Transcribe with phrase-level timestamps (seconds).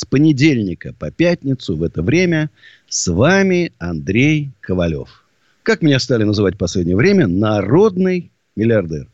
[0.00, 2.48] с понедельника по пятницу в это время
[2.88, 5.26] с вами Андрей Ковалев.
[5.62, 7.26] Как меня стали называть в последнее время?
[7.26, 9.08] Народный миллиардер.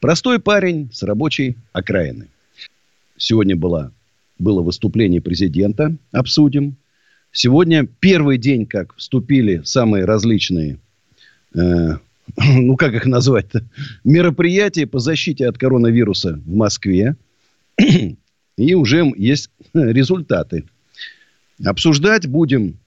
[0.00, 2.28] Простой парень с рабочей окраины.
[3.16, 3.90] Сегодня была,
[4.38, 6.76] было выступление президента, обсудим.
[7.32, 10.78] Сегодня первый день, как вступили самые различные,
[11.54, 11.58] э,
[12.36, 13.64] ну как их назвать-то,
[14.04, 17.16] мероприятия по защите от коронавируса в Москве.
[18.58, 19.50] И уже есть
[19.86, 20.64] результаты.
[21.64, 22.78] Обсуждать будем,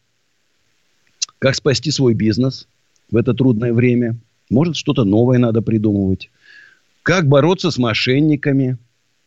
[1.39, 2.67] как спасти свой бизнес
[3.09, 4.17] в это трудное время.
[4.49, 6.29] Может, что-то новое надо придумывать.
[7.03, 8.77] Как бороться с мошенниками.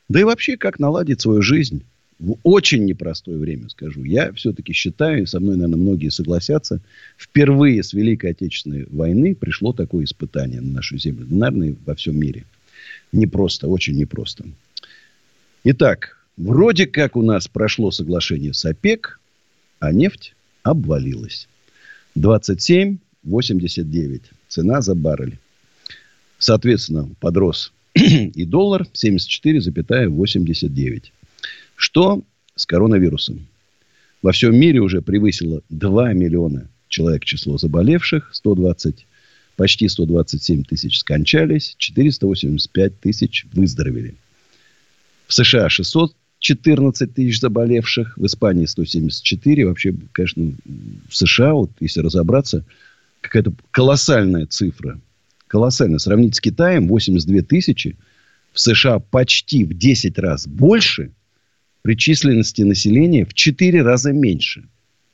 [0.09, 1.85] Да и вообще, как наладить свою жизнь
[2.19, 4.05] в очень непростое время, скажу.
[4.05, 6.81] Я все-таки считаю, и со мной, наверное, многие согласятся,
[7.19, 11.27] впервые с Великой Отечественной войны пришло такое испытание на нашу землю.
[11.29, 12.45] Наверное, во всем мире.
[13.13, 14.45] Непросто, очень непросто.
[15.65, 19.19] Итак, вроде как у нас прошло соглашение с ОПЕК,
[19.81, 21.49] а нефть обвалилась.
[22.17, 25.39] 27,89 цена за баррель.
[26.39, 31.03] Соответственно, подрос и доллар 74,89.
[31.77, 32.23] Что
[32.55, 33.49] с коронавирусом?
[34.23, 39.07] Во всем мире уже превысило 2 миллиона человек число заболевших, 120,
[39.57, 44.15] почти 127 тысяч скончались, 485 тысяч выздоровели.
[45.27, 45.69] В США
[46.45, 49.67] 614 тысяч заболевших, в Испании 174.
[49.67, 50.53] Вообще, конечно,
[51.09, 52.65] в США, вот если разобраться,
[53.23, 55.01] какая-то колоссальная цифра.
[55.47, 55.99] Колоссальная.
[55.99, 57.97] Сравнить с Китаем 82 тысячи.
[58.53, 61.13] В США почти в 10 раз больше.
[61.83, 64.65] При численности населения в 4 раза меньше.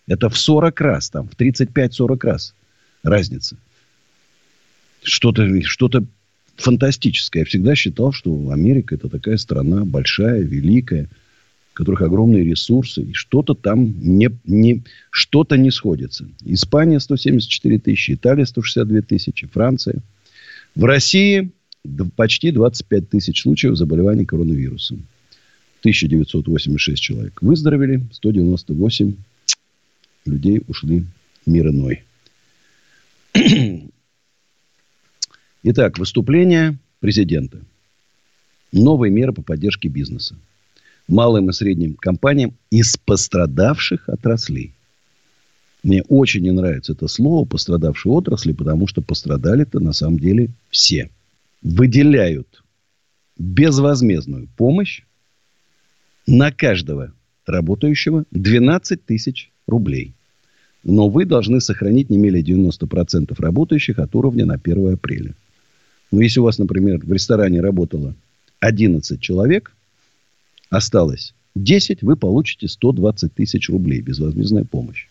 [0.06, 2.54] Это в 40 раз, там, в 35-40 раз
[3.04, 3.56] разница.
[5.02, 5.88] Что-то что
[6.56, 7.40] фантастическое.
[7.40, 11.08] Я всегда считал, что Америка это такая страна большая, великая,
[11.80, 16.28] которых огромные ресурсы, и что-то там не, не, что-то не сходится.
[16.44, 20.02] Испания 174 тысячи, Италия 162 тысячи, Франция.
[20.74, 21.52] В России
[22.16, 25.06] почти 25 тысяч случаев заболеваний коронавирусом.
[25.80, 29.14] 1986 человек выздоровели, 198
[30.26, 31.06] людей ушли
[31.46, 32.02] мир иной.
[35.62, 37.62] Итак, выступление президента.
[38.70, 40.36] Новые меры по поддержке бизнеса.
[41.10, 44.72] Малым и средним компаниям из пострадавших отраслей.
[45.82, 51.10] Мне очень не нравится это слово «пострадавшие отрасли», потому что пострадали-то на самом деле все.
[51.62, 52.62] Выделяют
[53.38, 55.02] безвозмездную помощь
[56.28, 57.12] на каждого
[57.44, 60.14] работающего 12 тысяч рублей.
[60.84, 65.34] Но вы должны сохранить не менее 90% работающих от уровня на 1 апреля.
[66.12, 68.14] Ну, если у вас, например, в ресторане работало
[68.60, 69.74] 11 человек,
[70.70, 74.00] осталось 10, вы получите 120 тысяч рублей.
[74.00, 75.06] Безвозмездная помощь.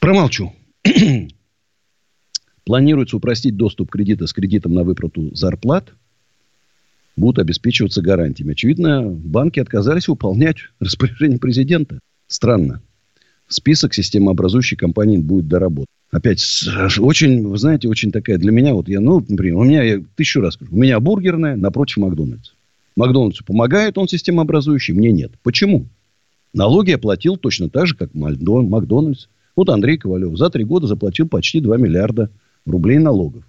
[0.00, 0.52] Промолчу.
[2.64, 5.92] Планируется упростить доступ кредита с кредитом на выплату зарплат.
[7.16, 8.52] Будут обеспечиваться гарантиями.
[8.52, 12.00] Очевидно, банки отказались выполнять распоряжение президента.
[12.26, 12.82] Странно.
[13.48, 15.86] Список системообразующей компаний будет доработан.
[16.10, 16.42] Опять,
[16.98, 20.40] очень, вы знаете, очень такая для меня, вот я, ну, например, у меня, я тысячу
[20.40, 22.52] раз скажу, у меня бургерная напротив Макдональдса.
[22.96, 25.32] Макдональдсу помогает он системообразующий, мне нет.
[25.42, 25.86] Почему?
[26.52, 29.26] Налоги я платил точно так же, как Макдональдс.
[29.54, 32.30] Вот Андрей Ковалев за три года заплатил почти 2 миллиарда
[32.64, 33.44] рублей налогов.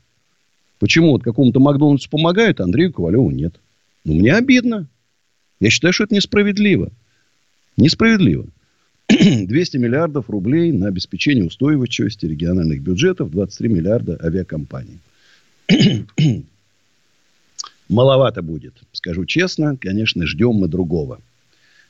[0.80, 3.56] Почему вот какому-то Макдональдсу помогают, а Андрею Ковалеву нет?
[4.04, 4.88] Ну, мне обидно.
[5.60, 6.92] Я считаю, что это несправедливо.
[7.78, 8.46] Несправедливо.
[9.10, 15.00] 200 миллиардов рублей на обеспечение устойчивости региональных бюджетов, 23 миллиарда авиакомпаний.
[17.90, 19.78] Маловато будет, скажу честно.
[19.78, 21.20] Конечно, ждем мы другого.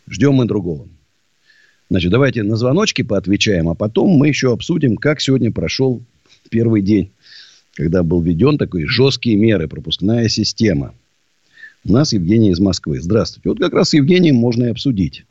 [0.08, 0.88] Ждем мы другого.
[1.90, 6.02] Значит, давайте на звоночки поотвечаем, а потом мы еще обсудим, как сегодня прошел
[6.50, 7.12] первый день,
[7.76, 10.94] когда был введен такой жесткие меры, пропускная система.
[11.86, 13.00] У нас Евгений из Москвы.
[13.00, 13.50] Здравствуйте.
[13.50, 15.26] Вот как раз с Евгением можно и обсудить.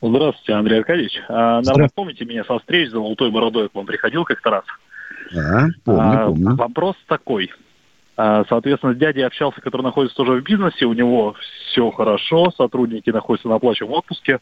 [0.00, 1.20] Здравствуйте, Андрей Аркадьевич.
[1.28, 4.64] А, наверное, помните меня со встреч за золотой бородой, к вам приходил как-то раз.
[5.34, 6.54] А, помню, а, помню.
[6.54, 7.50] Вопрос такой.
[8.16, 11.34] А, соответственно, с дядей общался, который находится тоже в бизнесе, у него
[11.68, 14.40] все хорошо, сотрудники находятся на оплачиваемом отпуске,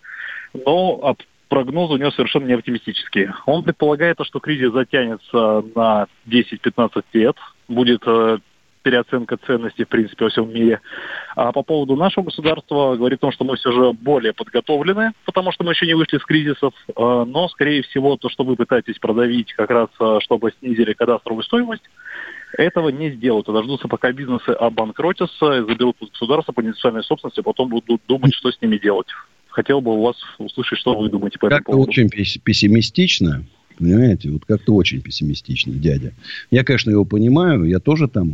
[0.53, 1.17] но
[1.49, 3.35] прогнозы у него совершенно не оптимистические.
[3.47, 7.37] Он предполагает, что кризис затянется на 10-15 лет,
[7.69, 8.39] будет э,
[8.83, 10.81] переоценка ценностей, в принципе, во всем мире.
[11.35, 15.51] А по поводу нашего государства говорит о том, что мы все же более подготовлены, потому
[15.51, 18.99] что мы еще не вышли из кризисов, э, но, скорее всего, то, что вы пытаетесь
[18.99, 21.85] продавить как раз, э, чтобы снизили кадастровую стоимость,
[22.57, 23.47] этого не сделают.
[23.47, 28.61] Дождутся, пока бизнесы обанкротятся, заберут государство по индивидуальной собственности, а потом будут думать, что с
[28.61, 29.09] ними делать.
[29.49, 31.91] Хотел бы у вас услышать, что вы думаете по этому поводу.
[31.91, 33.45] очень пессимистично.
[33.79, 36.13] Понимаете, вот как-то очень пессимистичный дядя.
[36.51, 37.65] Я, конечно, его понимаю.
[37.65, 38.33] Я тоже там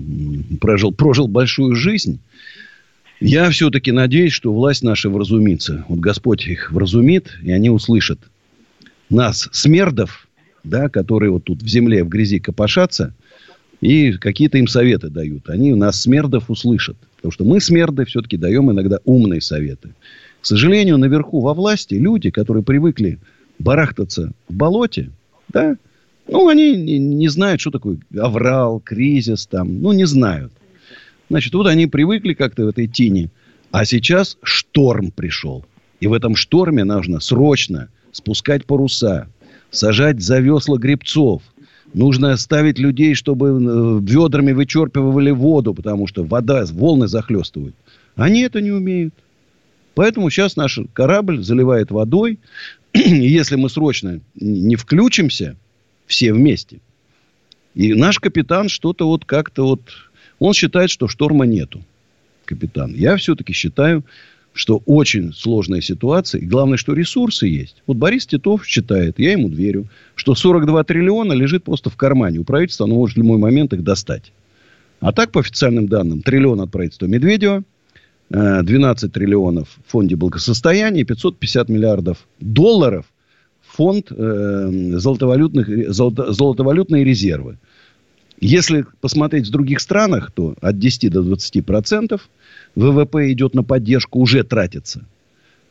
[0.60, 2.20] прожил, прожил большую жизнь.
[3.20, 5.84] Я все-таки надеюсь, что власть наша вразумится.
[5.88, 8.18] Вот Господь их вразумит, и они услышат
[9.10, 10.26] нас, смердов,
[10.64, 13.14] да, которые вот тут в земле, в грязи копошатся,
[13.80, 15.48] и какие-то им советы дают.
[15.48, 16.96] Они нас, смердов, услышат.
[17.16, 19.90] Потому что мы, смерды, все-таки даем иногда умные советы.
[20.40, 23.18] К сожалению, наверху во власти люди, которые привыкли
[23.58, 25.10] барахтаться в болоте,
[25.48, 25.76] да,
[26.28, 30.52] ну, они не, не знают, что такое аврал, кризис там, ну, не знают.
[31.28, 33.30] Значит, вот они привыкли как-то в этой тени.
[33.70, 35.64] А сейчас шторм пришел.
[36.00, 39.28] И в этом шторме нужно срочно спускать паруса,
[39.70, 41.42] сажать за весла гребцов,
[41.92, 47.74] Нужно ставить людей, чтобы э, ведрами вычерпывали воду, потому что вода, волны захлестывают.
[48.14, 49.14] Они это не умеют.
[49.94, 52.38] Поэтому сейчас наш корабль заливает водой.
[52.92, 55.56] И если мы срочно не включимся
[56.06, 56.80] все вместе,
[57.74, 59.80] и наш капитан что-то вот как-то вот...
[60.38, 61.84] Он считает, что шторма нету.
[62.46, 62.94] Капитан.
[62.94, 64.04] Я все-таки считаю,
[64.52, 66.40] что очень сложная ситуация.
[66.40, 67.82] И главное, что ресурсы есть.
[67.86, 72.40] Вот Борис Титов считает, я ему верю, что 42 триллиона лежит просто в кармане.
[72.40, 74.32] У правительства оно может в любой момент их достать.
[75.00, 77.62] А так, по официальным данным, триллион от правительства Медведева,
[78.28, 83.06] 12 э, триллионов в фонде благосостояния, 550 миллиардов долларов
[83.62, 87.58] фонд э, золотовалютных, золото, золотовалютные резервы.
[88.40, 92.28] Если посмотреть в других странах, то от 10 до 20 процентов–
[92.74, 95.04] ВВП идет на поддержку, уже тратится.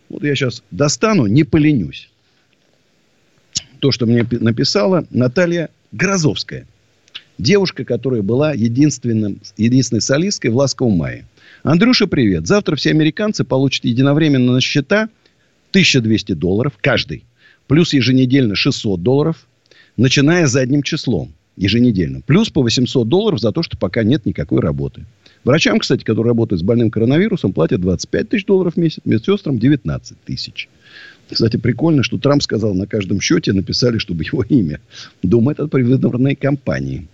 [0.10, 2.10] Вот я сейчас достану, не поленюсь.
[3.80, 6.68] То, что мне написала Наталья Грозовская.
[7.38, 11.26] Девушка, которая была единственным, единственной солисткой в «Ласковом мае».
[11.64, 12.48] Андрюша, привет.
[12.48, 15.10] Завтра все американцы получат единовременно на счета
[15.72, 17.24] 1200 долларов каждый.
[17.68, 19.48] Плюс еженедельно 600 долларов,
[19.96, 22.22] начиная с задним числом еженедельно.
[22.22, 25.06] Плюс по 800 долларов за то, что пока нет никакой работы.
[25.44, 30.18] Врачам, кстати, которые работают с больным коронавирусом, платят 25 тысяч долларов в месяц, медсестрам 19
[30.26, 30.70] тысяч.
[31.30, 34.82] Кстати, прикольно, что Трамп сказал, на каждом счете написали, чтобы его имя.
[35.24, 37.08] Думаю, это предвыборные кампании.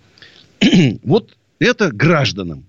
[1.04, 2.66] вот это гражданам.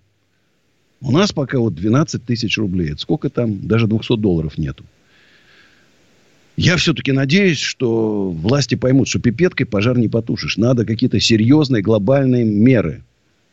[1.00, 2.90] У нас пока вот 12 тысяч рублей.
[2.90, 3.66] Это сколько там?
[3.66, 4.84] Даже 200 долларов нету.
[6.56, 10.56] Я все-таки надеюсь, что власти поймут, что пипеткой пожар не потушишь.
[10.56, 13.02] Надо какие-то серьезные глобальные меры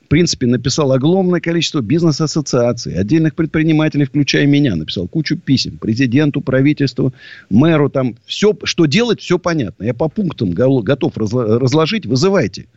[0.08, 7.14] принципе, написал огромное количество бизнес-ассоциаций, отдельных предпринимателей, включая меня, написал кучу писем президенту, правительству,
[7.50, 9.84] мэру, там все, что делать, все понятно.
[9.84, 12.68] Я по пунктам готов разложить, вызывайте.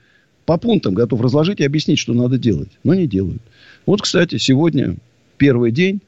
[0.44, 2.70] По пунктам готов разложить и объяснить, что надо делать.
[2.84, 3.42] Но не делают.
[3.84, 4.96] Вот, кстати, сегодня
[5.36, 6.00] первый день.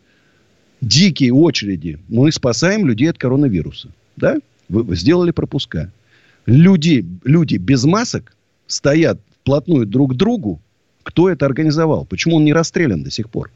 [0.80, 1.98] Дикие очереди.
[2.08, 3.88] Мы спасаем людей от коронавируса.
[4.16, 4.36] Да?
[4.68, 5.90] Вы сделали пропуска.
[6.46, 8.36] Люди, люди без масок
[8.68, 10.60] стоят вплотную друг к другу
[11.08, 12.04] кто это организовал?
[12.04, 13.50] Почему он не расстрелян до сих пор?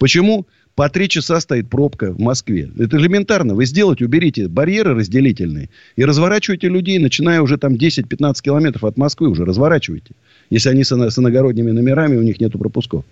[0.00, 2.68] Почему по три часа стоит пробка в Москве?
[2.76, 3.54] Это элементарно.
[3.54, 9.28] Вы сделайте, уберите барьеры разделительные и разворачивайте людей, начиная уже там 10-15 километров от Москвы
[9.28, 10.16] уже разворачивайте.
[10.50, 13.04] Если они с, с иногородними номерами, у них нету пропусков.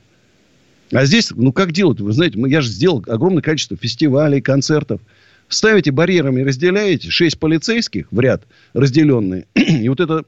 [0.91, 2.01] А здесь, ну как делать?
[2.01, 5.01] Вы знаете, я же сделал огромное количество фестивалей, концертов.
[5.47, 8.43] Ставите барьерами, разделяете, шесть полицейских в ряд
[8.73, 9.47] разделенные.
[9.55, 10.25] И вот это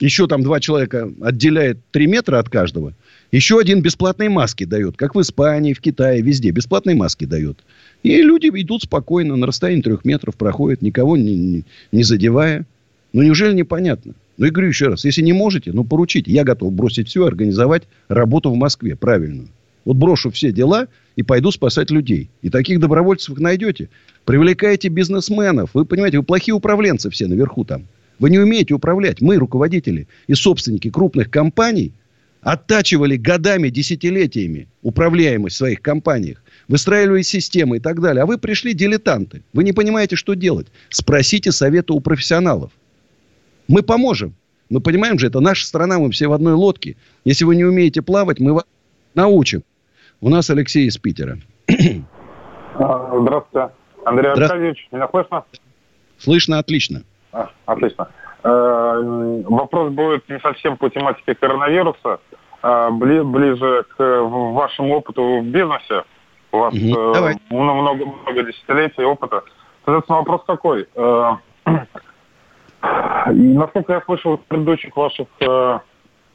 [0.00, 2.94] еще там два человека отделяет 3 метра от каждого.
[3.30, 4.96] Еще один бесплатные маски дает.
[4.96, 6.50] Как в Испании, в Китае, везде.
[6.50, 7.58] Бесплатные маски дает.
[8.02, 12.66] И люди идут спокойно, на расстоянии трех метров проходят, никого не, не, не задевая.
[13.12, 14.14] Ну, неужели непонятно?
[14.36, 16.30] Ну, и говорю еще раз, если не можете, ну, поручите.
[16.32, 19.48] Я готов бросить все, организовать работу в Москве правильную.
[19.84, 22.30] Вот брошу все дела и пойду спасать людей.
[22.42, 23.88] И таких добровольцев вы найдете.
[24.24, 25.70] Привлекайте бизнесменов.
[25.74, 27.84] Вы понимаете, вы плохие управленцы все наверху там.
[28.18, 29.20] Вы не умеете управлять.
[29.20, 31.92] Мы, руководители и собственники крупных компаний,
[32.40, 38.22] оттачивали годами, десятилетиями управляемость в своих компаниях, выстраивали системы и так далее.
[38.22, 39.42] А вы пришли дилетанты.
[39.52, 40.68] Вы не понимаете, что делать.
[40.90, 42.70] Спросите совета у профессионалов.
[43.66, 44.34] Мы поможем.
[44.70, 46.96] Мы понимаем же, это наша страна, мы все в одной лодке.
[47.24, 48.64] Если вы не умеете плавать, мы вас
[49.14, 49.62] научим.
[50.20, 51.38] У нас Алексей из Питера.
[52.76, 53.72] А, здравствуйте.
[54.04, 55.44] Андрей Аркадьевич, меня слышно?
[56.18, 57.04] Слышно отлично.
[57.34, 58.08] А, отлично.
[58.44, 62.20] Э, вопрос будет не совсем по тематике коронавируса,
[62.62, 66.04] а ближе к вашему опыту в бизнесе.
[66.52, 67.24] У вас угу.
[67.50, 69.42] много, много десятилетий опыта.
[69.84, 70.86] Соответственно, вопрос такой.
[70.94, 71.32] Э,
[73.30, 75.26] насколько я слышал из предыдущих ваших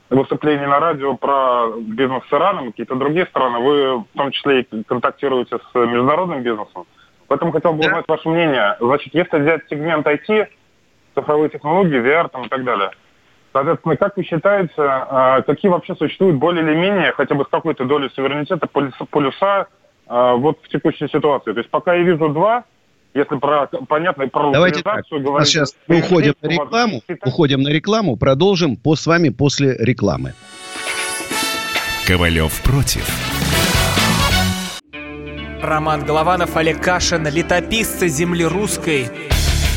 [0.10, 4.62] выступлений на радио про бизнес с Ираном и какие-то другие страны, вы в том числе
[4.62, 6.88] и контактируете с международным бизнесом.
[7.28, 8.76] Поэтому хотел бы узнать ваше мнение.
[8.80, 10.48] Значит, если взять сегмент IT,
[11.16, 12.92] цифровые технологии, VR там, и так далее,
[13.54, 17.86] соответственно, как вы считаете, а, какие вообще существуют более или менее, хотя бы с какой-то
[17.86, 19.68] долей суверенитета, полюса
[20.08, 21.54] а, вот в текущей ситуации?
[21.54, 22.64] То есть пока я вижу два,
[23.14, 25.04] если про понятно про Давайте так.
[25.10, 30.34] Говорить, сейчас мы уходим на рекламу, уходим на рекламу, продолжим по, с вами после рекламы.
[32.08, 33.08] Ковалев против.
[35.62, 39.12] Роман Голованов, Олег Кашин, летописцы земли русской.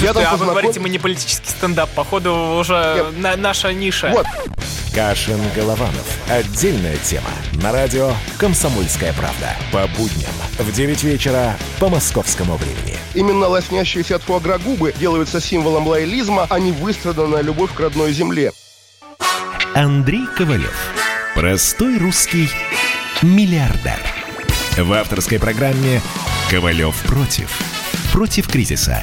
[0.00, 0.38] Я там а познаком...
[0.38, 4.10] вы говорите, мы не политический стендап, походу уже на, наша ниша.
[4.10, 4.26] Вот.
[4.94, 6.06] Кашин Голованов.
[6.28, 7.30] Отдельная тема.
[7.54, 9.56] На радио «Комсомольская правда».
[9.72, 12.96] По будням в 9 вечера по московскому времени.
[13.14, 18.52] Именно лоснящиеся от фуагра губы делаются символом лоялизма, а не выстраданная любовь к родной земле.
[19.74, 20.76] Андрей Ковалев.
[21.34, 22.48] Простой русский
[23.22, 23.98] миллиардер.
[24.76, 26.00] В авторской программе
[26.50, 27.50] «Ковалев против».
[28.12, 29.02] Против кризиса,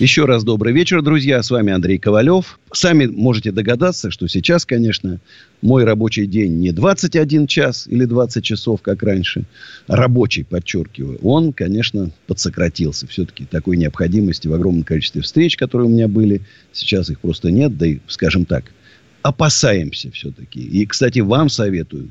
[0.00, 1.42] Еще раз добрый вечер, друзья.
[1.42, 2.58] С вами Андрей Ковалев.
[2.72, 5.20] Сами можете догадаться, что сейчас, конечно,
[5.60, 9.44] мой рабочий день не 21 час или 20 часов, как раньше.
[9.88, 11.18] Рабочий, подчеркиваю.
[11.22, 13.06] Он, конечно, подсократился.
[13.08, 16.40] Все-таки такой необходимости в огромном количестве встреч, которые у меня были.
[16.72, 17.76] Сейчас их просто нет.
[17.76, 18.72] Да и, скажем так,
[19.20, 20.62] опасаемся все-таки.
[20.62, 22.08] И, кстати, вам советую.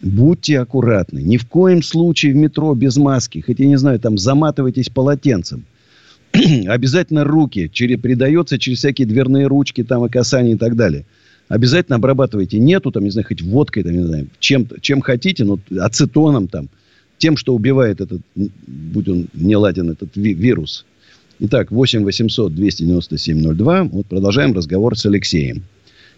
[0.00, 1.18] Будьте аккуратны.
[1.18, 3.44] Ни в коем случае в метро без маски.
[3.46, 5.66] Хотя, не знаю, там заматывайтесь полотенцем–
[6.68, 11.04] обязательно руки через, передается через всякие дверные ручки, там, и касания и так далее.
[11.48, 12.58] Обязательно обрабатывайте.
[12.58, 16.68] Нету, там, не знаю, хоть водкой, там, не знаю, чем, чем хотите, но ацетоном там,
[17.16, 20.84] тем, что убивает этот, будь он не ладен, этот ви- вирус.
[21.40, 23.84] Итак, 8 800 297 02.
[23.84, 25.62] Вот продолжаем разговор с Алексеем.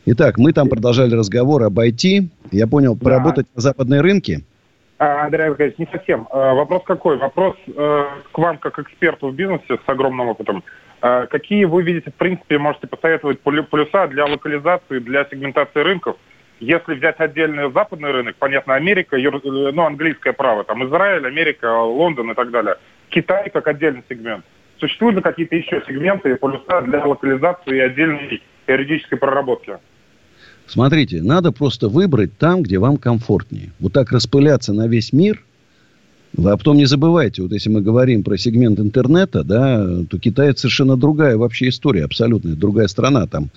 [0.06, 2.28] Итак, мы там продолжали разговор об IT.
[2.52, 3.00] Я понял, да.
[3.00, 4.59] поработать на западной рынке– а,
[5.00, 6.28] Андрей Аркадьевич, не совсем.
[6.30, 7.16] А, вопрос какой?
[7.16, 10.62] Вопрос э, к вам как эксперту в бизнесе с огромным опытом.
[11.00, 16.16] А, какие вы видите, в принципе, можете посоветовать плюса для локализации, для сегментации рынков?
[16.58, 22.34] Если взять отдельный западный рынок, понятно, Америка, ну, английское право, там Израиль, Америка, Лондон и
[22.34, 22.76] так далее.
[23.08, 24.44] Китай как отдельный сегмент.
[24.76, 29.78] Существуют ли какие-то еще сегменты и полюса для локализации и отдельной юридической проработки?
[30.70, 33.72] Смотрите, надо просто выбрать там, где вам комфортнее.
[33.80, 35.42] Вот так распыляться на весь мир.
[36.38, 40.60] А потом не забывайте, вот если мы говорим про сегмент интернета, да, то Китай это
[40.60, 43.26] совершенно другая вообще история, абсолютно другая страна.
[43.26, 43.50] Там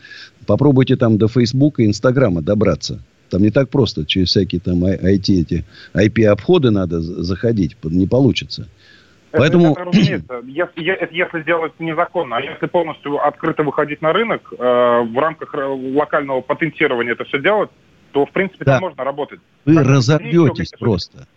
[0.48, 3.00] попробуйте там до Фейсбука и Инстаграма добраться.
[3.30, 8.68] Там не так просто через всякие там IT, эти IP-обходы надо заходить, не получится.
[9.34, 9.72] Поэтому...
[9.72, 15.18] Это, разумеется, если, если сделать незаконно, а если полностью открыто выходить на рынок, э, в
[15.18, 17.72] рамках локального патентирования это все делать,
[18.12, 18.74] то, в принципе, да.
[18.74, 19.40] там можно работать.
[19.66, 21.28] Вы так, разобьетесь просто.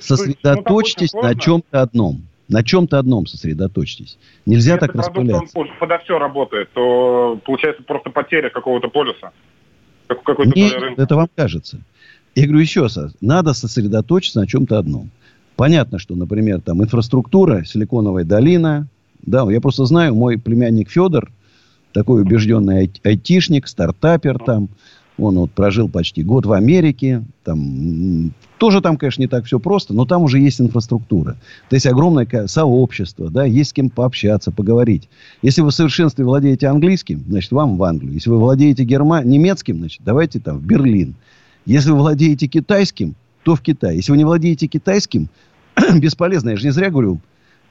[0.00, 2.26] Сосредоточьтесь ну, на чем-то одном.
[2.48, 4.18] На чем-то одном сосредоточьтесь.
[4.44, 5.58] Нельзя Если так распыляться.
[5.58, 9.32] Он подо все работает, то получается просто потеря какого-то полюса.
[10.54, 11.80] Нет, это вам кажется.
[12.34, 15.10] Я говорю еще раз, надо сосредоточиться на чем-то одном.
[15.56, 18.86] Понятно, что, например, там инфраструктура, Силиконовая долина.
[19.22, 21.32] Да, я просто знаю, мой племянник Федор,
[21.92, 24.68] такой убежденный ай- айтишник, стартапер там.
[25.18, 27.24] Он вот прожил почти год в Америке.
[27.42, 31.38] Там, тоже там, конечно, не так все просто, но там уже есть инфраструктура.
[31.70, 35.08] То есть огромное сообщество, да, есть с кем пообщаться, поговорить.
[35.40, 38.12] Если вы в совершенстве владеете английским, значит, вам в Англию.
[38.12, 39.22] Если вы владеете герма...
[39.24, 41.14] немецким, значит, давайте там в Берлин.
[41.64, 43.14] Если вы владеете китайским,
[43.46, 43.94] то в Китай.
[43.94, 45.28] Если вы не владеете китайским,
[46.02, 47.20] бесполезно, я же не зря говорю,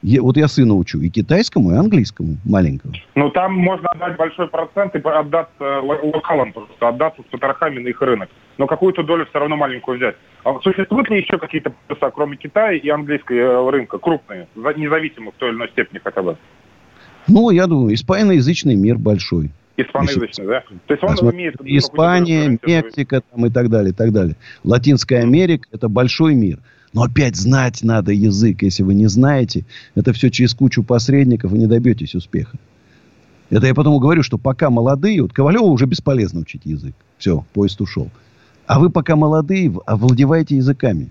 [0.00, 2.94] Я, вот я сына учу и китайскому, и английскому маленькому.
[3.14, 8.00] Ну, там можно отдать большой процент и отдаться локалам, просто отдаться с потрохами на их
[8.00, 8.30] рынок.
[8.56, 10.16] Но какую-то долю все равно маленькую взять.
[10.44, 15.34] А существуют ли еще какие-то плюса, кроме Китая и английского э, рынка, крупные, независимо в
[15.34, 16.38] той или иной степени хотя бы?
[17.28, 19.50] Ну, я думаю, испаноязычный мир большой.
[19.76, 20.64] Испаноязычный, да?
[20.86, 21.54] То есть он Посмотри, имеет...
[21.64, 24.36] Испания, Мексика там, и так далее, и так далее.
[24.64, 26.58] Латинская Америка– это большой мир.
[26.92, 28.62] Но опять знать надо язык.
[28.62, 32.56] Если вы не знаете, это все через кучу посредников, вы не добьетесь успеха.
[33.50, 36.94] Это я потом говорю, что пока молодые, вот Ковалеву уже бесполезно учить язык.
[37.18, 38.10] Все, поезд ушел.
[38.66, 41.10] А вы пока молодые, овладеваете языками.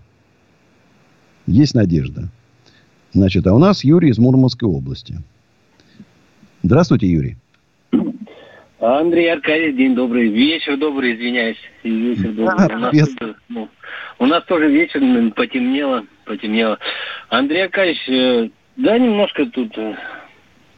[1.45, 2.29] Есть надежда.
[3.13, 5.21] Значит, а у нас Юрий из Мурманской области.
[6.63, 7.37] Здравствуйте, Юрий.
[8.85, 10.29] Андрей Аркадьевич, день добрый.
[10.29, 11.57] Вечер добрый, извиняюсь.
[11.83, 12.67] Вечер добрый.
[12.67, 13.69] Да, у, нас тут, ну,
[14.19, 15.01] у нас тоже вечер
[15.33, 16.77] потемнело, потемнело.
[17.29, 19.95] Андрей Аркадьевич, э, да, немножко тут э,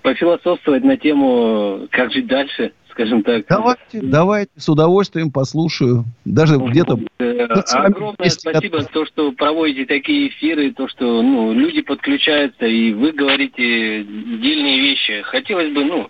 [0.04, 3.46] пофилософствовать на тему, как жить дальше, скажем так.
[3.50, 6.06] Давайте, давайте, с удовольствием послушаю.
[6.24, 6.98] Даже где-то...
[7.20, 12.94] Э, огромное спасибо за то, что проводите такие эфиры, то, что ну, люди подключаются, и
[12.94, 15.24] вы говорите дельные вещи.
[15.24, 16.10] Хотелось бы, ну,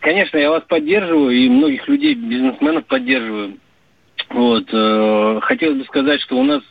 [0.00, 3.58] Конечно, я вас поддерживаю и многих людей, бизнесменов поддерживаю.
[4.30, 4.68] Вот.
[4.72, 6.62] Э, хотелось бы сказать, что у нас,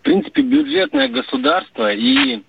[0.00, 2.42] в принципе, бюджетное государство и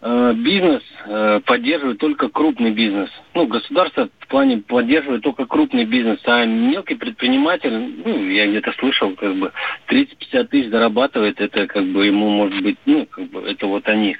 [0.00, 3.10] э, бизнес э, поддерживает только крупный бизнес.
[3.34, 9.14] Ну, государство в плане поддерживает только крупный бизнес, а мелкий предприниматель, ну, я где-то слышал,
[9.14, 9.52] как бы
[9.88, 14.16] 30-50 тысяч зарабатывает, это как бы ему может быть, ну, как бы это вот они,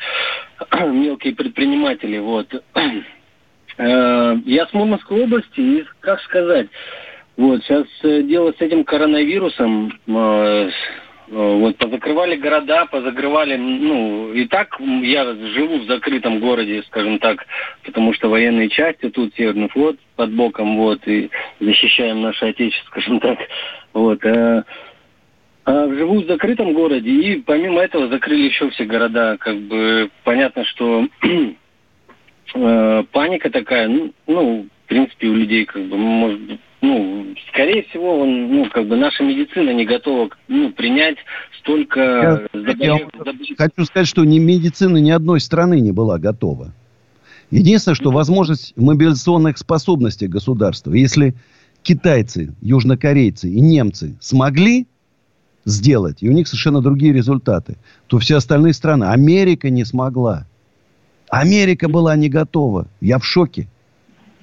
[0.81, 2.63] мелкие предприниматели, вот.
[3.79, 6.69] Э, я с Мурманской области, и, как сказать,
[7.37, 10.71] вот, сейчас э, дело с этим коронавирусом, э,
[11.29, 17.45] вот, позакрывали города, позакрывали, ну, и так я живу в закрытом городе, скажем так,
[17.85, 21.29] потому что военные части тут, Северный флот под боком, вот, и
[21.61, 23.39] защищаем наше отечество, скажем так,
[23.93, 24.65] вот, а,
[25.89, 31.09] живу в закрытом городе, и помимо этого закрыли еще все города, как бы, понятно, что
[32.55, 37.83] э, паника такая, ну, ну, в принципе, у людей, как бы, может быть, ну, скорее
[37.85, 41.17] всего, он, ну, как бы наша медицина не готова, ну, принять
[41.59, 43.09] столько я, заболев...
[43.25, 46.73] я хочу сказать, что ни медицина ни одной страны не была готова.
[47.51, 50.93] Единственное, что возможность мобилизационных способностей государства.
[50.93, 51.35] Если
[51.83, 54.87] китайцы, южнокорейцы и немцы смогли
[55.65, 60.47] сделать, и у них совершенно другие результаты, то все остальные страны, Америка не смогла.
[61.31, 62.87] Америка была не готова.
[63.01, 63.67] Я в шоке.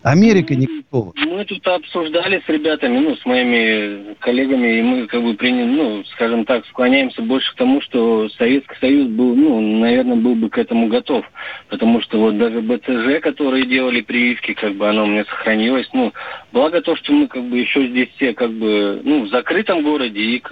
[0.03, 1.13] Америка не готова.
[1.15, 6.03] Мы тут обсуждали с ребятами, ну, с моими коллегами, и мы как бы приняли, ну,
[6.11, 10.57] скажем так, склоняемся больше к тому, что Советский Союз был, ну, наверное, был бы к
[10.57, 11.25] этому готов.
[11.69, 15.89] Потому что вот даже БЦЖ, которые делали прививки, как бы оно у меня сохранилось.
[15.93, 16.11] Ну,
[16.51, 20.19] благо то, что мы как бы еще здесь все как бы, ну, в закрытом городе,
[20.19, 20.43] и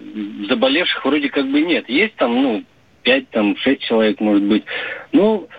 [0.47, 1.89] заболевших вроде как бы нет.
[1.89, 2.63] Есть там, ну,
[3.03, 4.63] пять, там, шесть человек, может быть.
[5.11, 5.49] Ну,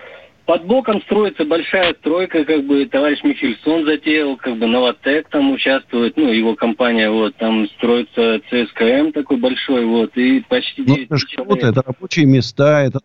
[0.45, 6.17] под боком строится большая стройка, как бы товарищ Михельсон затеял, как бы Новотек там участвует,
[6.17, 11.43] ну, его компания, вот, там строится ЦСКМ такой большой, вот, и почти 9 ну, это
[11.43, 12.99] Вот это рабочие места, это...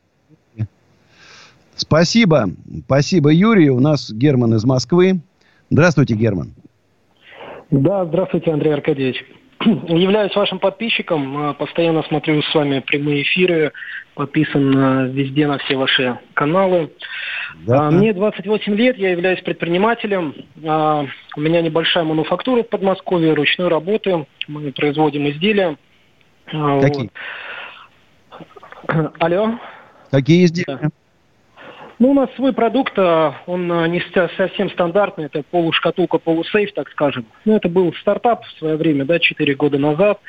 [1.77, 2.47] Спасибо,
[2.87, 3.71] спасибо, Юрий.
[3.71, 5.21] У нас Герман из Москвы.
[5.71, 6.53] Здравствуйте, Герман.
[7.71, 9.25] Да, здравствуйте, Андрей Аркадьевич.
[9.61, 13.73] Являюсь вашим подписчиком, а, постоянно смотрю с вами прямые эфиры,
[14.15, 16.93] подписан везде на все ваши каналы.
[17.67, 17.89] Да.
[17.89, 20.35] А, мне 28 лет, я являюсь предпринимателем.
[20.65, 24.27] А, у меня небольшая мануфактура в Подмосковье, ручной работы.
[24.47, 25.77] Мы производим изделия.
[26.47, 27.11] Какие?
[28.89, 29.13] Вот.
[29.19, 29.59] Алло.
[30.11, 30.79] Какие изделия?
[30.83, 30.89] Да.
[31.99, 34.01] Ну, у нас свой продукт, а, он а, не
[34.37, 37.27] совсем стандартный, это полушкатулка, полусейф, так скажем.
[37.45, 40.21] Ну, это был стартап в свое время, да, 4 года назад.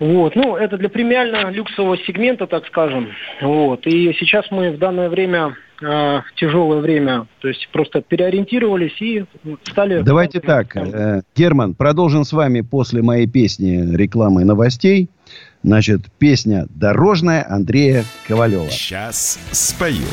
[0.00, 3.08] Вот, ну, это для премиально-люксового сегмента, так скажем.
[3.40, 9.24] Вот, и сейчас мы в данное время, э, тяжелое время, то есть просто переориентировались и
[9.62, 10.02] стали...
[10.02, 15.08] Давайте так, э, Герман, продолжим с вами после моей песни рекламы и новостей.
[15.62, 18.68] Значит, песня «Дорожная» Андрея Ковалева.
[18.68, 20.04] Сейчас спою.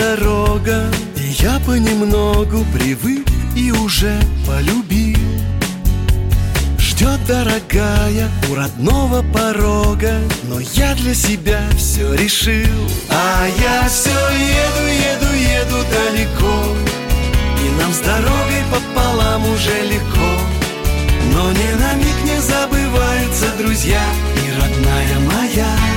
[0.00, 0.90] Дорога.
[1.16, 5.18] И я понемногу привык и уже полюбил.
[6.78, 10.14] Ждет дорогая у родного порога.
[10.44, 12.80] Но я для себя все решил.
[13.10, 16.56] А я все еду, еду, еду далеко.
[17.64, 20.30] И нам с дорогой пополам уже легко.
[21.34, 24.02] Но ни на миг не забываются друзья
[24.34, 25.89] И родная моя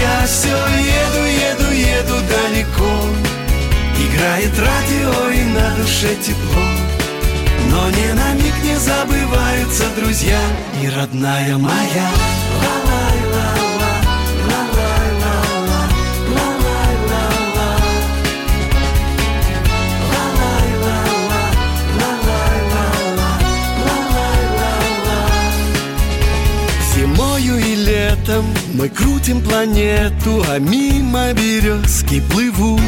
[0.00, 2.92] я все еду, еду, еду далеко.
[3.98, 6.62] Играет радио и на душе тепло.
[7.70, 10.40] Но ни на миг не забываются друзья
[10.82, 12.10] и родная моя.
[12.60, 12.87] Зимою
[28.28, 32.80] летом мы крутим планету, а мимо березки плывут.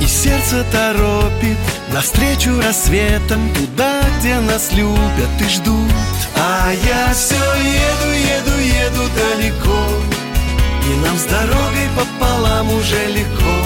[0.00, 1.58] И сердце торопит
[1.92, 5.92] навстречу рассветом Туда, где нас любят и ждут.
[6.36, 9.86] А я все еду, еду, еду далеко
[10.86, 13.56] И нам с дорогой пополам уже легко.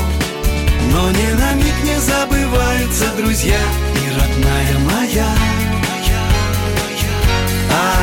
[0.93, 3.59] Но ни на миг не забываются друзья
[3.95, 5.54] И родная моя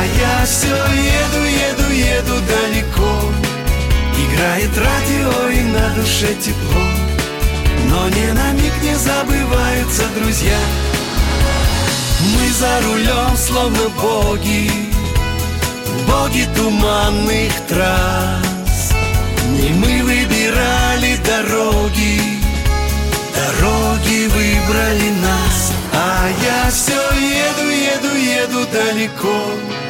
[0.02, 3.22] А я все еду, еду, еду далеко.
[4.18, 6.82] Играет радио и на душе тепло.
[7.88, 10.58] Но ни на миг не забываются друзья.
[12.34, 14.72] Мы за рулем словно боги.
[16.08, 18.92] Боги туманных трасс.
[19.50, 22.20] Не мы выбирали дороги.
[23.36, 25.72] Дороги выбрали нас.
[25.92, 29.81] А я все еду, еду, еду далеко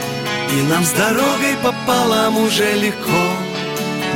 [0.52, 3.52] И нам с дорогой пополам уже легко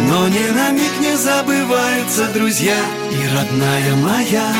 [0.00, 2.76] но ни на миг не забываются друзья
[3.10, 4.52] и родная моя.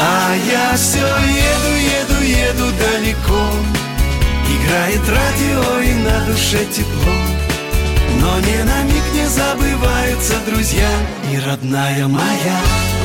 [0.00, 3.50] А я все еду, еду, еду далеко.
[4.46, 7.12] Играет радио и на душе тепло.
[8.20, 10.90] Но ни на миг не забываются друзья
[11.32, 12.97] и родная моя.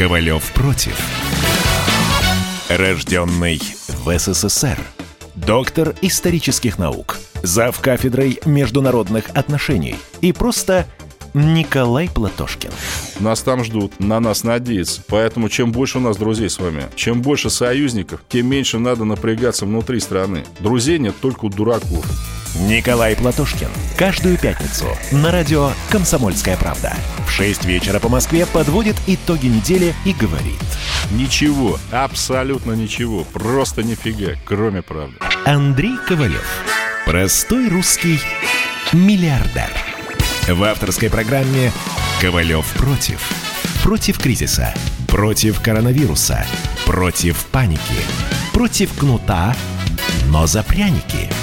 [0.00, 0.98] Ковалев против.
[2.70, 3.60] Рожденный
[4.02, 4.78] в СССР.
[5.34, 7.18] Доктор исторических наук.
[7.42, 9.96] Зав кафедрой международных отношений.
[10.22, 10.86] И просто
[11.34, 12.70] Николай Платошкин.
[13.20, 15.02] Нас там ждут, на нас надеются.
[15.06, 19.66] Поэтому чем больше у нас друзей с вами, чем больше союзников, тем меньше надо напрягаться
[19.66, 20.44] внутри страны.
[20.60, 22.04] Друзей нет только у дураков.
[22.54, 23.68] Николай Платошкин.
[23.96, 26.94] Каждую пятницу на радио «Комсомольская правда».
[27.26, 30.58] В 6 вечера по Москве подводит итоги недели и говорит.
[31.12, 35.16] Ничего, абсолютно ничего, просто нифига, кроме правды.
[35.44, 36.64] Андрей Ковалев.
[37.04, 38.18] Простой русский
[38.92, 39.70] миллиардер.
[40.48, 41.70] В авторской программе
[42.20, 43.28] «Ковалев против».
[43.82, 44.74] Против кризиса,
[45.08, 46.44] против коронавируса,
[46.84, 47.80] против паники,
[48.52, 49.56] против кнута,
[50.28, 51.30] но за пряники–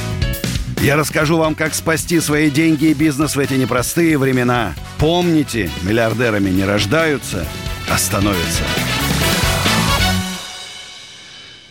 [0.83, 4.75] я расскажу вам, как спасти свои деньги и бизнес в эти непростые времена.
[4.99, 7.47] Помните, миллиардерами не рождаются,
[7.89, 8.63] а становятся.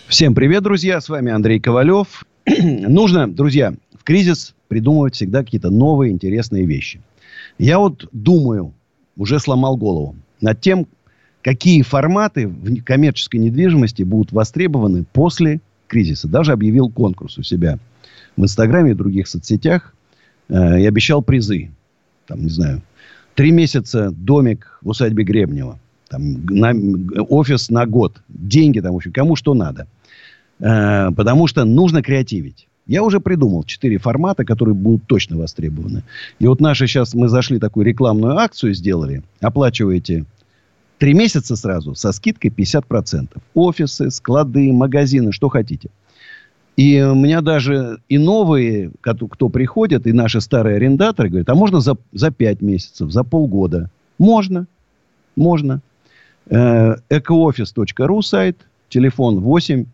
[0.08, 1.00] Всем привет, друзья!
[1.00, 2.24] С вами Андрей Ковалев.
[2.58, 7.00] Нужно, друзья, в кризис придумывать всегда какие-то новые интересные вещи.
[7.58, 8.74] Я вот думаю,
[9.16, 10.86] уже сломал голову над тем,
[11.42, 16.28] какие форматы в коммерческой недвижимости будут востребованы после кризиса.
[16.28, 17.78] Даже объявил конкурс у себя–
[18.36, 19.94] в Инстаграме и других соцсетях
[20.48, 21.70] э, и обещал призы.
[22.26, 22.82] Там, не знаю,
[23.34, 25.78] три месяца домик в усадьбе Гребнева.
[26.08, 26.72] Там, на,
[27.28, 28.20] офис на год.
[28.28, 29.86] Деньги там, в общем, кому что надо.
[30.60, 32.68] Э, потому что нужно креативить.
[32.86, 36.02] Я уже придумал четыре формата, которые будут точно востребованы.
[36.38, 39.22] И вот наши сейчас, мы зашли такую рекламную акцию, сделали.
[39.40, 40.24] Оплачиваете
[40.98, 43.28] три месяца сразу со скидкой 50%.
[43.54, 45.90] Офисы, склады, магазины, что хотите.
[46.76, 51.80] И у меня даже и новые, кто, приходят, и наши старые арендаторы говорят, а можно
[51.80, 53.90] за, за 5 месяцев, за полгода?
[54.18, 54.66] Можно.
[55.36, 55.80] Можно.
[56.48, 58.58] Э, экоофис.ру сайт,
[58.90, 59.86] телефон 8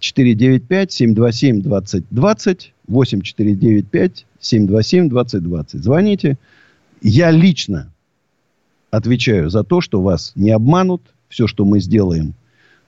[0.00, 5.78] 495 727 20 20, 8495-727-2020.
[5.78, 6.36] Звоните.
[7.02, 7.90] Я лично
[8.90, 11.14] отвечаю за то, что вас не обманут.
[11.28, 12.34] Все, что мы сделаем,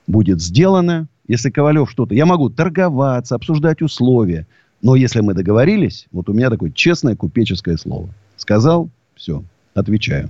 [0.05, 1.07] будет сделано.
[1.27, 2.13] Если Ковалев что-то...
[2.13, 4.45] Я могу торговаться, обсуждать условия.
[4.81, 8.09] Но если мы договорились, вот у меня такое честное купеческое слово.
[8.35, 10.29] Сказал, все, отвечаю.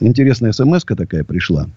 [0.00, 1.68] Интересная смс такая пришла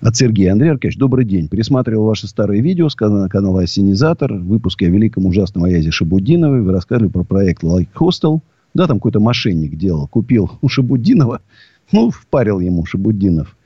[0.00, 0.52] от Сергея.
[0.52, 1.48] Андрей Аркадьевич, добрый день.
[1.48, 4.32] Пересматривал ваши старые видео с канала, канала «Осенизатор».
[4.32, 6.62] Выпуски о великом ужасном Аязе Шабудиновой.
[6.62, 8.42] Вы рассказывали про проект «Лайк Хостел».
[8.74, 10.06] Да, там какой-то мошенник делал.
[10.06, 11.40] Купил у Шабудинова.
[11.92, 13.56] Ну, впарил ему Шабудинов.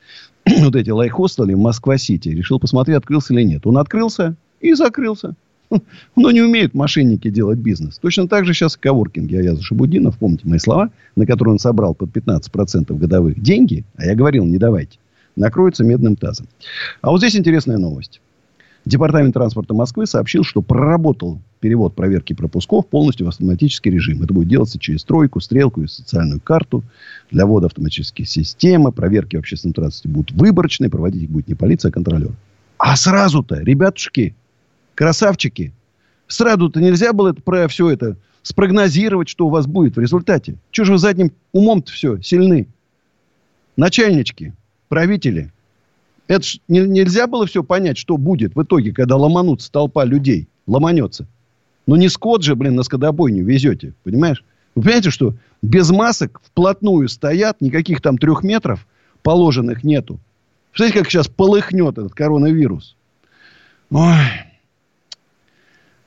[0.60, 2.28] вот эти лайк-хостелы в Москва-Сити.
[2.28, 3.66] Решил посмотреть, открылся или нет.
[3.66, 5.34] Он открылся и закрылся.
[6.16, 7.98] Но не умеют мошенники делать бизнес.
[7.98, 12.10] Точно так же сейчас коворкинг Аяза Шабудинов, помните мои слова, на которые он собрал под
[12.10, 14.98] 15% годовых деньги, а я говорил, не давайте,
[15.36, 16.46] накроется медным тазом.
[17.00, 18.20] А вот здесь интересная новость.
[18.86, 24.22] Департамент транспорта Москвы сообщил, что проработал перевод проверки пропусков полностью в автоматический режим.
[24.22, 26.82] Это будет делаться через тройку, стрелку и социальную карту.
[27.30, 30.88] Для ввода автоматических системы проверки в общественном транспорте будут выборочные.
[30.88, 32.32] Проводить их будет не полиция, а контролер.
[32.78, 34.34] А сразу-то, ребятушки,
[34.94, 35.74] красавчики,
[36.26, 40.54] сразу-то нельзя было это, про все это спрогнозировать, что у вас будет в результате.
[40.70, 42.66] Чего же вы задним умом-то все сильны?
[43.76, 44.54] Начальнички,
[44.90, 45.50] правители.
[46.26, 50.48] Это ж не, нельзя было все понять, что будет в итоге, когда ломанутся толпа людей.
[50.66, 51.26] Ломанется.
[51.86, 53.94] Ну, не скот же, блин, на скотобойню везете.
[54.04, 54.44] Понимаешь?
[54.74, 58.86] Вы понимаете, что без масок вплотную стоят, никаких там трех метров
[59.22, 60.18] положенных нету.
[60.70, 62.96] Представляете, как сейчас полыхнет этот коронавирус?
[63.90, 64.16] Ой.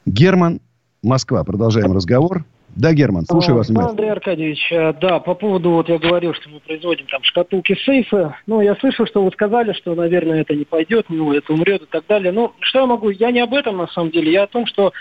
[0.05, 0.61] Герман,
[1.01, 1.43] Москва.
[1.43, 2.45] Продолжаем разговор.
[2.75, 3.91] Да, Герман, слушаю вас внимательно.
[3.91, 8.33] Андрей Аркадьевич, э, да, по поводу, вот я говорил, что мы производим там шкатулки, сейфы.
[8.47, 11.85] Ну, я слышал, что вы сказали, что, наверное, это не пойдет, ну, это умрет и
[11.85, 12.31] так далее.
[12.31, 13.09] Ну, что я могу?
[13.09, 14.31] Я не об этом, на самом деле.
[14.31, 14.91] Я о том, что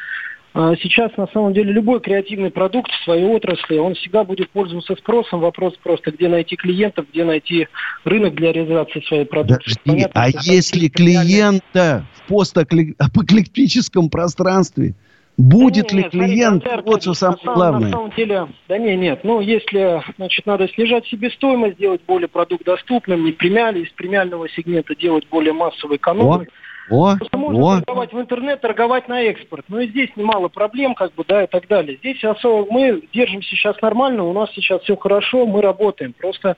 [0.54, 4.94] э, сейчас, на самом деле, любой креативный продукт в своей отрасли, он всегда будет пользоваться
[4.96, 5.40] спросом.
[5.40, 7.68] Вопрос просто, где найти клиентов, где найти
[8.04, 9.78] рынок для реализации своей продукции.
[9.82, 14.94] Подожди, Понятно, а если клиента в постапокалиптическом пространстве–
[15.42, 17.86] Будет да ли нет, клиент, смотрите, вот что самое на главное.
[17.86, 19.24] На самом деле, да не, нет.
[19.24, 24.94] Ну, если, значит, надо снижать себестоимость, делать более продукт доступным, не премиали, из премиального сегмента
[24.94, 26.46] делать более массовый экономный.
[26.90, 27.76] О, о, можно о.
[27.80, 29.64] торговать в интернет, торговать на экспорт.
[29.68, 31.96] Но и здесь немало проблем, как бы, да, и так далее.
[31.96, 36.12] Здесь особо мы держимся сейчас нормально, у нас сейчас все хорошо, мы работаем.
[36.12, 36.56] Просто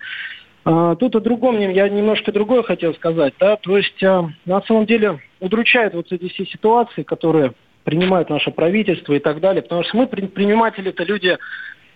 [0.67, 4.85] а, тут о другом, я немножко другое хотел сказать, да, то есть а, на самом
[4.85, 7.53] деле удручает вот эти все ситуации, которые
[7.85, 9.63] принимает наше правительство и так далее.
[9.63, 11.39] Потому что мы, предприниматели, это люди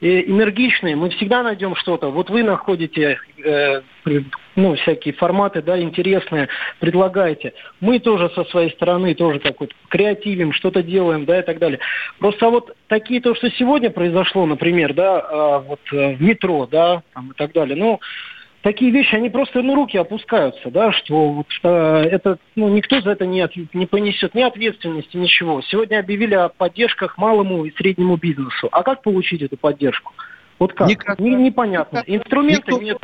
[0.01, 2.11] э, энергичные, мы всегда найдем что-то.
[2.11, 3.81] Вот вы находите э,
[4.55, 6.49] ну, всякие форматы, да, интересные,
[6.79, 7.55] предлагаете.
[7.81, 11.81] Мы тоже со своей стороны тоже так вот креативим, что-то делаем, да, и так далее.
[12.19, 17.03] Просто вот такие то, что сегодня произошло, например, да, э, вот э, в метро, да,
[17.15, 18.01] там, и так далее, ну,
[18.63, 21.69] такие вещи, они просто на руки опускаются, да, что вот, э,
[22.11, 25.63] это, ну, никто за это не, от, не понесет ни ответственности, ничего.
[25.63, 28.69] Сегодня объявили о поддержках малому и среднему бизнесу.
[28.73, 30.13] А как получить эту поддержку?
[30.59, 30.89] Вот как?
[30.89, 31.19] Никак.
[31.21, 32.03] Не, непонятно.
[32.07, 32.99] Инструменты нет.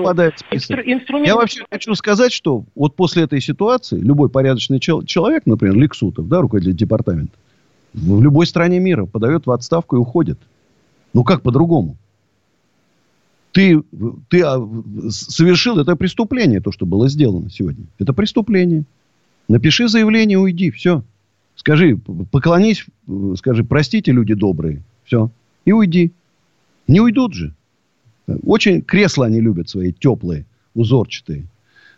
[0.51, 1.29] Инстру, инструменты...
[1.29, 6.29] Я вообще хочу сказать, что вот после этой ситуации любой порядочный чел- человек, например, Лексутов,
[6.29, 7.35] да, руководитель департамента,
[7.93, 10.38] в любой стране мира подает в отставку и уходит.
[11.12, 11.97] Ну как по-другому?
[13.55, 13.81] Ты,
[14.29, 14.59] ты а,
[15.11, 17.87] совершил это преступление, то, что было сделано сегодня.
[18.01, 18.83] Это преступление.
[19.49, 21.05] Напиши заявление, уйди, все.
[21.55, 21.97] Скажи,
[22.33, 22.85] поклонись,
[23.37, 25.31] скажи, простите, люди добрые, все.
[25.64, 26.12] И уйди.
[26.88, 27.55] Не уйдут же.
[28.43, 31.45] Очень кресла они любят свои теплые, узорчатые.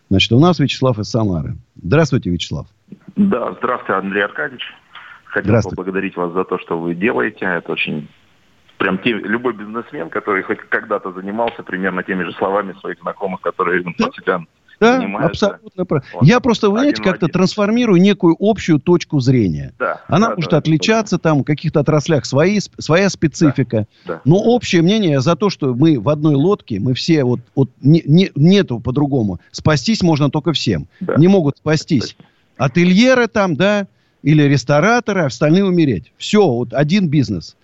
[0.09, 1.57] Значит, у нас Вячеслав из Самары.
[1.81, 2.67] Здравствуйте, Вячеслав.
[3.15, 4.63] Да, здравствуйте, Андрей Аркадьевич.
[5.25, 7.45] Хотел поблагодарить вас за то, что вы делаете.
[7.45, 8.07] Это очень
[8.77, 13.83] прям те, любой бизнесмен, который хоть когда-то занимался примерно теми же словами своих знакомых, которые
[13.83, 14.05] да.
[14.05, 14.41] под себя
[14.79, 16.19] да, абсолютно правильно.
[16.21, 19.73] Я просто, вы знаете, как-то трансформирую некую общую точку зрения.
[19.79, 21.29] Да, Она да, может да, отличаться, да.
[21.29, 23.87] там, в каких-то отраслях свои, своя специфика.
[24.05, 24.21] Да, да.
[24.23, 28.03] Но общее мнение за то, что мы в одной лодке, мы все, вот, вот не,
[28.05, 29.39] не, нету по-другому.
[29.51, 30.87] Спастись можно только всем.
[30.99, 31.15] Да.
[31.15, 32.15] Не могут спастись
[32.57, 33.87] ательеры там, да,
[34.23, 36.11] или рестораторы, а остальные умереть.
[36.17, 37.55] Все, вот один бизнес.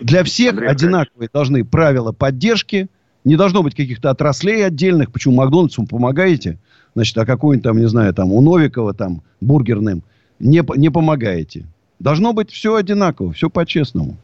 [0.00, 2.88] Для всех Андрей одинаковые должны правила поддержки.
[3.24, 5.12] Не должно быть каких-то отраслей отдельных.
[5.12, 6.58] Почему Макдональдсу помогаете?
[6.94, 10.02] Значит, а какой-нибудь там, не знаю, там у Новикова там бургерным
[10.38, 11.66] не, не помогаете.
[11.98, 14.16] Должно быть все одинаково, все по-честному.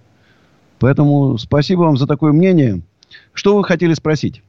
[0.79, 2.81] Поэтому спасибо вам за такое мнение.
[3.33, 4.43] Что вы хотели спросить?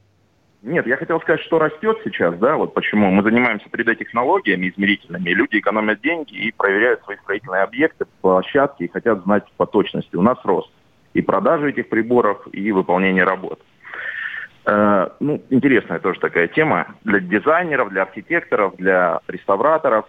[0.63, 3.12] Нет, я хотел сказать, что растет сейчас, да, вот почему.
[3.12, 9.24] Мы занимаемся 3D-технологиями измерительными, люди экономят деньги и проверяют свои строительные объекты, площадки и хотят
[9.24, 10.16] знать по точности.
[10.16, 10.72] У нас рост.
[11.17, 13.60] И продажу этих приборов, и выполнение работ.
[14.67, 20.06] Э, ну, интересная тоже такая тема для дизайнеров, для архитекторов, для реставраторов.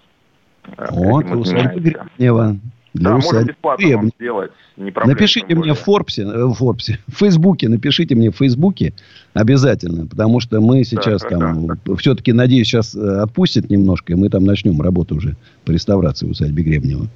[0.76, 2.56] Э, вот, усадьба Гребнева.
[2.92, 4.50] Да, можно бесплатно вам сделать.
[4.76, 8.92] Не проблема, напишите мне в Форбсе, э, в Форбсе, в Фейсбуке, напишите мне в Фейсбуке
[9.32, 14.28] обязательно, потому что мы сейчас да, там, да, все-таки, надеюсь, сейчас отпустят немножко, и мы
[14.28, 17.08] там начнем работу уже по реставрации в усадьбе Гребнева.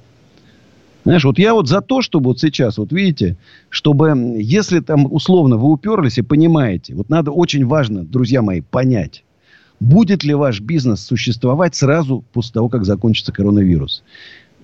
[1.03, 3.35] Знаешь, вот я вот за то, чтобы вот сейчас, вот видите,
[3.69, 9.25] чтобы, если там условно вы уперлись и понимаете, вот надо очень важно, друзья мои, понять,
[9.79, 14.03] будет ли ваш бизнес существовать сразу после того, как закончится коронавирус.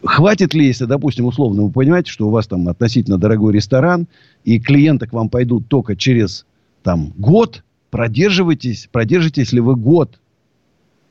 [0.04, 4.08] Хватит ли, если, допустим, условно, вы понимаете, что у вас там относительно дорогой ресторан,
[4.46, 6.46] и клиенты к вам пойдут только через
[6.84, 10.20] там год, продерживайтесь, продержитесь ли вы год.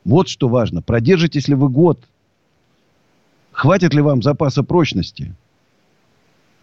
[0.07, 0.81] Вот что важно.
[0.81, 2.01] Продержитесь ли вы год.
[3.59, 5.35] Хватит ли вам запаса прочности?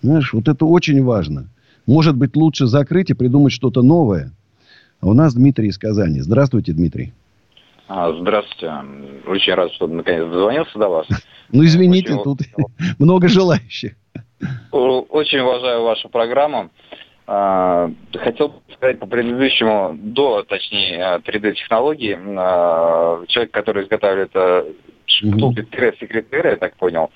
[0.02, 1.50] Знаешь, вот это очень важно.
[1.86, 4.32] Может быть, лучше закрыть и придумать что-то новое.
[5.02, 6.22] А у нас Дмитрий из Казани.
[6.22, 7.12] Здравствуйте, Дмитрий.
[7.90, 8.72] А, здравствуйте.
[9.28, 11.08] Очень рад, что наконец дозвонился до вас.
[11.52, 12.24] Ну, извините, очень...
[12.24, 12.40] тут
[13.00, 13.92] много желающих.
[14.72, 16.72] Очень уважаю вашу программу.
[17.28, 24.32] А, хотел сказать по предыдущему, до, точнее, 3D-технологии, а, человек, который изготавливает
[25.06, 27.12] шкатулки-секретаря, я так понял,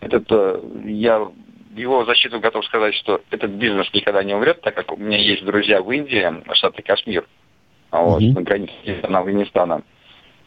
[0.00, 1.28] этот, э, я
[1.76, 5.44] его защиту готов сказать, что этот бизнес никогда не умрет, так как у меня есть
[5.44, 7.26] друзья в Индии, штате Кашмир,
[7.90, 8.34] вот, mm-hmm.
[8.34, 9.82] на границе Афганистана.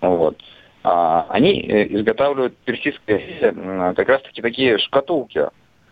[0.01, 0.41] Вот.
[0.83, 5.47] А, они э, изготавливают персидские как раз-таки такие шкатулки,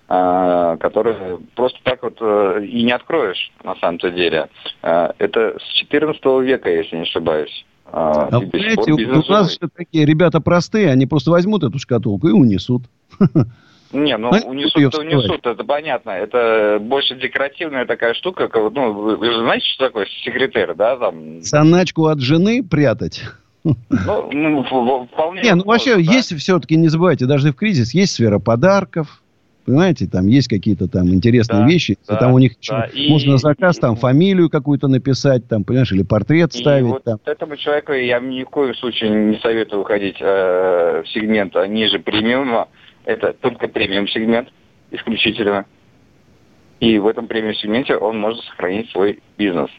[0.10, 4.48] а, которые просто так вот э, и не откроешь на самом-то деле.
[4.82, 7.66] А, это с 14 века, если не ошибаюсь.
[7.92, 12.84] А, а понимаете, у нас такие ребята простые, они просто возьмут эту шкатулку и унесут.
[13.94, 16.10] Не, ну унесут, унесут, это понятно.
[16.10, 18.50] Это больше декоративная такая штука.
[18.54, 20.98] Ну, вы, вы же знаете, что такое секретарь, да?
[20.98, 21.42] Там...
[21.42, 23.24] Саначку от жены прятать.
[23.64, 25.42] Ну, ну вполне.
[25.42, 26.02] Не, ну вообще да?
[26.02, 29.22] есть все-таки, не забывайте, даже в кризис есть сфера подарков.
[29.68, 31.98] Понимаете, там есть какие-то там интересные да, вещи.
[32.08, 35.92] Да, там у них да, и, можно на заказ там фамилию какую-то написать, там, понимаешь,
[35.92, 36.88] или портрет и ставить.
[36.88, 37.20] Вот там.
[37.26, 42.70] этому человеку я ни в коем случае не советую уходить э, в сегмент ниже премиума.
[43.04, 44.48] Это только премиум сегмент
[44.92, 45.66] исключительно.
[46.80, 49.70] И в этом премиум сегменте он может сохранить свой бизнес.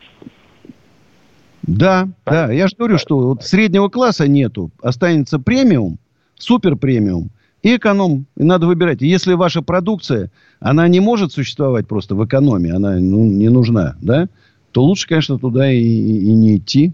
[1.62, 2.52] Да, да, да.
[2.52, 4.70] Я же говорю, что вот среднего класса нету.
[4.82, 5.96] Останется премиум,
[6.36, 7.30] супер премиум
[7.62, 8.26] и эконом.
[8.36, 9.00] И надо выбирать.
[9.02, 14.28] Если ваша продукция, она не может существовать просто в экономии, она ну, не нужна, да,
[14.72, 16.92] то лучше, конечно, туда и, и не идти.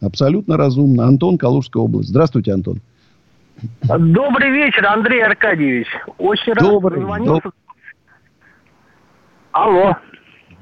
[0.00, 1.06] Абсолютно разумно.
[1.06, 2.10] Антон, Калужская область.
[2.10, 2.80] Здравствуйте, Антон.
[3.82, 5.86] Добрый вечер, Андрей Аркадьевич.
[6.18, 7.54] Очень Добрый, рад, что доб...
[9.52, 9.96] Алло.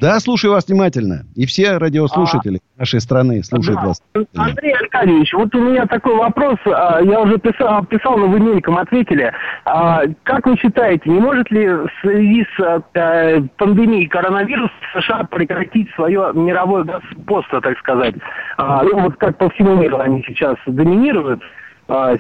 [0.03, 1.23] Да, слушаю вас внимательно.
[1.37, 3.87] И все радиослушатели а, нашей страны слушают да.
[3.87, 4.03] вас.
[4.35, 6.57] Андрей Аркадьевич, вот у меня такой вопрос.
[6.67, 9.33] А, я уже писал, писал но вы мельком ответили.
[9.65, 15.89] А, как вы считаете, не может ли в связи с э, пандемией коронавируса США прекратить
[15.95, 18.17] свое мировое господство, так сказать?
[18.59, 21.43] Ну, вот как по всему миру они сейчас доминируют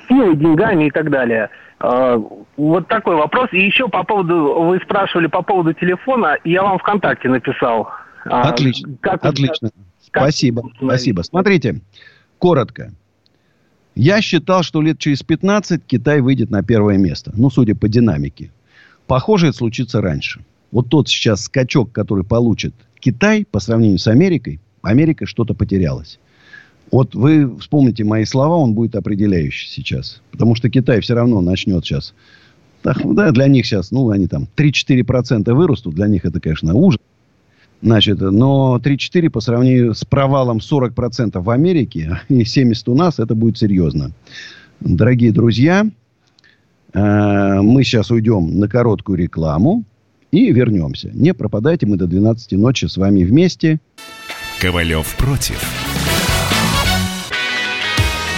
[0.08, 1.50] силой, деньгами и так далее.
[1.82, 2.16] А,
[2.56, 3.48] вот такой вопрос.
[3.52, 7.88] И еще по поводу, вы спрашивали по поводу телефона, я вам ВКонтакте написал.
[8.24, 9.70] А, отлично, как, отлично.
[10.12, 10.72] Как, спасибо, как...
[10.76, 11.22] спасибо.
[11.22, 11.80] Смотрите,
[12.38, 12.92] коротко.
[13.96, 17.32] Я считал, что лет через 15 Китай выйдет на первое место.
[17.34, 18.52] Ну, судя по динамике.
[19.08, 20.44] Похоже, это случится раньше.
[20.70, 26.20] Вот тот сейчас скачок, который получит Китай по сравнению с Америкой, Америка что-то потерялась.
[26.92, 30.20] Вот вы вспомните мои слова, он будет определяющий сейчас.
[30.31, 32.12] Потому что Китай все равно начнет сейчас.
[32.83, 35.94] Так, да, для них сейчас, ну, они там 3-4% вырастут.
[35.94, 37.00] Для них это, конечно, ужас.
[37.81, 43.35] Значит, но 3-4 по сравнению с провалом 40% в Америке и 70% у нас, это
[43.35, 44.12] будет серьезно.
[44.81, 45.87] Дорогие друзья,
[46.92, 49.85] э, мы сейчас уйдем на короткую рекламу
[50.31, 51.11] и вернемся.
[51.12, 53.81] Не пропадайте, мы до 12 ночи с вами вместе.
[54.61, 55.91] Ковалев против.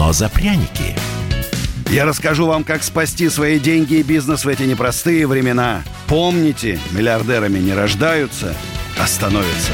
[0.00, 0.96] но за пряники.
[1.90, 5.82] Я расскажу вам, как спасти свои деньги и бизнес в эти непростые времена.
[6.08, 8.54] Помните, миллиардерами не рождаются,
[8.98, 9.72] остановится.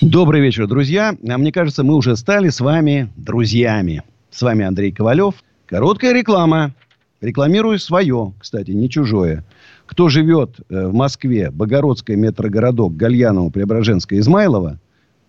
[0.00, 1.16] Добрый вечер, друзья.
[1.24, 4.02] А мне кажется, мы уже стали с вами друзьями.
[4.32, 5.36] С вами Андрей Ковалев.
[5.66, 6.72] Короткая реклама.
[7.20, 9.44] Рекламирую свое, кстати, не чужое.
[9.86, 14.80] Кто живет э, в Москве, Богородская, метрогородок, Гальяново, Преображенская, Измайлова,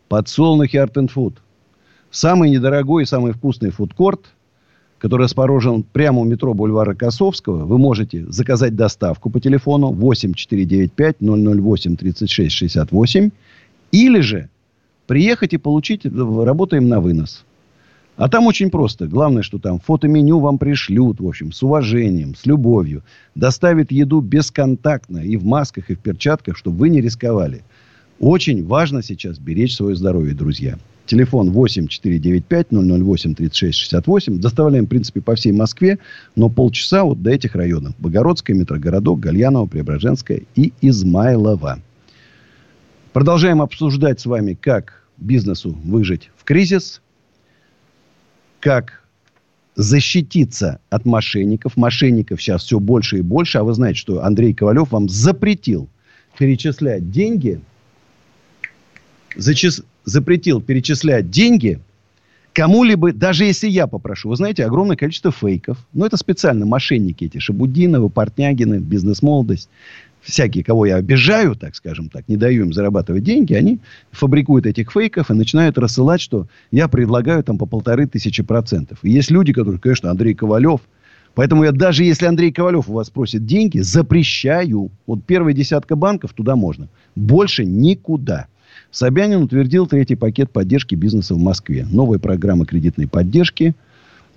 [0.10, 1.36] подсолнухи Art and Food.
[2.18, 4.22] Самый недорогой и самый вкусный фудкорт,
[4.98, 7.66] который расположен прямо у метро бульвара Косовского.
[7.66, 13.30] Вы можете заказать доставку по телефону 8495 008 36 68
[13.92, 14.50] или же
[15.06, 17.46] приехать и получить, работаем на вынос.
[18.16, 19.06] А там очень просто.
[19.06, 23.04] Главное, что там фотоменю вам пришлют, в общем, с уважением, с любовью.
[23.36, 27.62] Доставят еду бесконтактно и в масках, и в перчатках, чтобы вы не рисковали.
[28.20, 30.80] Очень важно сейчас беречь свое здоровье, друзья.
[31.08, 34.40] Телефон 8 495 008 36 68.
[34.40, 35.98] Доставляем, в принципе, по всей Москве,
[36.36, 37.96] но полчаса вот до этих районов.
[37.98, 41.80] Богородская, метрогородок, Гальянова, Преображенская и Измайлова.
[43.14, 47.02] Продолжаем обсуждать с вами, как бизнесу выжить в кризис–
[48.60, 49.04] как
[49.76, 51.78] защититься от мошенников.
[51.78, 53.60] Мошенников сейчас все больше и больше.
[53.60, 55.88] А вы знаете, что Андрей Ковалев вам запретил
[56.38, 57.62] перечислять деньги,
[59.36, 61.80] зачис, запретил перечислять деньги
[62.54, 64.30] кому-либо, даже если я попрошу.
[64.30, 65.78] Вы знаете, огромное количество фейков.
[65.94, 67.38] Но это специально мошенники эти.
[67.38, 69.70] Шабудиновы, Портнягины, бизнес-молодость
[70.22, 73.80] всякие, кого я обижаю, так скажем так, не даю им зарабатывать деньги, они
[74.12, 79.00] фабрикуют этих фейков и начинают рассылать, что я предлагаю там по полторы тысячи процентов.
[79.04, 80.82] И есть люди, которые, конечно, Андрей Ковалев.
[81.36, 84.90] Поэтому я даже если Андрей Ковалев у вас просит деньги, запрещаю.
[85.06, 86.88] Вот первая десятка банков туда можно.
[87.16, 88.48] Больше никуда.
[88.92, 91.86] Собянин утвердил третий пакет поддержки бизнеса в Москве.
[91.90, 93.76] Новая программа кредитной поддержки–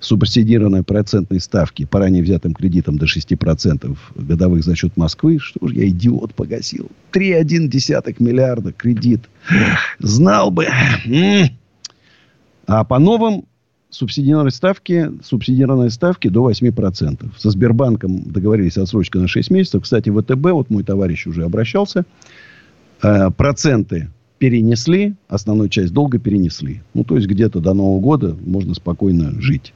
[0.01, 5.39] субсидированной процентной ставки по ранее взятым кредитам до 6% годовых за счет Москвы.
[5.39, 6.91] Что ж я, идиот, погасил.
[7.13, 9.29] 3,1 миллиарда кредит.
[9.99, 10.67] Знал бы.
[12.67, 13.45] А по новым
[13.91, 17.31] субсидированной ставке, субсидированной ставке до 8%.
[17.37, 19.83] Со Сбербанком договорились отсрочка на 6 месяцев.
[19.83, 22.05] Кстати, ВТБ, вот мой товарищ уже обращался,
[23.03, 24.09] э, проценты
[24.41, 26.81] перенесли, основную часть долга перенесли.
[26.95, 29.75] Ну, то есть, где-то до Нового года можно спокойно жить.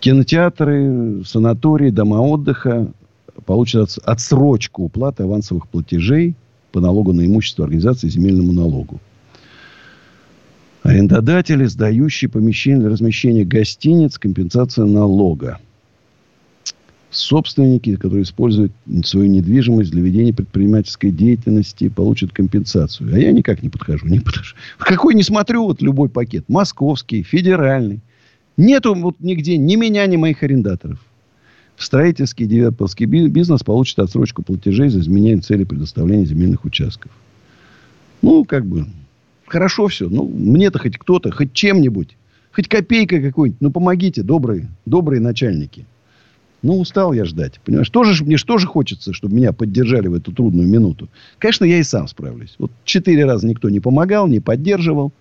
[0.00, 2.90] Кинотеатры, санатории, дома отдыха
[3.44, 6.34] получат отсрочку уплаты авансовых платежей
[6.72, 8.98] по налогу на имущество организации земельному налогу.
[10.82, 15.58] Арендодатели, сдающие помещения для размещения гостиниц, компенсация налога.
[17.16, 18.72] Собственники, которые используют
[19.04, 23.10] свою недвижимость для ведения предпринимательской деятельности, получат компенсацию.
[23.14, 24.06] А я никак не подхожу.
[24.06, 24.54] Не подхожу.
[24.78, 26.44] Какой не смотрю, вот любой пакет.
[26.48, 28.00] Московский, федеральный.
[28.58, 30.98] Нету вот нигде ни меня, ни моих арендаторов.
[31.76, 37.10] В строительский девелоперский бизнес получит отсрочку платежей за изменение цели предоставления земельных участков.
[38.20, 38.88] Ну, как бы,
[39.46, 40.10] хорошо все.
[40.10, 42.14] Ну, мне-то хоть кто-то, хоть чем-нибудь,
[42.52, 43.60] хоть копейка какой-нибудь.
[43.62, 45.86] Ну, помогите, добрые, добрые начальники.
[46.66, 47.60] Ну, устал я ждать.
[47.64, 51.08] Понимаешь, тоже, мне что же хочется, чтобы меня поддержали в эту трудную минуту.
[51.38, 52.56] Конечно, я и сам справлюсь.
[52.58, 55.12] Вот четыре раза никто не помогал, не поддерживал.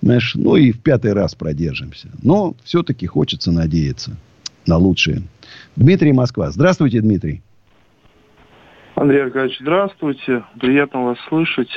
[0.00, 2.08] Знаешь, ну и в пятый раз продержимся.
[2.22, 4.16] Но все-таки хочется надеяться
[4.66, 5.22] на лучшее.
[5.76, 6.50] Дмитрий Москва.
[6.50, 7.42] Здравствуйте, Дмитрий.
[9.00, 10.44] Андрей Аркадьевич, здравствуйте.
[10.60, 11.70] Приятно вас слышать.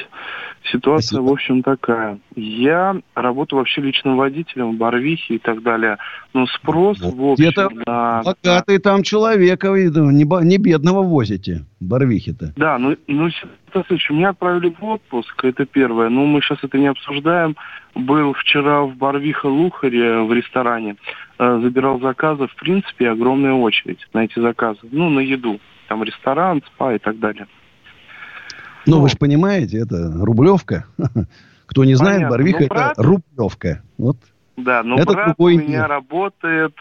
[0.70, 1.30] Ситуация, Спасибо.
[1.30, 2.20] в общем, такая.
[2.36, 6.00] Я работаю вообще личным водителем в Барвихе и так далее.
[6.34, 8.24] Но спрос, вот в общем, Это на...
[8.24, 12.52] богатый там человека, не, не бедного возите, Барвихе-то.
[12.58, 13.30] Да, ну, ну
[13.72, 14.18] следующее.
[14.18, 16.10] Меня отправили в отпуск, это первое.
[16.10, 17.56] Но мы сейчас это не обсуждаем.
[17.96, 20.98] Был вчера в Барвиха-Лухаре в ресторане.
[21.40, 22.48] Э, забирал заказы.
[22.48, 24.82] В принципе, огромная очередь на эти заказы.
[24.92, 25.62] Ну, на еду.
[25.94, 27.46] Там ресторан, спа и так далее.
[28.88, 30.88] Ну, вы же понимаете, это Рублевка.
[31.68, 32.36] Кто не знает, Понятно.
[32.36, 33.84] Барвиха ну, это Рублевка.
[34.00, 34.18] Вот.
[34.58, 35.88] Да, но это брат у меня мир.
[35.88, 36.74] работает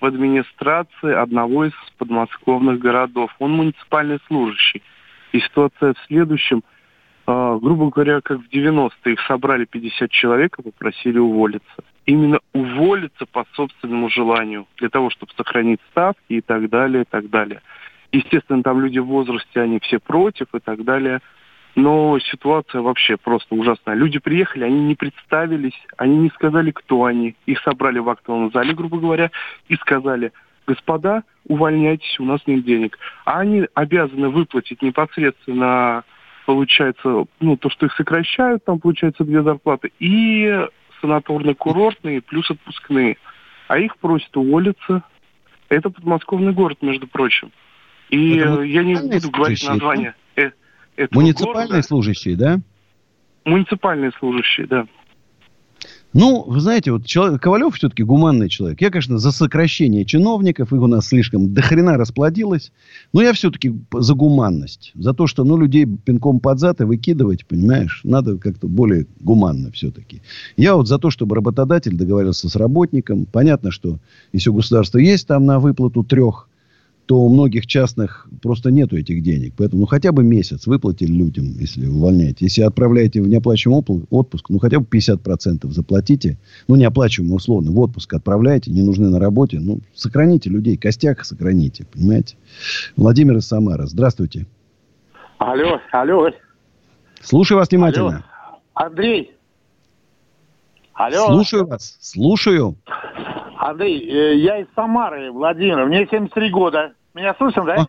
[0.00, 3.34] в администрации одного из подмосковных городов.
[3.40, 4.84] Он муниципальный служащий.
[5.32, 6.62] И ситуация в следующем.
[7.26, 11.82] Э, грубо говоря, как в 90-е их собрали 50 человек и попросили уволиться.
[12.06, 17.28] Именно уволиться по собственному желанию, для того, чтобы сохранить ставки и так далее, и так
[17.30, 17.62] далее.
[18.12, 21.20] Естественно, там люди в возрасте, они все против и так далее.
[21.76, 23.94] Но ситуация вообще просто ужасная.
[23.94, 27.36] Люди приехали, они не представились, они не сказали, кто они.
[27.46, 29.30] Их собрали в актовом зале, грубо говоря,
[29.68, 30.32] и сказали,
[30.66, 32.98] господа, увольняйтесь, у нас нет денег.
[33.24, 36.02] А они обязаны выплатить непосредственно,
[36.44, 40.66] получается, ну, то, что их сокращают, там, получается, две зарплаты, и
[41.02, 43.16] санаторно-курортные, плюс отпускные.
[43.68, 45.04] А их просят уволиться.
[45.68, 47.52] Это подмосковный город, между прочим.
[48.10, 50.14] И я не буду говорить название.
[50.36, 50.50] Э,
[50.96, 51.86] этого Муниципальные города.
[51.86, 52.60] служащие, да?
[53.44, 54.86] Муниципальные служащие, да.
[56.12, 58.80] Ну, вы знаете, вот человек, Ковалев все-таки гуманный человек.
[58.80, 62.72] Я, конечно, за сокращение чиновников, их у нас слишком дохрена расплодилось.
[63.12, 64.90] Но я все-таки за гуманность.
[64.96, 69.70] За то, что, ну, людей пинком под зад и выкидывать, понимаешь, надо как-то более гуманно
[69.70, 70.20] все-таки.
[70.56, 73.24] Я вот за то, чтобы работодатель договорился с работником.
[73.26, 73.98] Понятно, что
[74.32, 76.49] если у государства есть там на выплату трех
[77.10, 79.54] то у многих частных просто нету этих денег.
[79.58, 82.44] Поэтому ну, хотя бы месяц выплатили людям, если увольняете.
[82.44, 86.38] Если отправляете в неоплачиваемый отпуск, ну, хотя бы 50% заплатите.
[86.68, 87.72] Ну, неоплачиваемый условно.
[87.72, 89.58] В отпуск отправляете, не нужны на работе.
[89.58, 92.36] Ну, сохраните людей, костяк сохраните, понимаете?
[92.96, 93.88] Владимир из Самары.
[93.88, 94.46] Здравствуйте.
[95.38, 96.30] Алло, алло.
[97.22, 98.22] Слушаю вас внимательно.
[98.74, 98.88] Алло.
[98.88, 99.32] Андрей.
[100.92, 101.26] Алло.
[101.26, 101.98] Слушаю вас.
[102.00, 102.76] Слушаю.
[103.56, 105.84] Андрей, э, я из Самары, Владимир.
[105.86, 106.92] Мне 73 года.
[107.14, 107.86] Меня слышно, да?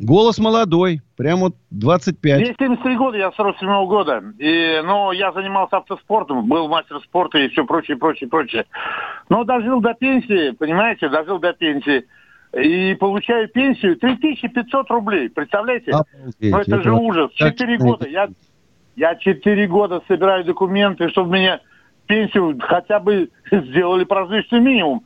[0.00, 2.40] Голос молодой, прямо вот 25.
[2.40, 4.22] Мне 73 года, я 47 года.
[4.38, 8.66] И, ну, я занимался автоспортом, был мастер спорта и все прочее, прочее, прочее.
[9.28, 12.04] Но дожил до пенсии, понимаете, дожил до пенсии.
[12.56, 15.90] И получаю пенсию 3500 рублей, представляете?
[15.90, 17.32] Обалдеть, ну, это, это же ужас.
[17.32, 18.08] Четыре года.
[18.08, 18.28] Я,
[18.94, 21.60] я 4 года собираю документы, чтобы мне
[22.06, 25.04] пенсию хотя бы сделали прожиточный минимум.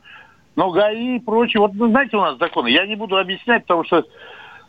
[0.55, 3.83] Но ГАИ и прочее, вот ну, знаете, у нас законы, я не буду объяснять, потому
[3.85, 4.05] что,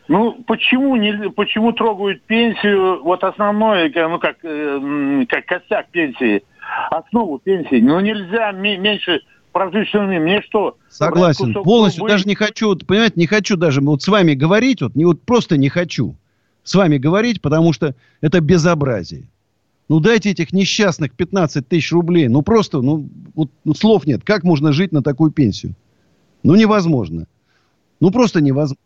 [0.08, 6.42] ну, почему, не, почему трогают пенсию, вот основное, ну, как, э, как костяк пенсии,
[6.90, 9.20] основу пенсии, ну, нельзя ме- меньше
[9.52, 10.30] прожиточного минимума.
[10.30, 10.76] Мне что?
[10.88, 12.10] Согласен, полностью трубы?
[12.10, 15.22] даже не хочу, вот, понимаете, не хочу даже вот с вами говорить, вот, не, вот
[15.22, 16.16] просто не хочу
[16.62, 19.24] с вами говорить, потому что это безобразие.
[19.88, 22.28] Ну, дайте этих несчастных 15 тысяч рублей.
[22.28, 24.22] Ну, просто, ну, вот, ну, слов нет.
[24.24, 25.74] Как можно жить на такую пенсию?
[26.42, 27.26] Ну, невозможно.
[28.00, 28.78] Ну, просто невозможно.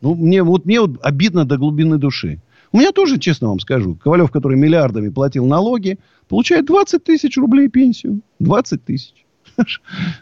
[0.00, 2.40] Ну, мне вот, мне вот обидно до глубины души.
[2.72, 7.68] У меня тоже, честно вам скажу, Ковалев, который миллиардами платил налоги, получает 20 тысяч рублей
[7.68, 8.20] пенсию.
[8.40, 9.24] 20 тысяч.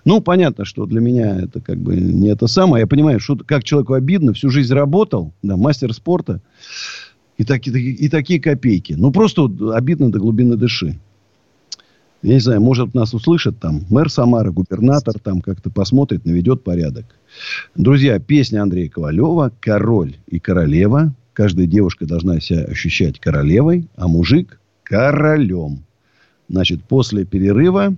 [0.04, 2.82] Ну, понятно, что для меня это как бы не это самое.
[2.82, 6.42] Я понимаю, что как человеку обидно, всю жизнь работал, да, мастер спорта,
[7.38, 8.94] и, таки- и такие копейки.
[8.94, 10.98] Ну, просто вот обидно до глубины души.
[12.22, 17.04] Я не знаю, может, нас услышат там мэр Самары, губернатор там как-то посмотрит, наведет порядок.
[17.74, 21.14] Друзья, песня Андрея Ковалева «Король и королева».
[21.32, 25.84] Каждая девушка должна себя ощущать королевой, а мужик– королем.
[26.48, 27.96] Значит, после перерыва,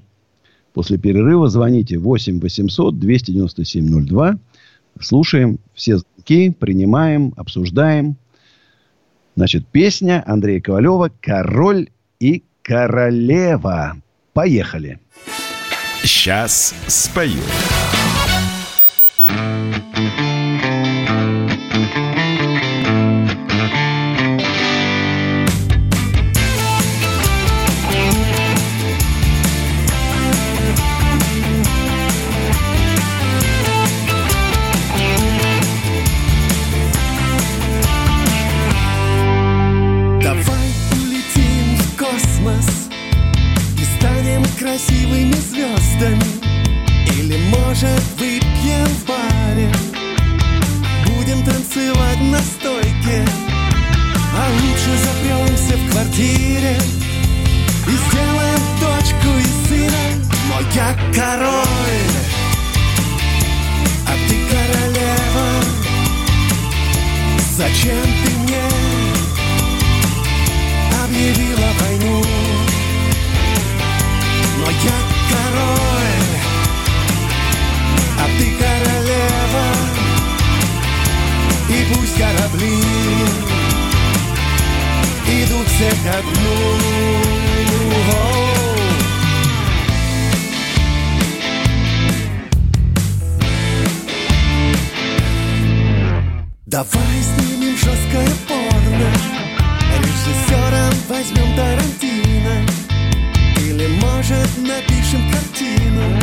[0.73, 4.39] после перерыва звоните 8 800 297 02.
[5.01, 8.17] Слушаем все звонки, принимаем, обсуждаем.
[9.37, 11.89] Значит, песня Андрея Ковалева «Король
[12.21, 13.97] и королева».
[14.33, 15.01] Поехали.
[16.03, 17.41] Сейчас спою.
[19.27, 19.85] Давай
[44.75, 46.25] красивыми звездами.
[47.17, 49.73] Или, может, выпьем в баре.
[51.07, 53.25] Будем танцевать на стойке.
[54.37, 56.77] А лучше запремся в квартире.
[57.87, 60.05] И сделаем дочку и сына
[60.49, 62.11] Но я король
[64.07, 65.49] А ты королева.
[67.57, 68.65] Зачем ты мне
[71.05, 72.64] объявила войну.
[74.65, 74.99] Но я
[75.31, 76.25] король,
[78.19, 79.67] а ты королева.
[81.69, 82.81] И пусть корабли
[85.29, 86.95] идут все ко дну.
[96.67, 99.13] Давай снимем жесткое порно
[100.01, 102.84] Режиссером возьмем Тарантино
[103.75, 106.17] Или, может, напишем картину.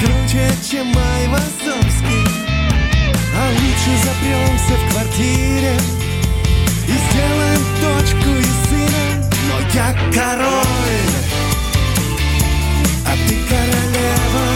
[0.00, 2.26] Круче, чем Май Вазовский
[3.32, 5.74] А лучше запремся в квартире
[6.88, 9.04] И сделаем дочку и сына.
[9.48, 11.14] Но я король
[13.06, 14.46] А ты королева.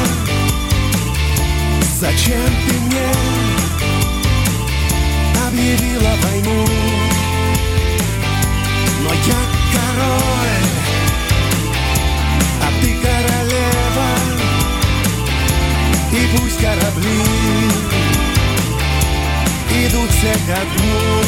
[2.01, 3.09] Зачем ты мне
[5.47, 6.80] объявила войну?
[16.37, 17.20] Пусть корабли
[19.87, 21.20] идут все ко дну.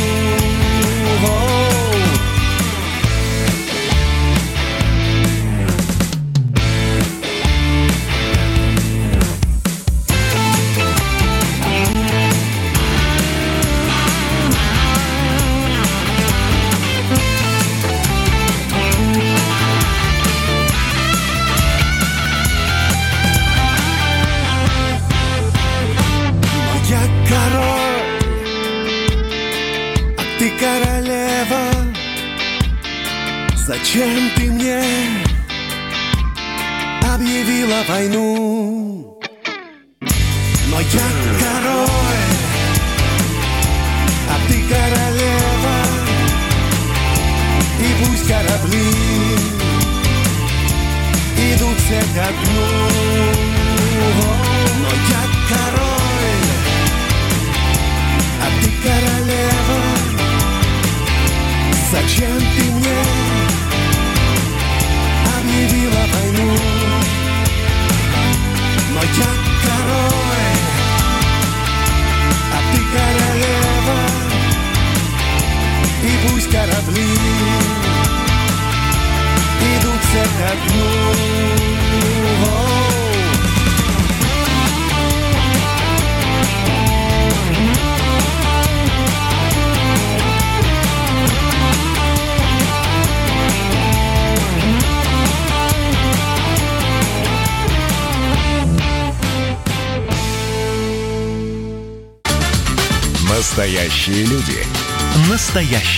[33.92, 34.82] Зачем ты мне
[37.14, 38.41] объявила войну?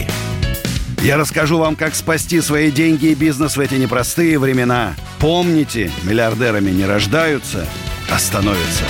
[1.01, 4.93] я расскажу вам, как спасти свои деньги и бизнес в эти непростые времена.
[5.19, 7.65] Помните, миллиардерами не рождаются,
[8.11, 8.85] а становятся.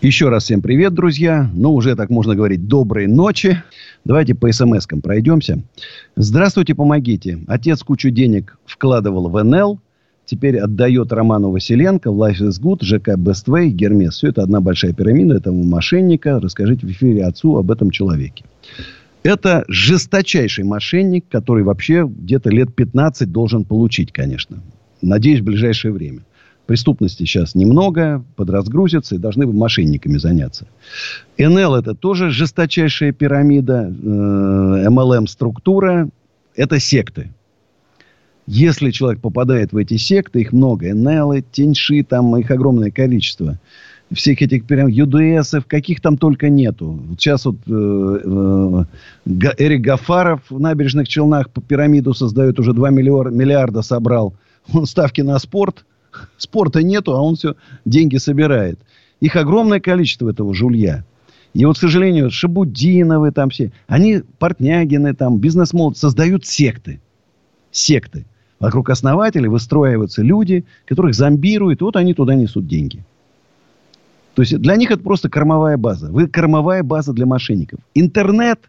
[0.00, 1.50] Еще раз всем привет, друзья.
[1.52, 3.62] Ну, уже так можно говорить, доброй ночи.
[4.06, 5.62] Давайте по смс-кам пройдемся.
[6.16, 7.40] Здравствуйте, помогите.
[7.48, 9.78] Отец кучу денег вкладывал в НЛ,
[10.30, 14.14] теперь отдает Роману Василенко, Life is Good, ЖК Way, Гермес.
[14.14, 16.38] Все это одна большая пирамида этого мошенника.
[16.38, 18.44] Расскажите в эфире отцу об этом человеке.
[19.24, 24.62] Это жесточайший мошенник, который вообще где-то лет 15 должен получить, конечно.
[25.02, 26.20] Надеюсь, в ближайшее время.
[26.66, 30.68] Преступности сейчас немного, подразгрузятся и должны бы мошенниками заняться.
[31.36, 36.08] НЛ это тоже жесточайшая пирамида, э, МЛМ-структура.
[36.54, 37.30] Это секты.
[38.52, 43.58] Если человек попадает в эти секты, их много, НЛ, Теньши, там их огромное количество–
[44.12, 46.98] всех этих прям ЮДСов, каких там только нету.
[47.06, 48.84] Вот сейчас вот э, э,
[49.58, 54.34] Эрик Гафаров в набережных Челнах по пирамиду создает, уже 2 миллиарда, миллиарда собрал.
[54.72, 55.84] Он ставки на спорт.
[56.38, 58.80] Спорта нету, а он все деньги собирает.
[59.20, 61.04] Их огромное количество этого жулья.
[61.54, 67.00] И вот, к сожалению, Шабудиновы там все, они, Портнягины там, бизнес-молод, создают секты.
[67.70, 68.24] Секты.
[68.60, 73.02] Вокруг основателей выстраиваются люди, которых зомбируют, и вот они туда несут деньги.
[74.34, 76.10] То есть для них это просто кормовая база.
[76.12, 77.80] Вы кормовая база для мошенников.
[77.94, 78.60] Интернет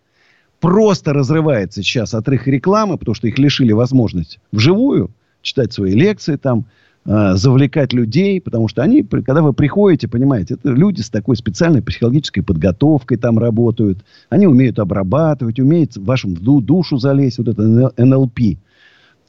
[0.62, 5.12] просто разрывается сейчас от их рекламы, потому что их лишили возможности вживую
[5.42, 6.66] читать свои лекции там,
[7.06, 11.82] э, завлекать людей, потому что они, когда вы приходите, понимаете, это люди с такой специальной
[11.82, 18.40] психологической подготовкой там работают, они умеют обрабатывать, умеют в вашу душу залезть, вот это НЛП.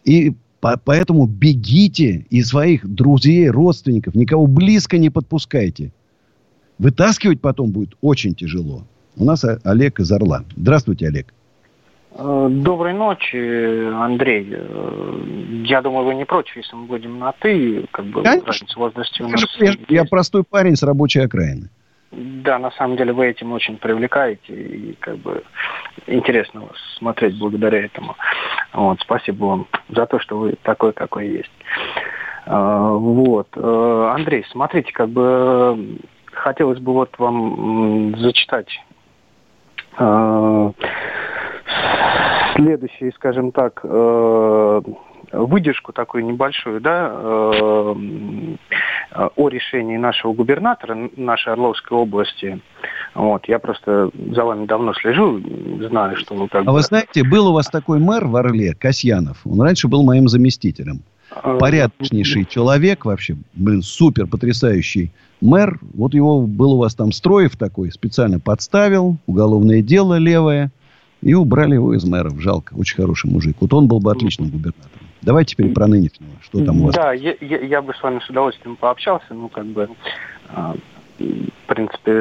[0.04, 5.90] И по поэтому бегите из своих друзей, родственников, никого близко не подпускайте.
[6.78, 8.84] Вытаскивать потом будет очень тяжело.
[9.16, 10.44] У нас Олег из Орла.
[10.56, 11.34] Здравствуйте, Олег.
[12.14, 14.50] Э, доброй ночи, Андрей.
[14.52, 18.46] Э, я думаю, вы не против, если мы будем на «ты», как бы Конечно.
[18.46, 19.44] разница возрасте у нас...
[19.58, 21.70] Я, я простой парень с рабочей окраины.
[22.12, 25.42] Да, на самом деле вы этим очень привлекаете, и как бы
[26.06, 28.16] интересно вас смотреть благодаря этому.
[28.72, 31.52] Вот, спасибо вам за то, что вы такой, какой есть.
[32.46, 33.48] Э, вот.
[33.56, 35.98] Андрей, смотрите, как бы
[36.32, 38.68] хотелось бы вот вам зачитать
[39.98, 40.72] э,
[42.54, 44.82] следующий, скажем так, э,
[45.32, 47.94] выдержку такую небольшую, да, э,
[49.14, 52.60] о решении нашего губернатора нашей Орловской области
[53.14, 55.40] Вот, я просто за вами давно слежу,
[55.80, 56.72] знаю, что ну как А бы...
[56.72, 59.38] вы знаете, был у вас такой мэр в Орле, Касьянов.
[59.44, 61.02] Он раньше был моим заместителем.
[61.30, 65.78] А, Порядочнейший человек вообще, блин, супер потрясающий мэр.
[65.94, 70.70] Вот его был у вас там Строев такой, специально подставил, уголовное дело левое,
[71.20, 72.40] и убрали его из мэров.
[72.40, 73.56] Жалко, очень хороший мужик.
[73.60, 75.06] Вот он был бы отличным губернатором.
[75.22, 76.32] Давайте теперь про нынешнего.
[76.42, 76.94] Что там у вас?
[76.94, 79.26] Да, я, я, я бы с вами с удовольствием пообщался.
[79.30, 79.88] Ну, как бы,
[80.48, 80.74] а,
[81.18, 82.12] в принципе,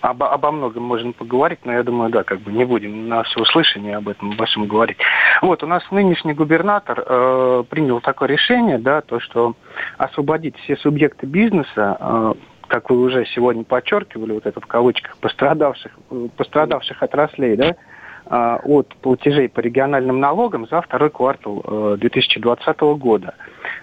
[0.00, 3.40] обо, обо многом можно поговорить, но я думаю, да, как бы не будем на все
[3.40, 4.96] услышание об этом всем говорить.
[5.42, 9.54] Вот, у нас нынешний губернатор э, принял такое решение, да, то, что
[9.98, 12.34] освободить все субъекты бизнеса, э,
[12.66, 15.92] как вы уже сегодня подчеркивали, вот это в кавычках, пострадавших,
[16.36, 17.74] пострадавших отраслей, да, э,
[18.26, 23.34] от платежей по региональным налогам за второй квартал э, 2020 года.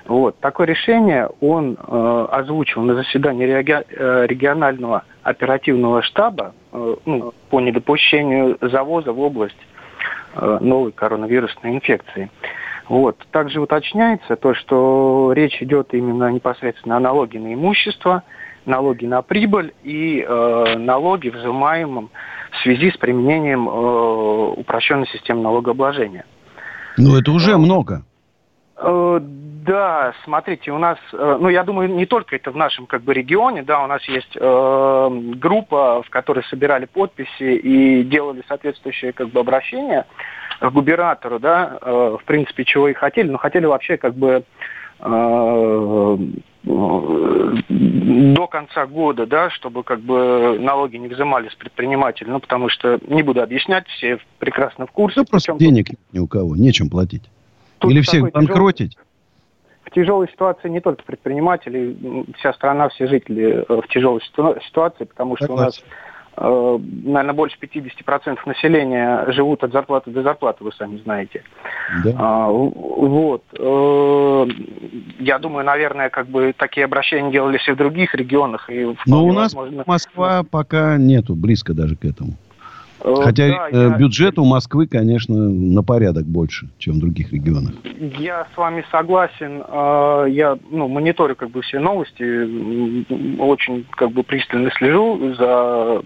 [0.06, 0.40] Вот.
[0.40, 8.58] Такое решение он э, озвучил на заседании э, регионального оперативного штаба э, ну, по недопущению
[8.62, 9.56] завоза в область
[10.36, 12.30] э, новой коронавирусной инфекции.
[12.90, 13.18] Вот.
[13.32, 18.24] Также уточняется то, что речь идет именно непосредственно о налоге на имущество,
[18.66, 22.10] налоги на прибыль и э, налоги, взимаемым
[22.52, 26.26] в связи с применением э, упрощенной системы налогообложения.
[26.98, 28.04] Ну, это уже э, много.
[28.78, 33.14] Э, да, смотрите, у нас, ну, я думаю, не только это в нашем как бы
[33.14, 39.30] регионе, да, у нас есть э, группа, в которой собирали подписи и делали соответствующие как
[39.30, 40.08] бы обращения
[40.60, 44.44] к губернатору, да, э, в принципе, чего и хотели, но хотели вообще как бы
[46.64, 53.00] до конца года, да, чтобы как бы налоги не взимали с предпринимателей, ну, потому что,
[53.08, 55.20] не буду объяснять, все прекрасно в курсе.
[55.20, 57.24] Ну, просто денег ни у кого, нечем платить.
[57.80, 58.96] Тут Или всех банкротить?
[59.84, 65.36] В тяжелой ситуации не только предприниматели, вся страна, все жители э, в тяжелой ситуации, потому
[65.36, 65.64] что Согласен.
[65.64, 66.11] у нас э,
[66.42, 71.44] наверное, больше 50% населения живут от зарплаты до зарплаты, вы сами знаете.
[72.04, 72.16] Да.
[72.18, 73.44] А, вот.
[73.58, 74.48] Э,
[75.20, 78.70] я думаю, наверное, как бы такие обращения делались и в других регионах.
[78.70, 79.84] И Но у нас возможно...
[79.86, 82.34] Москва пока нету, близко даже к этому.
[83.04, 83.98] Э, Хотя да, э, я...
[83.98, 87.74] бюджет у Москвы, конечно, на порядок больше, чем в других регионах.
[88.18, 89.64] Я с вами согласен.
[89.68, 92.24] Э, я ну, мониторю как бы все новости,
[93.40, 96.02] очень как бы пристально слежу за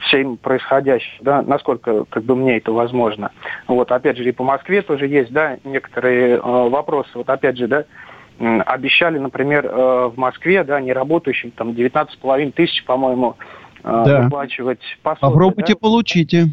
[0.00, 3.30] всем происходящим, да, насколько как бы мне это возможно.
[3.66, 7.10] Вот, опять же, и по Москве тоже есть, да, некоторые вопросы.
[7.14, 7.84] Вот опять же, да,
[8.38, 13.36] обещали, например, в Москве, да, неработающим там 19,5 тысяч, по-моему,
[13.88, 14.22] да.
[14.22, 15.32] выплачивать пособие.
[15.32, 15.78] Попробуйте, да?
[15.80, 16.46] получите.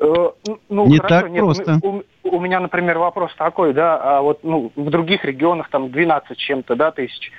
[0.00, 0.30] Э,
[0.68, 1.78] ну, не хорошо, так нет, просто.
[1.82, 6.36] У, у меня, например, вопрос такой, да, а вот ну, в других регионах там 12
[6.36, 7.30] чем-то, да, тысяч.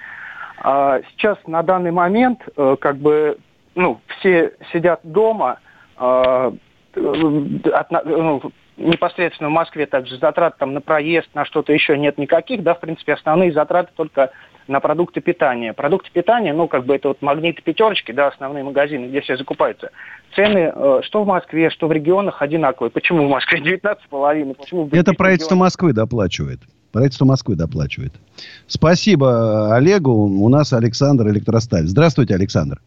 [0.59, 3.38] А сейчас на данный момент э, как бы,
[3.75, 5.59] ну, все сидят дома,
[5.97, 6.53] а,
[6.95, 8.41] от, ну,
[8.77, 12.79] непосредственно в Москве также затрат там на проезд, на что-то еще нет никаких, да, в
[12.79, 14.31] принципе, основные затраты только
[14.68, 15.74] на продукты питания.
[15.74, 19.91] Продукты питания, ну, как бы это вот магниты пятерочки, да, основные магазины, где все закупаются.
[20.36, 22.91] Цены, э, что в Москве, что в регионах одинаковые.
[22.91, 24.55] Почему в Москве 19,5?
[24.55, 25.66] Почему в это правительство регионах?
[25.66, 26.59] Москвы доплачивает.
[26.91, 28.14] Правительство Москвы доплачивает.
[28.68, 30.11] Спасибо Олегу.
[30.11, 31.86] У нас Александр Электросталь.
[31.88, 32.80] Здравствуйте, Александр.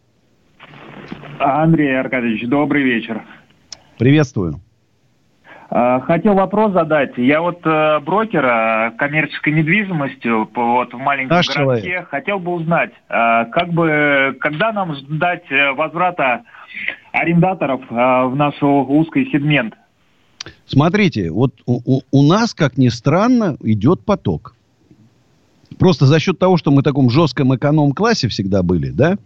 [1.39, 3.23] Андрей Аркадьевич, добрый вечер.
[3.99, 4.61] Приветствую.
[5.69, 7.17] А, хотел вопрос задать.
[7.17, 12.09] Я вот э, брокера коммерческой недвижимостью вот в маленьком Наш городке человек.
[12.09, 16.43] хотел бы узнать, э, как бы когда нам ждать э, возврата
[17.13, 19.75] арендаторов э, в наш узкий сегмент?
[20.67, 24.55] Смотрите, вот у, у нас, как ни странно, идет поток.
[25.79, 29.17] Просто за счет того, что мы в таком жестком эконом-классе всегда были, да,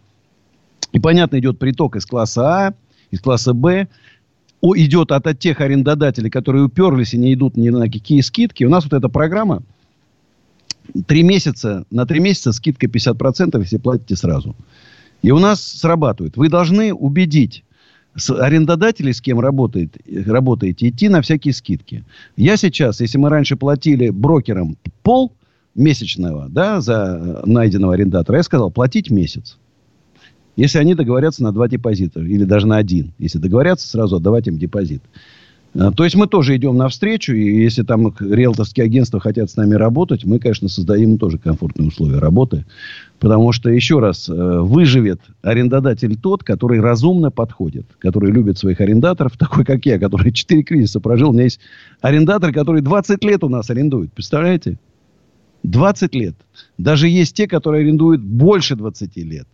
[0.93, 2.75] и, понятно, идет приток из класса А,
[3.11, 3.89] из класса Б,
[4.63, 8.65] идет от, от тех арендодателей, которые уперлись и не идут ни на какие скидки.
[8.65, 9.63] У нас вот эта программа
[11.07, 14.55] три месяца, на три месяца скидка 50%, если платите сразу.
[15.23, 16.37] И у нас срабатывает.
[16.37, 17.65] Вы должны убедить
[18.29, 19.97] арендодателей, с кем работает,
[20.27, 22.05] работаете, идти на всякие скидки.
[22.37, 25.33] Я сейчас, если мы раньше платили брокерам пол
[25.75, 29.59] месячного да, за найденного арендатора, я сказал, платить месяц.
[30.57, 33.13] Если они договорятся на два депозита, или даже на один.
[33.19, 35.03] Если договорятся, сразу отдавать им депозит.
[35.75, 39.75] А, то есть мы тоже идем навстречу, и если там риэлторские агентства хотят с нами
[39.75, 42.67] работать, мы, конечно, создадим тоже комфортные условия работы.
[43.21, 49.37] Потому что, еще раз, э, выживет арендодатель тот, который разумно подходит, который любит своих арендаторов,
[49.39, 51.31] такой как я, который 4 кризиса прожил.
[51.31, 51.61] У меня есть
[52.01, 54.13] арендатор, который 20 лет у нас арендует.
[54.13, 54.79] Представляете?
[55.63, 56.35] 20 лет.
[56.79, 59.47] Даже есть те, которые арендуют больше 20 лет.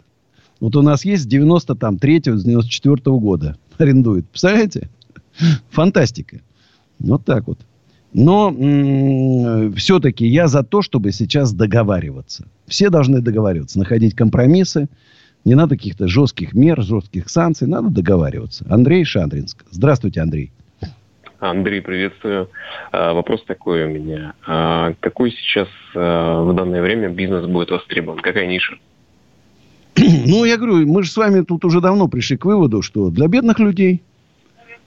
[0.61, 4.29] Вот у нас есть 93-го, с 94 -го года арендует.
[4.29, 4.89] Представляете?
[5.71, 6.41] Фантастика.
[6.99, 7.59] Вот так вот.
[8.13, 8.51] Но
[9.77, 12.49] все-таки я за то, чтобы сейчас договариваться.
[12.67, 14.89] Все должны договариваться, находить компромиссы.
[15.45, 17.69] Не надо каких-то жестких мер, жестких санкций.
[17.69, 18.65] Надо договариваться.
[18.71, 19.65] Андрей Шандринск.
[19.71, 20.51] Здравствуйте, Андрей.
[21.39, 22.49] Андрей, приветствую.
[22.91, 24.33] А, вопрос такой у меня.
[24.47, 28.21] А, какой сейчас а, в данное время бизнес будет востребован?
[28.21, 28.79] Какая ниша?
[30.27, 33.29] Ну, я говорю, мы же с вами тут уже давно пришли к выводу, что для
[33.29, 34.03] бедных людей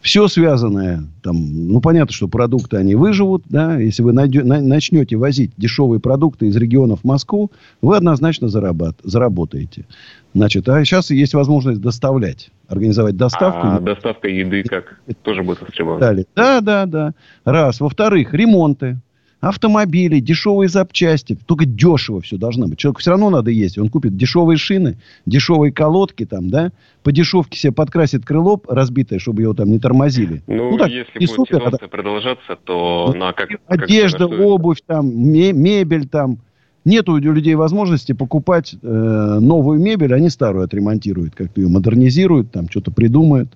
[0.02, 1.36] все связанное, там,
[1.68, 6.56] ну, понятно, что продукты, они выживут, да, если вы найдете, начнете возить дешевые продукты из
[6.56, 7.52] регионов в Москву,
[7.82, 9.86] вы однозначно зарабат, заработаете.
[10.34, 13.68] Значит, а сейчас есть возможность доставлять, организовать доставку.
[13.68, 15.02] А доставка еды как?
[15.24, 16.24] Тоже будет востребована?
[16.36, 17.14] Да, да, да.
[17.44, 17.82] Раз.
[17.82, 19.00] Во-вторых, ремонты
[19.40, 21.38] автомобили, дешевые запчасти.
[21.46, 22.78] Только дешево все должно быть.
[22.78, 23.78] Человеку все равно надо есть.
[23.78, 26.72] Он купит дешевые шины, дешевые колодки там, да,
[27.04, 30.42] по дешевке себе подкрасит крыло разбитое, чтобы его там не тормозили.
[30.48, 31.90] Ну, ну так, если будет супер, ситуация а...
[31.90, 33.50] продолжаться, то ну, на как...
[33.68, 36.40] Одежда, как обувь там, мебель там.
[36.86, 42.70] Нет у людей возможности покупать э, новую мебель, они старую отремонтируют, как-то ее модернизируют, там
[42.70, 43.50] что-то придумают.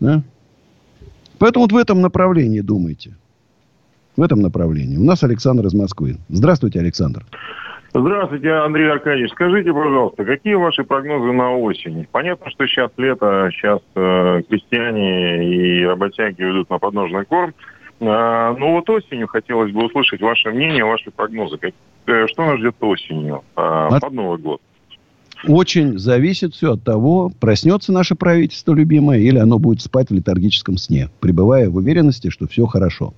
[0.00, 0.22] Да?
[1.38, 3.14] Поэтому вот в этом направлении думайте
[4.16, 4.96] в этом направлении.
[4.96, 6.16] У нас Александр из Москвы.
[6.28, 7.24] Здравствуйте, Александр.
[7.98, 9.30] Здравствуйте, Андрей Аркадьевич.
[9.30, 12.06] Скажите, пожалуйста, какие ваши прогнозы на осень?
[12.12, 17.54] Понятно, что сейчас лето, сейчас э, крестьяне и работяги ведут на подножный корм.
[18.00, 21.56] Э, но вот осенью хотелось бы услышать ваше мнение, ваши прогнозы.
[21.56, 21.72] Как,
[22.06, 24.02] э, что нас ждет осенью э, от...
[24.02, 24.60] под Новый год?
[25.46, 30.76] Очень зависит все от того, проснется наше правительство любимое или оно будет спать в летаргическом
[30.76, 33.14] сне, пребывая в уверенности, что все хорошо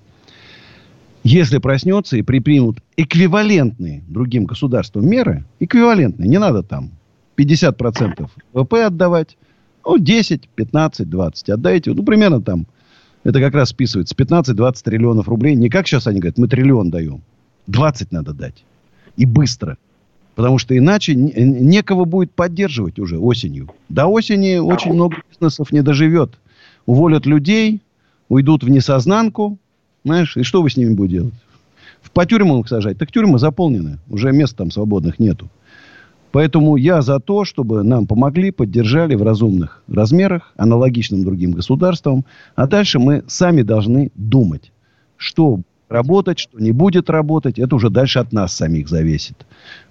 [1.25, 6.91] если проснется и припримут эквивалентные другим государствам меры, эквивалентные, не надо там
[7.37, 9.37] 50% ВВП отдавать,
[9.85, 12.67] ну, 10, 15, 20 отдайте, ну, примерно там,
[13.25, 17.23] это как раз списывается, 15-20 триллионов рублей, не как сейчас они говорят, мы триллион даем,
[17.67, 18.65] 20 надо дать,
[19.17, 19.77] и быстро,
[20.35, 23.71] потому что иначе некого будет поддерживать уже осенью.
[23.89, 26.39] До осени очень много бизнесов не доживет,
[26.87, 27.83] уволят людей,
[28.29, 29.59] уйдут в несознанку,
[30.09, 31.35] знаешь, и что вы с ними будете делать?
[32.15, 32.99] По тюрьмам их сажать.
[32.99, 33.99] Так тюрьмы заполнены.
[34.09, 35.51] Уже мест там свободных нету.
[36.33, 42.25] Поэтому я за то, чтобы нам помогли, поддержали в разумных размерах, аналогичным другим государствам.
[42.55, 44.73] А дальше мы сами должны думать,
[45.17, 47.59] что работать, что не будет работать.
[47.59, 49.47] Это уже дальше от нас самих зависит.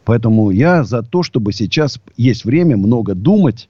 [0.05, 3.69] Поэтому я за то, чтобы сейчас есть время много думать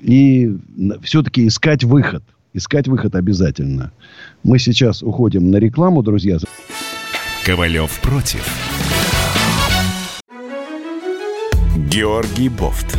[0.00, 0.56] и
[1.02, 2.22] все-таки искать выход
[2.56, 3.92] искать выход обязательно.
[4.42, 6.38] Мы сейчас уходим на рекламу, друзья.
[7.44, 8.46] Ковалев против.
[11.90, 12.98] Георгий Бофт.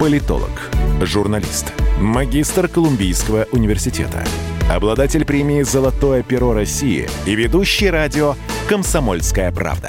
[0.00, 0.70] Политолог,
[1.02, 4.24] журналист, магистр Колумбийского университета,
[4.70, 8.34] обладатель премии «Золотое перо России» и ведущий радио
[8.68, 9.88] «Комсомольская правда».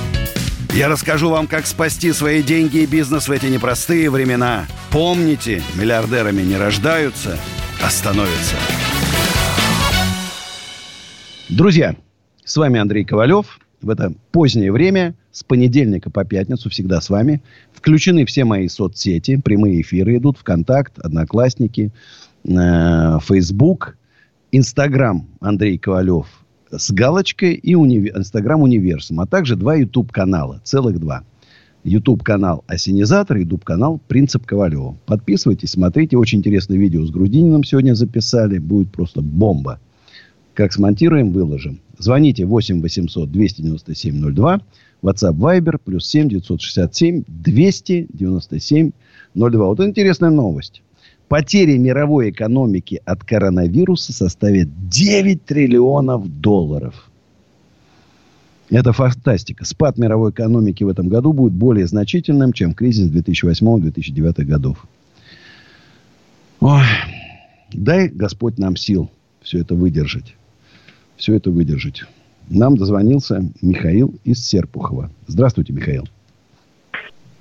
[0.73, 4.65] Я расскажу вам, как спасти свои деньги и бизнес в эти непростые времена.
[4.89, 7.37] Помните, миллиардерами не рождаются–
[7.83, 8.55] остановится.
[11.49, 11.95] Друзья,
[12.43, 13.59] с вами Андрей Ковалев.
[13.81, 17.41] В это позднее время, с понедельника по пятницу, всегда с вами.
[17.73, 21.91] Включены все мои соцсети, прямые эфиры идут, ВКонтакт, Одноклассники,
[22.43, 23.97] э, Фейсбук,
[24.51, 26.27] Инстаграм Андрей Ковалев
[26.71, 27.73] с галочкой и.
[27.73, 31.23] Инстаграм Универсум, а также два YouTube-канала, целых два.
[31.83, 34.97] YouTube-канал Осенизатор, YouTube-канал Принцип Ковалева.
[35.05, 36.17] Подписывайтесь, смотрите.
[36.17, 38.59] Очень интересное видео с Грудининым сегодня записали.
[38.59, 39.79] Будет просто бомба.
[40.53, 41.79] Как смонтируем, выложим.
[41.97, 44.61] Звоните 8 800 297 02.
[45.01, 48.91] WhatsApp Viber плюс 7 967 297
[49.33, 49.65] 02.
[49.65, 50.83] Вот интересная новость.
[51.31, 57.09] Потери мировой экономики от коронавируса составят 9 триллионов долларов.
[58.69, 59.63] Это фантастика.
[59.63, 64.85] Спад мировой экономики в этом году будет более значительным, чем кризис 2008-2009 годов.
[66.59, 66.83] Ой,
[67.71, 69.09] дай Господь нам сил
[69.41, 70.35] все это выдержать.
[71.15, 72.03] Все это выдержать.
[72.49, 75.09] Нам дозвонился Михаил из Серпухова.
[75.27, 76.09] Здравствуйте, Михаил.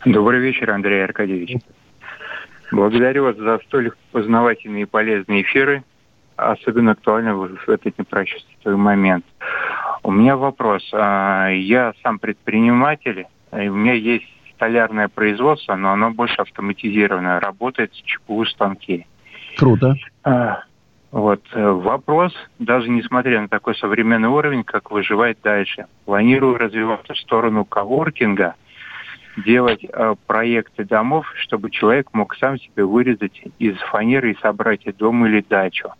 [0.04, 1.56] Добрый вечер, Андрей Аркадьевич.
[2.72, 5.84] Благодарю вас за столь познавательные и полезные эфиры.
[6.36, 9.24] Особенно актуально в этот непрочувствительный момент.
[10.02, 10.88] У меня вопрос.
[10.92, 17.92] А, я сам предприниматель, и у меня есть столярное производство, но оно больше автоматизированное, работает
[17.94, 19.06] с ЧПУ станки.
[19.58, 19.96] Круто.
[20.24, 20.62] А,
[21.10, 25.86] вот э, вопрос, даже несмотря на такой современный уровень, как выживать дальше.
[26.04, 28.54] Планирую развиваться в сторону коворкинга,
[29.36, 35.26] делать э, проекты домов, чтобы человек мог сам себе вырезать из фанеры и собрать дом
[35.26, 35.90] или дачу.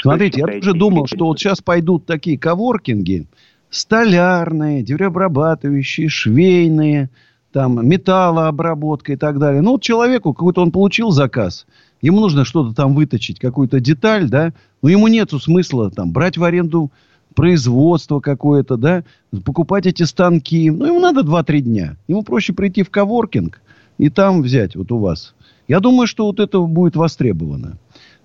[0.00, 3.26] Смотрите, я тоже думал, что вот сейчас пойдут такие коворкинги,
[3.68, 7.10] столярные, деревообрабатывающие, швейные,
[7.52, 9.60] там, металлообработка и так далее.
[9.60, 11.66] Ну, вот человеку какой-то он получил заказ,
[12.00, 14.52] ему нужно что-то там выточить, какую-то деталь, да,
[14.82, 16.90] но ему нету смысла там брать в аренду
[17.34, 19.04] производство какое-то, да,
[19.44, 20.70] покупать эти станки.
[20.70, 21.96] Ну, ему надо 2-3 дня.
[22.08, 23.60] Ему проще прийти в коворкинг
[23.98, 25.34] и там взять вот у вас.
[25.68, 27.78] Я думаю, что вот это будет востребовано.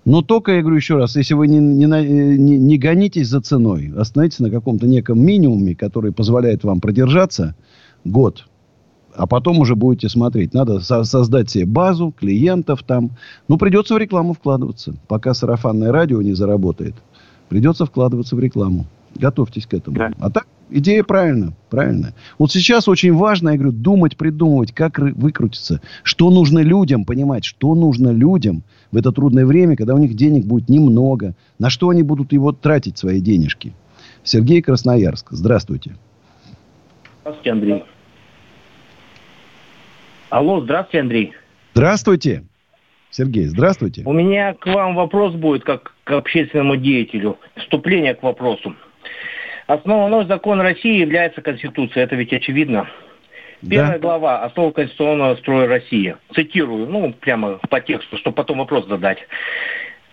[0.04, 3.92] Но только, я говорю еще раз, если вы не, не, не, не гонитесь за ценой,
[3.96, 7.56] остановитесь на каком-то неком минимуме, который позволяет вам продержаться
[8.04, 8.46] год,
[9.16, 10.54] а потом уже будете смотреть.
[10.54, 13.10] Надо со- создать себе базу клиентов там.
[13.48, 16.94] Ну, придется в рекламу вкладываться, пока сарафанное радио не заработает.
[17.48, 18.86] Придется вкладываться в рекламу.
[19.18, 19.96] Готовьтесь к этому.
[19.96, 20.10] Да.
[20.18, 22.14] А так, идея правильная, правильная.
[22.38, 25.80] Вот сейчас очень важно, я говорю, думать, придумывать, как выкрутиться.
[26.02, 28.62] Что нужно людям, понимать, что нужно людям
[28.92, 31.34] в это трудное время, когда у них денег будет немного.
[31.58, 33.72] На что они будут его тратить, свои денежки.
[34.22, 35.28] Сергей Красноярск.
[35.30, 35.96] Здравствуйте.
[37.22, 37.84] Здравствуйте, Андрей.
[40.30, 41.32] Алло, здравствуйте, Андрей.
[41.74, 42.44] Здравствуйте.
[43.10, 44.02] Сергей, здравствуйте.
[44.04, 47.38] У меня к вам вопрос будет, как к общественному деятелю.
[47.56, 48.74] Вступление к вопросу.
[49.66, 52.88] Основной закон России является Конституцией, это ведь очевидно.
[53.68, 53.98] Первая да.
[53.98, 56.14] глава «Основа конституционного строя России».
[56.34, 59.18] Цитирую, ну, прямо по тексту, чтобы потом вопрос задать.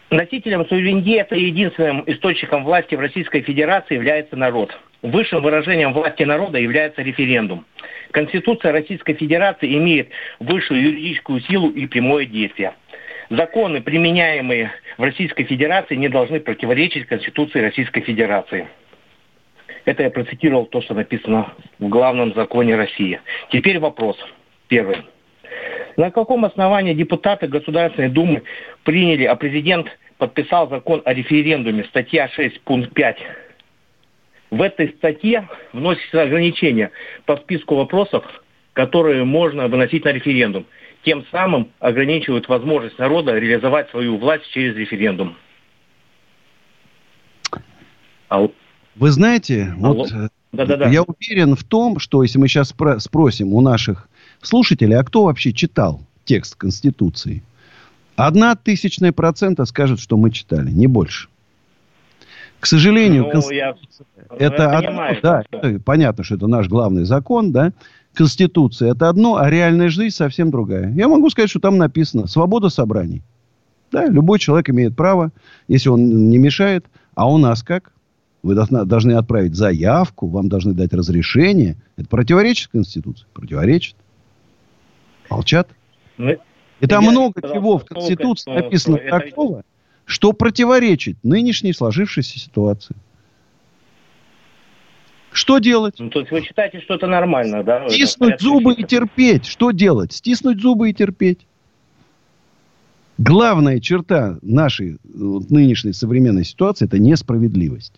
[0.09, 4.75] Носителем суверенитета и единственным источником власти в Российской Федерации является народ.
[5.01, 7.65] Высшим выражением власти народа является референдум.
[8.11, 12.73] Конституция Российской Федерации имеет высшую юридическую силу и прямое действие.
[13.29, 18.67] Законы, применяемые в Российской Федерации, не должны противоречить Конституции Российской Федерации.
[19.85, 23.19] Это я процитировал то, что написано в главном законе России.
[23.51, 24.17] Теперь вопрос.
[24.67, 24.97] Первый.
[25.97, 28.43] На каком основании депутаты Государственной Думы
[28.83, 33.17] приняли, а президент подписал закон о референдуме, статья 6, пункт 5.
[34.51, 36.91] В этой статье вносится ограничение
[37.25, 38.23] по списку вопросов,
[38.73, 40.65] которые можно выносить на референдум.
[41.03, 45.35] Тем самым ограничивают возможность народа реализовать свою власть через референдум.
[48.29, 48.47] А
[48.95, 50.87] вы знаете, вот э, да, да, да.
[50.87, 54.07] я уверен в том, что если мы сейчас спросим у наших
[54.41, 57.43] слушателей, а кто вообще читал текст Конституции,
[58.15, 61.27] одна тысячная процента скажет, что мы читали, не больше.
[62.59, 63.75] К сожалению, ну, Конституция
[64.31, 67.73] я, это я одно, да, это, понятно, что это наш главный закон, да.
[68.13, 70.93] Конституция это одно, а реальная жизнь совсем другая.
[70.93, 73.23] Я могу сказать, что там написано свобода собраний.
[73.91, 75.31] Да, любой человек имеет право,
[75.67, 76.85] если он не мешает.
[77.15, 77.92] А у нас как?
[78.43, 81.77] Вы должны отправить заявку, вам должны дать разрешение.
[81.95, 83.25] Это противоречит Конституции?
[83.33, 83.95] Противоречит.
[85.29, 85.69] Молчат.
[86.17, 86.35] Ну,
[86.81, 89.19] и там много чего в Конституции написано это...
[89.19, 89.63] такого,
[90.03, 92.97] что противоречит нынешней сложившейся ситуации.
[95.31, 95.95] Что делать?
[95.97, 97.87] Ну, то есть вы считаете, что это нормально, да?
[97.87, 99.45] Стиснуть зубы и терпеть.
[99.45, 100.11] Что делать?
[100.11, 101.47] Стиснуть зубы и терпеть.
[103.17, 107.93] Главная черта нашей вот, нынешней современной ситуации– это несправедливость.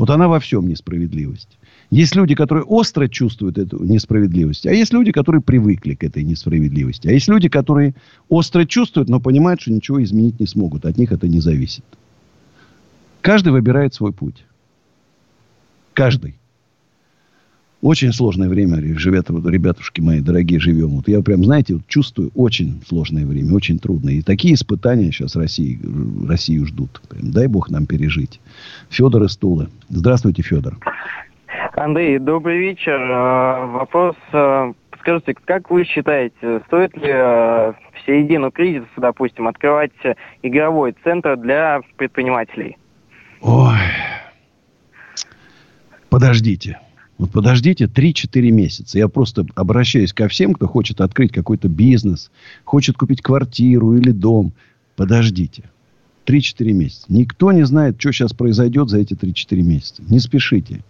[0.00, 1.58] Вот она во всем несправедливость.
[1.90, 7.06] Есть люди, которые остро чувствуют эту несправедливость, а есть люди, которые привыкли к этой несправедливости.
[7.06, 7.94] А есть люди, которые
[8.30, 10.86] остро чувствуют, но понимают, что ничего изменить не смогут.
[10.86, 11.84] От них это не зависит.
[13.20, 14.42] Каждый выбирает свой путь.
[15.92, 16.39] Каждый.
[17.82, 20.88] Очень сложное время живет, ребятушки мои дорогие, живем.
[20.88, 24.14] Вот я прям, знаете, вот чувствую очень сложное время, очень трудное.
[24.14, 25.80] И такие испытания сейчас России,
[26.28, 27.00] Россию ждут.
[27.08, 28.38] Прям, дай бог нам пережить.
[28.90, 29.68] Федор из Тулы.
[29.88, 30.76] Здравствуйте, Федор.
[31.74, 33.00] Андрей, добрый вечер.
[33.00, 39.92] Э, вопрос, э, скажите, как вы считаете, стоит ли э, в середину кризиса, допустим, открывать
[40.42, 42.76] игровой центр для предпринимателей?
[43.40, 43.78] Ой,
[46.10, 46.78] подождите.
[47.20, 48.96] Вот подождите 3-4 месяца.
[48.96, 52.30] Я просто обращаюсь ко всем, кто хочет открыть какой-то бизнес,
[52.64, 54.54] хочет купить квартиру или дом.
[54.96, 55.64] Подождите.
[56.24, 57.04] 3-4 месяца.
[57.10, 60.02] Никто не знает, что сейчас произойдет за эти 3-4 месяца.
[60.08, 60.80] Не спешите.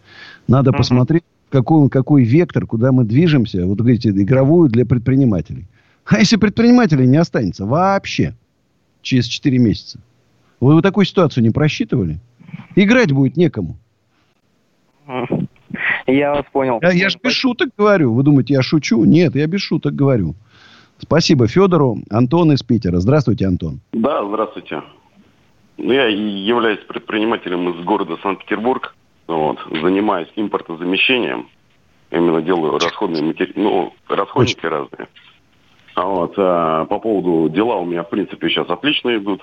[0.46, 0.76] Надо uh-huh.
[0.76, 3.66] посмотреть, какой, какой вектор, куда мы движемся.
[3.66, 5.66] Вот говорите, игровую для предпринимателей.
[6.04, 8.36] А если предпринимателей не останется вообще
[9.02, 9.98] через 4 месяца?
[10.60, 12.20] Вы вот такую ситуацию не просчитывали?
[12.76, 13.76] Играть будет некому.
[16.10, 16.78] Я вас понял.
[16.82, 18.12] Я, я же без шуток говорю.
[18.14, 19.04] Вы думаете, я шучу?
[19.04, 20.34] Нет, я без шуток говорю.
[20.98, 21.98] Спасибо Федору.
[22.10, 22.98] Антон из Питера.
[22.98, 23.80] Здравствуйте, Антон.
[23.92, 24.82] Да, здравствуйте.
[25.78, 28.94] Ну, я являюсь предпринимателем из города Санкт-Петербург.
[29.26, 31.48] Вот, занимаюсь импортозамещением.
[32.10, 34.68] Именно делаю расходные материалы, ну, расходники Очень.
[34.68, 35.08] разные.
[35.94, 39.42] А вот, а, по поводу дела у меня, в принципе, сейчас отлично идут.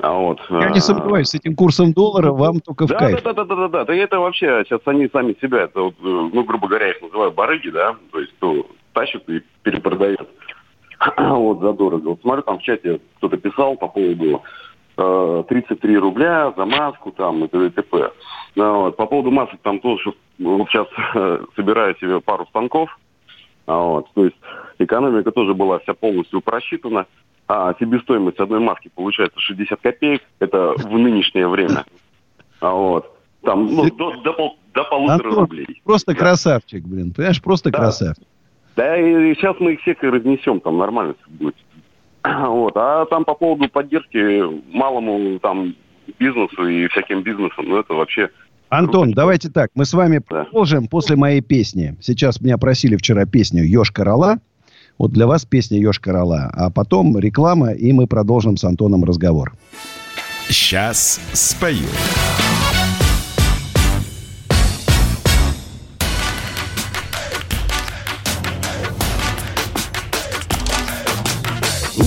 [0.00, 3.22] А вот, Я не а, сомневаюсь, с этим курсом доллара вам только да, в кайф.
[3.22, 3.94] Да, да, да, да, да, да.
[3.94, 7.96] Это вообще сейчас они сами себя, это вот, ну, грубо говоря, их называют барыги, да,
[8.10, 10.28] то есть кто тащит и перепродает
[11.18, 12.10] вот задорого.
[12.10, 14.42] Вот смотрю, там в чате кто-то писал по поводу
[14.96, 17.70] э, 33 рубля за маску там и т.д.
[17.70, 18.10] т.п.
[18.56, 18.96] Вот.
[18.96, 22.90] По поводу масок там тоже вот сейчас э, собираю себе пару станков.
[23.66, 24.08] А, вот.
[24.14, 24.36] То есть
[24.78, 27.06] экономика тоже была вся полностью просчитана
[27.46, 31.84] а себестоимость одной маски получается 60 копеек, это в нынешнее время.
[32.60, 33.10] А вот.
[33.42, 35.82] Там, ну, до, до, пол, до полутора Антон, рублей.
[35.84, 36.18] Просто да.
[36.18, 37.12] красавчик, блин.
[37.12, 37.78] Понимаешь, просто да.
[37.78, 38.24] красавчик.
[38.76, 41.56] Да, и сейчас мы их всех и разнесем, там нормально все будет.
[42.24, 42.72] Вот.
[42.76, 44.42] А там по поводу поддержки
[44.74, 45.74] малому там
[46.18, 48.30] бизнесу и всяким бизнесам, ну это вообще...
[48.70, 49.16] Антон, круто.
[49.16, 50.44] давайте так, мы с вами да.
[50.44, 51.96] продолжим после моей песни.
[52.00, 54.38] Сейчас меня просили вчера песню «Ешка рола».
[54.98, 56.50] Вот для вас песня «Ешка Рола».
[56.52, 59.54] А потом реклама, и мы продолжим с Антоном разговор.
[60.48, 61.88] Сейчас спою.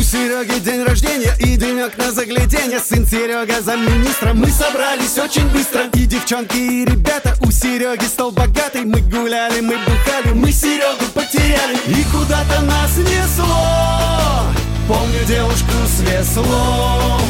[0.09, 2.79] Сереги день рождения и денек на загляденье.
[2.79, 5.81] Сын Серега за министра Мы собрались очень быстро.
[5.95, 8.85] И девчонки, и ребята У Сереги стол богатый.
[8.85, 11.77] Мы гуляли, мы бухали Мы Серегу потеряли.
[11.87, 14.45] И куда-то нас несло.
[14.87, 17.21] Помню девушку с веслом.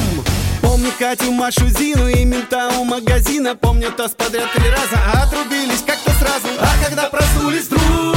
[0.61, 3.55] Помню Катю, Машу, Зину и мента у магазина.
[3.55, 6.47] Помню тост подряд три раза, отрубились как-то сразу.
[6.59, 8.15] А когда проснулись вдруг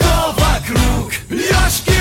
[0.00, 1.93] То вокруг Ёшкин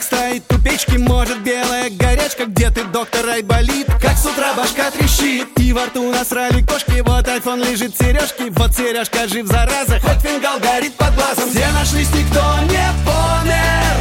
[0.00, 2.46] Памятник стоит у может белая горячка.
[2.46, 5.48] Где ты, доктор, болит, Как с утра башка трещит.
[5.58, 7.00] И во рту насрали кошки.
[7.00, 10.00] Вот айфон лежит сережки Вот сережка жив, зараза.
[10.00, 11.50] Хоть фингал горит под глазом.
[11.50, 13.96] Все нашлись, никто не помер.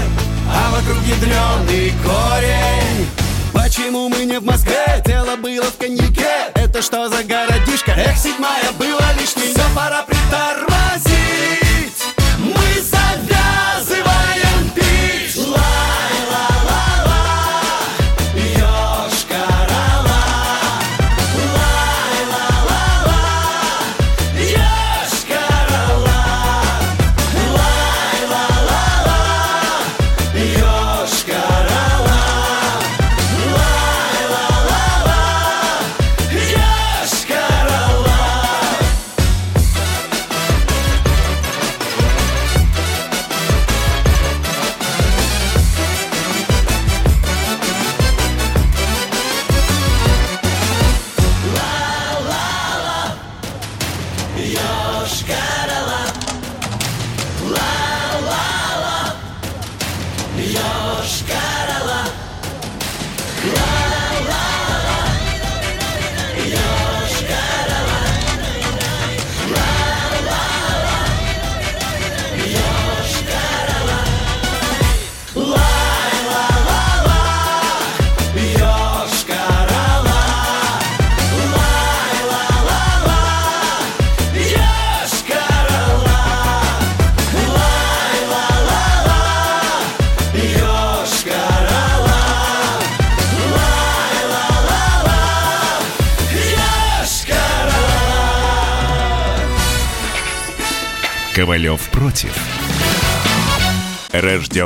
[0.47, 3.07] А вокруг ядреный корень.
[3.53, 5.01] Почему мы не в Москве?
[5.05, 6.51] Тело было в коньяке.
[6.55, 7.91] Это что за городишко?
[7.91, 9.53] Эх, седьмая была лишней.
[9.53, 10.68] Все, пора притормозить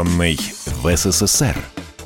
[0.03, 1.55] Рожденный в СССР.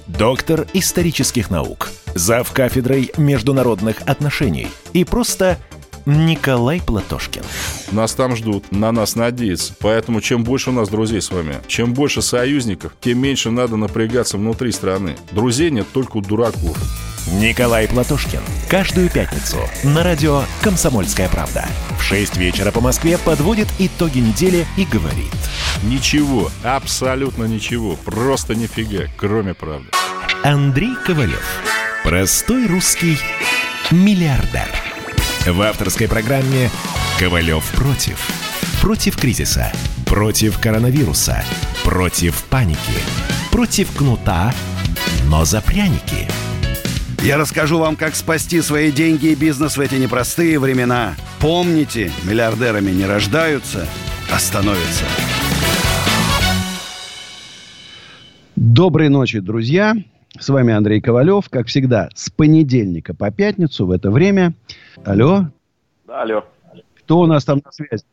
[0.06, 2.52] доктор исторических наук, зав.
[2.52, 5.58] кафедрой международных отношений и просто
[6.06, 7.42] Николай Платошкин.
[7.92, 9.74] Нас там ждут, на нас надеются.
[9.80, 14.38] Поэтому чем больше у нас друзей с вами, чем больше союзников, тем меньше надо напрягаться
[14.38, 15.16] внутри страны.
[15.32, 16.78] Друзей нет только у дураков.
[17.34, 18.40] Николай Платошкин.
[18.70, 21.66] Каждую пятницу на радио «Комсомольская правда».
[22.00, 25.34] В 6 вечера по Москве подводит итоги недели и говорит.
[25.84, 29.90] Ничего, абсолютно ничего, просто нифига, кроме правды.
[30.44, 31.44] Андрей Ковалев.
[32.04, 33.18] Простой русский
[33.92, 34.70] миллиардер.
[35.46, 36.70] В авторской программе
[37.20, 38.28] «Ковалев против».
[38.82, 39.72] Против кризиса,
[40.06, 41.44] против коронавируса,
[41.84, 42.78] против паники,
[43.52, 44.54] против кнута,
[45.26, 46.28] но за пряники–
[47.24, 51.16] я расскажу вам, как спасти свои деньги и бизнес в эти непростые времена.
[51.42, 53.86] Помните, миллиардерами не рождаются,
[54.34, 55.04] а становятся.
[58.56, 59.94] Доброй ночи, друзья.
[60.40, 61.50] С вами Андрей Ковалев.
[61.50, 64.54] Как всегда, с понедельника по пятницу в это время.
[65.04, 65.48] Алло.
[66.06, 66.46] Да, алло.
[67.08, 68.04] Кто у нас там на связи?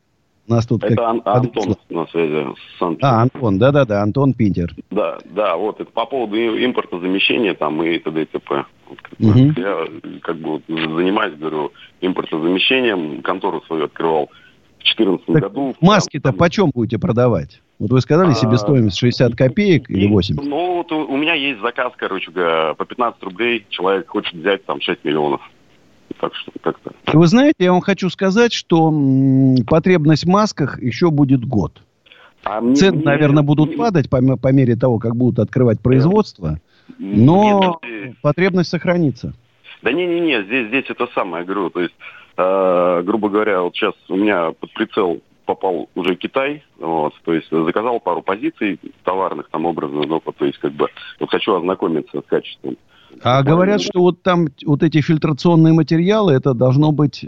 [0.47, 2.47] У нас тут это Ан- Антон на связи
[2.79, 2.97] с.
[3.03, 4.73] А, Антон, да-да-да, Антон Пинтер.
[4.93, 8.23] Да, да, вот это по поводу импортозамещения там и т.д.
[8.23, 8.65] и т.п.
[9.19, 9.39] Угу.
[9.57, 9.89] Я
[10.23, 11.73] как бы занимаюсь, говорю,
[12.03, 14.27] импортозамещением, контору свою открывал
[14.79, 15.75] в 2014 году.
[15.81, 16.37] Маски-то там...
[16.37, 17.61] почем будете продавать?
[17.81, 20.45] Вот вы сказали а, себестоимость 60 копеек или 80?
[20.45, 23.66] Ну, вот у меня есть заказ, короче, по 15 рублей.
[23.71, 25.41] Человек хочет взять там 6 миллионов.
[26.20, 26.93] Так что как-то...
[27.12, 28.93] Вы знаете, я вам хочу сказать, что
[29.66, 31.82] потребность в масках еще будет год.
[32.45, 33.78] А Цены, мне, наверное, будут мне...
[33.78, 36.59] падать по, по мере того, как будут открывать производство,
[36.99, 39.35] но Нет, потребность сохранится.
[39.82, 41.95] Да не-не-не, здесь, здесь это самое, я говорю, то есть,
[42.36, 47.49] э, грубо говоря, вот сейчас у меня под прицел попал уже Китай, вот, то есть
[47.51, 50.89] заказал пару позиций товарных там образно, ну, то есть как бы
[51.20, 52.77] вот хочу ознакомиться с качеством.
[53.23, 57.27] А говорят, что вот там вот эти фильтрационные материалы, это должно быть э,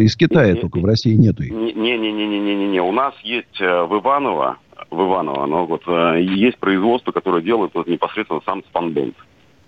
[0.00, 1.52] из Китая, не, только в России нету их.
[1.52, 2.80] Не-не-не-не-не-не.
[2.80, 4.58] У нас есть э, в Иваново,
[4.90, 9.14] в Иваново, но вот э, есть производство, которое делает вот непосредственно сам спанбонд.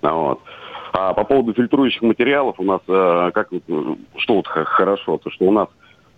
[0.02, 0.40] Вот.
[0.92, 3.48] А по поводу фильтрующих материалов у нас, э, как
[4.16, 5.68] что вот хорошо, то что у нас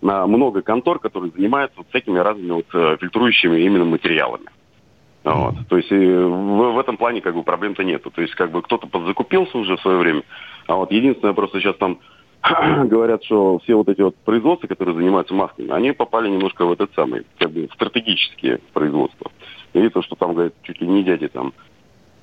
[0.01, 4.45] на много контор, которые занимаются вот всякими разными вот фильтрующими именно материалами.
[5.25, 5.55] Вот.
[5.67, 8.11] То есть в, в этом плане как бы проблем-то нету.
[8.11, 10.23] То есть как бы кто-то подзакупился уже в свое время.
[10.67, 11.99] А вот единственное, просто сейчас там
[12.85, 16.93] говорят, что все вот эти вот производства, которые занимаются масками, они попали немножко в этот
[16.93, 19.31] самый, как бы, в стратегические производства.
[19.73, 21.53] И то, что там, говорят, чуть ли не дяди там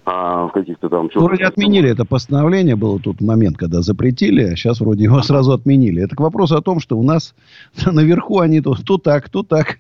[0.05, 1.09] а, в каких-то там...
[1.15, 5.53] Ну, вроде отменили это постановление, был тут момент, когда запретили, а сейчас вроде его сразу
[5.53, 6.03] отменили.
[6.03, 7.35] Это к вопросу о том, что у нас
[7.87, 9.79] наверху они то, то так, то так.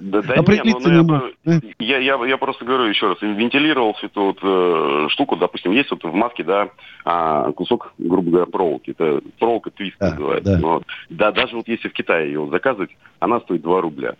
[0.00, 1.64] Да, да Определиться не, ну, не могут.
[1.78, 5.90] Я, я, я просто говорю еще раз, вентилировал всю эту вот, э, штуку, допустим, есть
[5.90, 6.70] вот в маске, да,
[7.04, 8.92] а, кусок, грубо говоря, проволоки.
[8.92, 10.56] Это проволока твист да, называется.
[10.56, 10.66] Да.
[10.66, 10.84] Вот.
[11.10, 14.14] да, даже вот если в Китае ее заказывать, она стоит 2 рубля.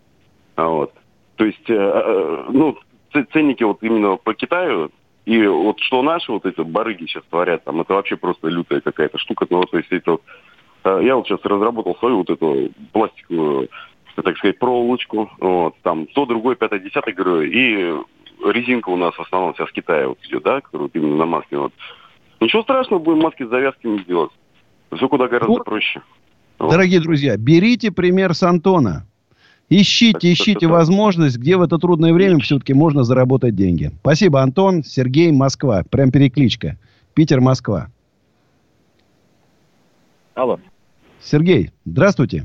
[0.56, 0.92] Вот.
[1.36, 2.76] То есть, э, э, ну,
[3.32, 4.90] ценники вот именно по Китаю
[5.24, 9.19] и вот что наши вот эти барыги сейчас творят, там, это вообще просто лютая какая-то
[9.19, 9.47] штука.
[9.51, 10.23] Ну, вот, то есть это вот,
[10.85, 13.69] э, я вот сейчас разработал свою вот эту пластиковую,
[14.16, 17.94] так сказать, проволочку, вот, там, то, другой, пятое, десятое, говорю, и
[18.51, 21.27] резинка у нас в основном вся с Китая вот идет, да, которая вот именно на
[21.27, 21.73] маске, вот.
[22.40, 24.32] Ничего страшного, будем маски с завязками делать.
[24.93, 25.65] Все куда гораздо вот.
[25.65, 26.03] проще.
[26.59, 27.05] Дорогие вот.
[27.05, 29.07] друзья, берите пример с Антона.
[29.74, 33.90] Ищите, ищите возможность, где в это трудное время все-таки можно заработать деньги.
[34.01, 34.85] Спасибо, Антон.
[34.85, 35.82] Сергей, Москва.
[35.90, 36.77] Прям перекличка.
[37.15, 37.86] Питер, Москва.
[40.35, 40.61] Алло.
[41.23, 42.44] Сергей, здравствуйте.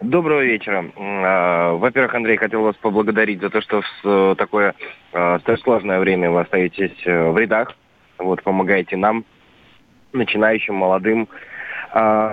[0.00, 0.84] Доброго вечера.
[0.96, 4.74] А, во-первых, Андрей, хотел вас поблагодарить за то, что в такое
[5.12, 7.76] а, сложное время вы остаетесь э, в рядах,
[8.18, 9.24] вот, помогаете нам,
[10.12, 11.28] начинающим, молодым,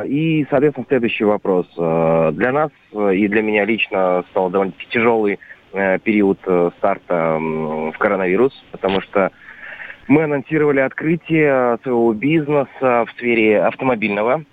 [0.06, 1.68] и, соответственно, следующий вопрос.
[1.78, 5.40] А, для нас э, и для меня лично стал довольно-таки тяжелый
[5.74, 9.32] э, период э, старта в коронавирус, потому что
[10.08, 14.44] мы анонсировали открытие своего бизнеса в сфере автомобильного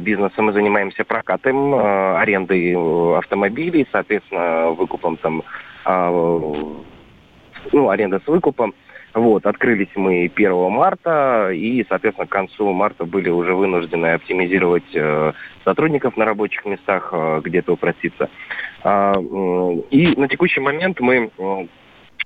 [0.00, 0.42] бизнеса.
[0.42, 2.76] Мы занимаемся прокатом, арендой
[3.16, 5.42] автомобилей, соответственно, выкупом там,
[5.86, 6.10] а,
[7.72, 8.74] ну, аренда с выкупом.
[9.14, 15.32] Вот, открылись мы 1 марта, и, соответственно, к концу марта были уже вынуждены оптимизировать э,
[15.64, 18.28] сотрудников на рабочих местах, э, где-то упроститься.
[18.82, 21.30] А, э, и на текущий момент мы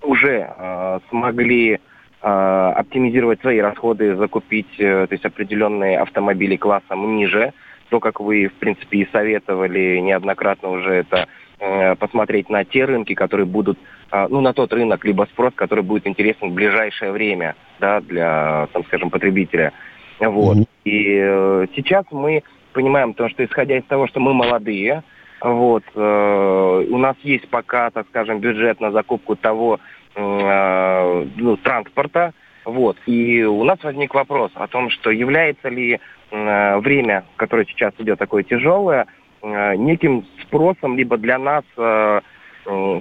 [0.03, 1.79] уже э, смогли э,
[2.21, 7.53] оптимизировать свои расходы, закупить, э, то есть определенные автомобили классом ниже,
[7.91, 11.29] то, как вы, в принципе, и советовали неоднократно уже это
[11.59, 13.79] э, посмотреть на те рынки, которые будут,
[14.13, 18.85] ну, на тот рынок, либо спрос, который будет интересен в ближайшее время, да, для, там,
[18.85, 19.73] скажем, потребителя.
[20.21, 20.59] Вот.
[20.59, 20.67] Mm-hmm.
[20.85, 25.03] И э, сейчас мы понимаем, то, что исходя из того, что мы молодые,
[25.41, 29.81] вот, э, у нас есть пока, так скажем, бюджет на закупку того
[30.15, 32.33] э, ну, транспорта,
[32.65, 35.99] вот, и у нас возник вопрос о том, что является ли
[36.31, 39.07] э, время, которое сейчас идет такое тяжелое,
[39.43, 42.21] э, неким спросом либо для нас э, э,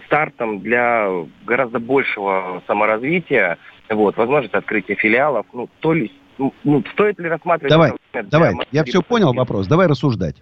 [0.06, 1.08] стартом для
[1.46, 3.58] гораздо большего саморазвития,
[3.90, 7.72] вот, возможность открытия филиалов, ну, то ли, ну, ну стоит ли рассматривать...
[7.72, 7.94] Давай,
[8.26, 10.38] давай, я все понял вопрос, давай рассуждать.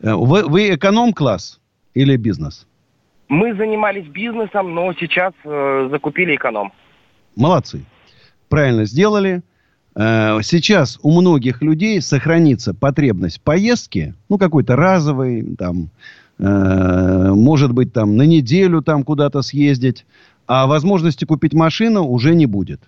[0.00, 1.60] Э, вы, вы эконом-класс
[1.94, 2.66] или бизнес?
[3.28, 6.72] Мы занимались бизнесом, но сейчас э, закупили эконом.
[7.34, 7.84] Молодцы.
[8.48, 9.42] Правильно сделали.
[9.96, 15.88] Э, сейчас у многих людей сохранится потребность поездки, ну, какой-то разовый, там, э,
[16.38, 20.04] может быть, там, на неделю там куда-то съездить,
[20.46, 22.80] а возможности купить машину уже не будет.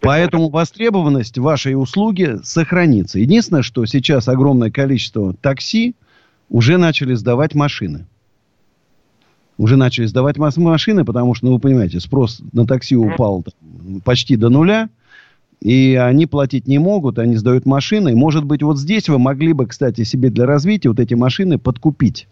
[0.00, 3.18] Поэтому востребованность вашей услуги сохранится.
[3.18, 5.94] Единственное, что сейчас огромное количество такси
[6.48, 8.06] уже начали сдавать машины.
[9.58, 14.36] Уже начали сдавать машины, потому что, ну, вы понимаете, спрос на такси упал там, почти
[14.36, 14.90] до нуля.
[15.60, 18.14] И они платить не могут, они сдают машины.
[18.14, 22.28] Может быть, вот здесь вы могли бы, кстати, себе для развития вот эти машины подкупить.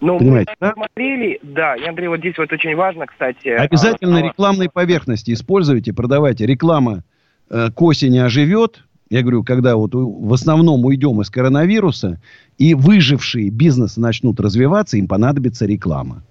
[0.00, 0.74] Ну, Понимаете, мы да?
[0.74, 3.48] смотрели, да, и, Андрей, вот здесь вот очень важно, кстати...
[3.48, 6.44] Обязательно а, рекламной поверхности используйте, продавайте.
[6.44, 7.02] Реклама
[7.48, 8.84] э, к осени оживет.
[9.08, 12.20] Я говорю, когда вот в основном уйдем из коронавируса,
[12.58, 16.22] и выжившие бизнесы начнут развиваться, им понадобится реклама.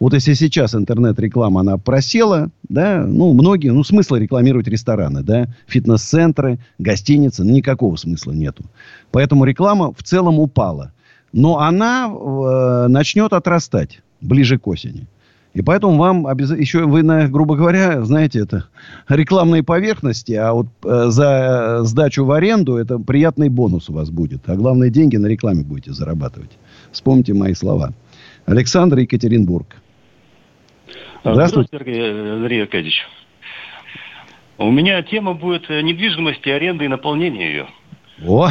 [0.00, 6.58] Вот если сейчас интернет-реклама, она просела, да, ну, многие, ну, смысла рекламировать рестораны, да, фитнес-центры,
[6.78, 8.64] гостиницы, ну, никакого смысла нету.
[9.12, 10.92] Поэтому реклама в целом упала
[11.32, 15.06] но она э, начнет отрастать ближе к осени.
[15.52, 16.50] И поэтому вам обяз...
[16.52, 18.66] еще вы, на, грубо говоря, знаете, это
[19.08, 24.48] рекламные поверхности, а вот э, за сдачу в аренду это приятный бонус у вас будет.
[24.48, 26.50] А главное, деньги на рекламе будете зарабатывать.
[26.92, 27.92] Вспомните мои слова.
[28.46, 29.76] Александр Екатеринбург.
[31.22, 31.68] Здравствуйте.
[31.68, 33.06] Здравствуйте, Сергей Андрей Аркадьевич.
[34.58, 37.66] У меня тема будет недвижимости, аренды и наполнения ее.
[38.26, 38.48] О,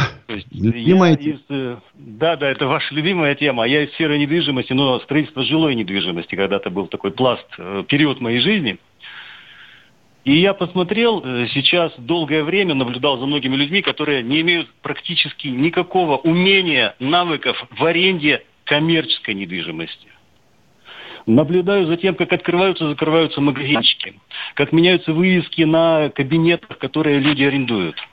[0.51, 1.39] любимая тема.
[1.49, 3.65] Из, да, да, это ваша любимая тема.
[3.67, 8.39] Я из сферы недвижимости, но строительство жилой недвижимости когда-то был такой пласт, э, период моей
[8.39, 8.79] жизни.
[10.25, 15.47] И я посмотрел э, сейчас долгое время, наблюдал за многими людьми, которые не имеют практически
[15.47, 20.08] никакого умения, навыков в аренде коммерческой недвижимости.
[21.25, 24.15] Наблюдаю за тем, как открываются и закрываются магазинчики,
[24.55, 27.95] как меняются вывески на кабинетах, которые люди арендуют–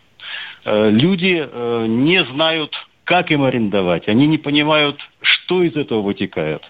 [0.66, 2.74] Э, люди э, не знают,
[3.04, 4.08] как им арендовать.
[4.08, 6.62] Они не понимают, что из этого вытекает.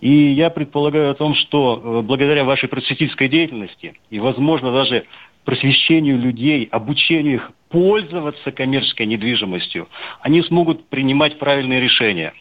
[0.00, 5.04] И я предполагаю о том, что э, благодаря вашей просветительской деятельности и, возможно, даже
[5.44, 9.88] просвещению людей, обучению их пользоваться коммерческой недвижимостью,
[10.20, 12.34] они смогут принимать правильные решения.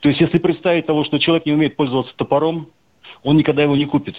[0.00, 2.68] То есть, если представить того, что человек не умеет пользоваться топором,
[3.22, 4.16] он никогда его не купит.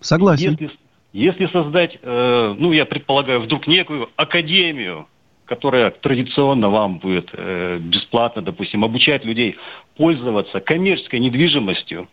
[0.00, 0.50] Согласен.
[0.50, 0.70] Если,
[1.12, 5.08] если создать, э, ну, я предполагаю, вдруг некую академию,
[5.44, 9.56] которая традиционно вам будет э, бесплатно, допустим, обучать людей
[9.96, 12.08] пользоваться коммерческой недвижимостью,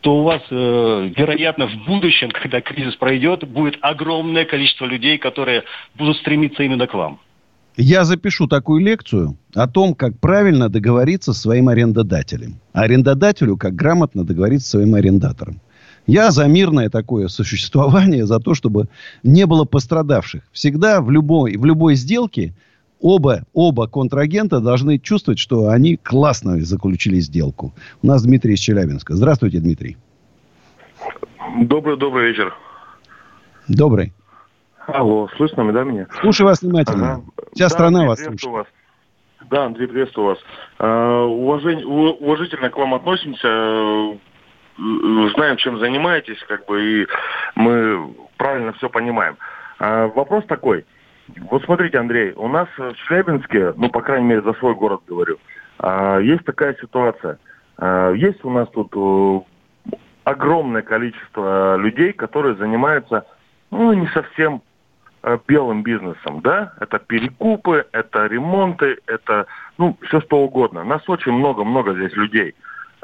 [0.00, 5.64] то у вас, э, вероятно, в будущем, когда кризис пройдет, будет огромное количество людей, которые
[5.94, 7.20] будут стремиться именно к вам.
[7.76, 12.60] Я запишу такую лекцию о том, как правильно договориться с своим арендодателем.
[12.72, 15.60] А арендодателю, как грамотно договориться с своим арендатором.
[16.06, 18.88] Я за мирное такое существование, за то, чтобы
[19.22, 20.42] не было пострадавших.
[20.52, 22.54] Всегда в любой, в любой сделке
[23.00, 27.72] оба, оба контрагента должны чувствовать, что они классно заключили сделку.
[28.02, 29.14] У нас Дмитрий из Челябинска.
[29.14, 29.96] Здравствуйте, Дмитрий.
[31.62, 32.52] Добрый, добрый вечер.
[33.68, 34.12] Добрый.
[34.86, 36.06] Алло, слышно да, меня?
[36.20, 37.12] Слушаю вас внимательно.
[37.12, 37.22] Ага.
[37.54, 38.52] Вся да, страна вас слушает.
[38.52, 38.66] Вас.
[39.50, 40.38] Да, Андрей, приветствую вас.
[40.78, 44.18] Uh, уважень, уважительно к вам относимся
[44.76, 47.06] знаем, чем занимаетесь, как бы, и
[47.54, 49.36] мы правильно все понимаем.
[49.78, 50.84] А, вопрос такой.
[51.50, 55.38] Вот смотрите, Андрей, у нас в Челябинске, ну, по крайней мере, за свой город говорю,
[55.78, 57.38] а, есть такая ситуация.
[57.78, 59.40] А, есть у нас тут э,
[60.24, 63.26] огромное количество людей, которые занимаются,
[63.70, 64.71] ну, не совсем э,
[65.46, 66.72] белым бизнесом, да?
[66.80, 69.46] Это перекупы, это ремонты, это,
[69.78, 70.84] ну, все что угодно.
[70.84, 72.54] Нас очень много-много здесь людей.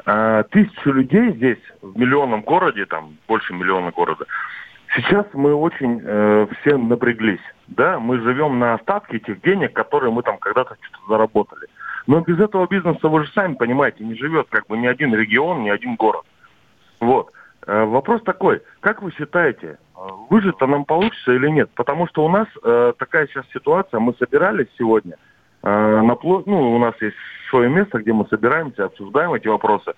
[0.05, 4.25] А, тысячу людей здесь, в миллионном городе, там больше миллиона города,
[4.95, 7.41] Сейчас мы очень э, все напряглись.
[7.67, 11.67] Да, мы живем на остатке этих денег, которые мы там когда-то что-то заработали.
[12.07, 15.63] Но без этого бизнеса, вы же сами понимаете, не живет как бы ни один регион,
[15.63, 16.25] ни один город.
[16.99, 17.31] Вот.
[17.67, 19.77] Э, вопрос такой, как вы считаете, э,
[20.29, 21.69] выжить-то нам получится или нет?
[21.75, 25.15] Потому что у нас э, такая сейчас ситуация, мы собирались сегодня,
[25.63, 27.15] э, на, ну, у нас есть
[27.49, 29.93] свое место, где мы собираемся, обсуждаем эти вопросы.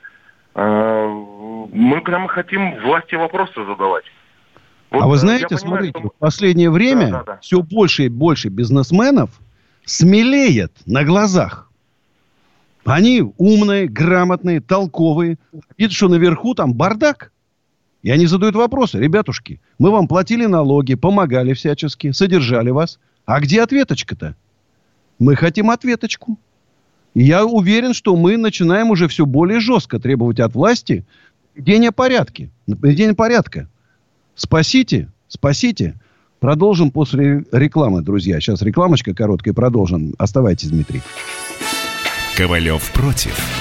[0.56, 4.06] Э, мы прямо хотим власти вопросы задавать.
[4.90, 6.10] Вот, а вы знаете, понимаю, смотрите, что...
[6.10, 7.38] в последнее время да, да, да.
[7.42, 9.30] все больше и больше бизнесменов
[9.86, 11.70] смелеет на глазах.
[12.86, 15.38] Они умные, грамотные, толковые.
[15.78, 17.31] Видят, что наверху там бардак.
[18.04, 19.00] И они задают вопросы.
[19.00, 23.00] Ребятушки, мы вам платили налоги, помогали всячески, содержали вас.
[23.26, 24.36] А где ответочка-то?
[25.20, 26.40] Мы хотим ответочку.
[27.14, 31.06] И я уверен, что мы начинаем уже все более жестко требовать от власти
[31.56, 32.50] наведения порядка.
[32.68, 33.70] Наведения порядка.
[34.36, 36.00] Спасите, спасите.
[36.40, 38.40] Продолжим после рекламы, друзья.
[38.40, 40.16] Сейчас рекламочка короткая, продолжим.
[40.18, 41.02] Оставайтесь, Дмитрий.
[42.36, 43.61] Ковалев против.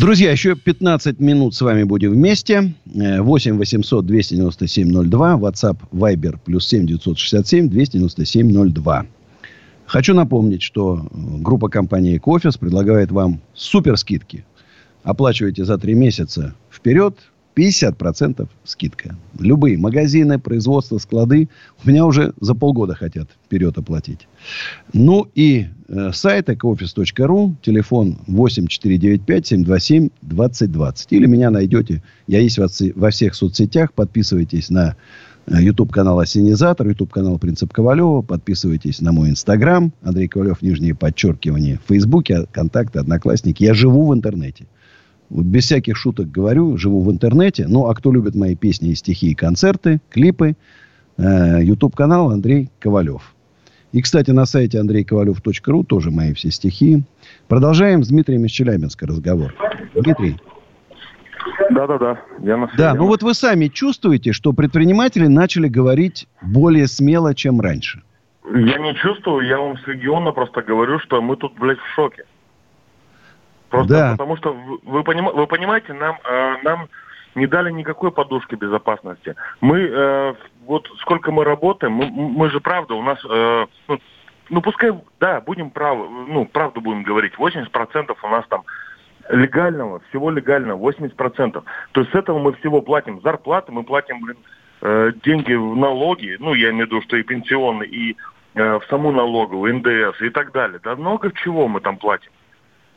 [0.00, 2.72] Друзья, еще 15 минут с вами будем вместе.
[2.86, 5.34] 8 800 297 02.
[5.34, 9.06] WhatsApp Viber плюс 7 967 297 02.
[9.84, 14.46] Хочу напомнить, что группа компании «Кофес» предлагает вам супер скидки.
[15.02, 17.18] Оплачиваете за три месяца вперед,
[17.56, 19.16] 50% скидка.
[19.38, 21.48] Любые магазины, производства, склады
[21.84, 24.28] у меня уже за полгода хотят вперед оплатить.
[24.92, 31.06] Ну и э, сайт ecooffice.ru, телефон 8495-727-2020.
[31.10, 34.94] Или меня найдете, я есть во, во всех соцсетях, подписывайтесь на
[35.46, 40.94] э, YouTube канал Осенизатор, YouTube канал Принцип Ковалева, подписывайтесь на мой Инстаграм, Андрей Ковалев, нижнее
[40.94, 43.64] подчеркивание, в Фейсбуке, контакты, Одноклассники.
[43.64, 44.66] Я живу в интернете.
[45.30, 47.66] Вот без всяких шуток говорю, живу в интернете.
[47.68, 50.56] Ну, а кто любит мои песни и стихи, и концерты, клипы,
[51.16, 53.34] э, YouTube-канал Андрей Ковалев.
[53.92, 57.02] И, кстати, на сайте андрейковалев.ру тоже мои все стихи.
[57.48, 59.54] Продолжаем с Дмитрием из Челябинска разговор.
[59.94, 60.36] Дмитрий.
[61.70, 62.20] Да-да-да.
[62.40, 67.60] Я на да, ну вот вы сами чувствуете, что предприниматели начали говорить более смело, чем
[67.60, 68.02] раньше?
[68.44, 72.24] Я не чувствую, я вам с региона просто говорю, что мы тут, блядь, в шоке.
[73.70, 74.10] Просто да.
[74.12, 76.88] потому что вы, поним, вы понимаете, нам, э, нам
[77.34, 79.36] не дали никакой подушки безопасности.
[79.60, 80.34] Мы э,
[80.66, 83.98] вот сколько мы работаем, мы, мы же правда, у нас, э, ну,
[84.48, 88.64] ну пускай, да, будем правы, ну правду будем говорить, 80% у нас там
[89.28, 91.62] легального, всего легального, 80%.
[91.92, 94.36] То есть с этого мы всего платим зарплаты, мы платим, блин,
[94.82, 98.16] э, деньги в налоги, ну я имею в виду, что и пенсионные, и
[98.54, 100.80] э, в саму налоговую, НДС и так далее.
[100.82, 102.32] Да много чего мы там платим.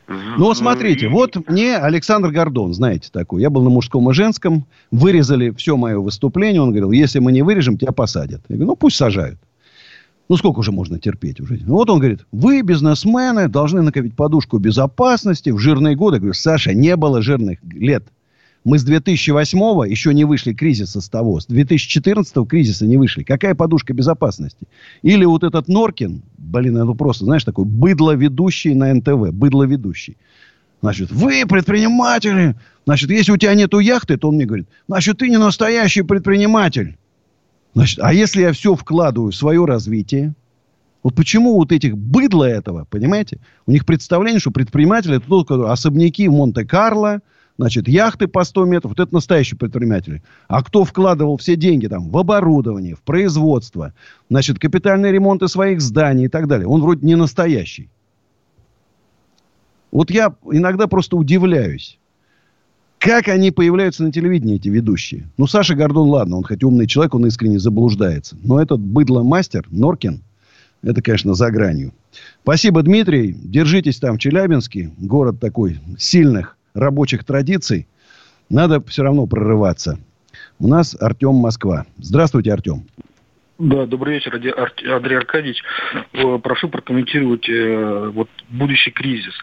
[0.08, 3.42] Ну, смотрите, вот мне Александр Гордон, знаете такой.
[3.42, 4.66] Я был на мужском и женском.
[4.92, 6.62] Вырезали все мое выступление.
[6.62, 8.42] Он говорил, если мы не вырежем, тебя посадят.
[8.50, 9.40] Я говорю, ну, пусть сажают.
[10.30, 11.60] Ну, сколько уже можно терпеть уже?
[11.66, 16.16] Ну, вот он говорит, вы, бизнесмены, должны накопить подушку безопасности в жирные годы.
[16.16, 18.06] Я говорю, Саша, не было жирных лет.
[18.64, 21.42] Мы с 2008 еще не вышли кризиса с того.
[21.42, 23.24] С 2014 кризиса не вышли.
[23.24, 24.68] Какая подушка безопасности?
[25.02, 29.32] Или вот этот Норкин, блин, это просто, знаешь, такой быдло-ведущий на НТВ.
[29.32, 30.18] Быдло-ведущий.
[30.82, 32.56] Значит, вы предприниматели.
[32.86, 36.98] Значит, если у тебя нету яхты, то он мне говорит, значит, ты не настоящий предприниматель.
[37.74, 40.36] Значит, а если я все вкладываю в свое развитие,
[41.02, 46.28] вот почему вот этих быдла этого, понимаете, у них представление, что предприниматели это только особняки
[46.28, 47.22] в Монте-Карло,
[47.58, 50.24] значит, яхты по 100 метров, вот это настоящие предприниматели.
[50.48, 53.94] А кто вкладывал все деньги там в оборудование, в производство,
[54.30, 57.90] значит, капитальные ремонты своих зданий и так далее, он вроде не настоящий.
[59.92, 62.00] Вот я иногда просто удивляюсь.
[62.98, 65.30] Как они появляются на телевидении, эти ведущие?
[65.38, 68.38] Ну, Саша Гордон, ладно, он хоть умный человек, он искренне заблуждается.
[68.42, 70.24] Но этот быдло-мастер, Норкин,
[70.82, 71.94] это, конечно, за гранью.
[72.44, 73.34] Спасибо, Дмитрий.
[73.34, 74.94] Держитесь там в Челябинске.
[74.98, 77.88] Город такой сильных рабочих традиций,
[78.50, 79.98] надо все равно прорываться.
[80.60, 81.86] У нас Артем Москва.
[81.98, 82.86] Здравствуйте, Артем.
[83.60, 85.64] Да, добрый вечер, Андрей Аркадьевич.
[86.14, 89.34] Э, прошу прокомментировать э, вот будущий кризис.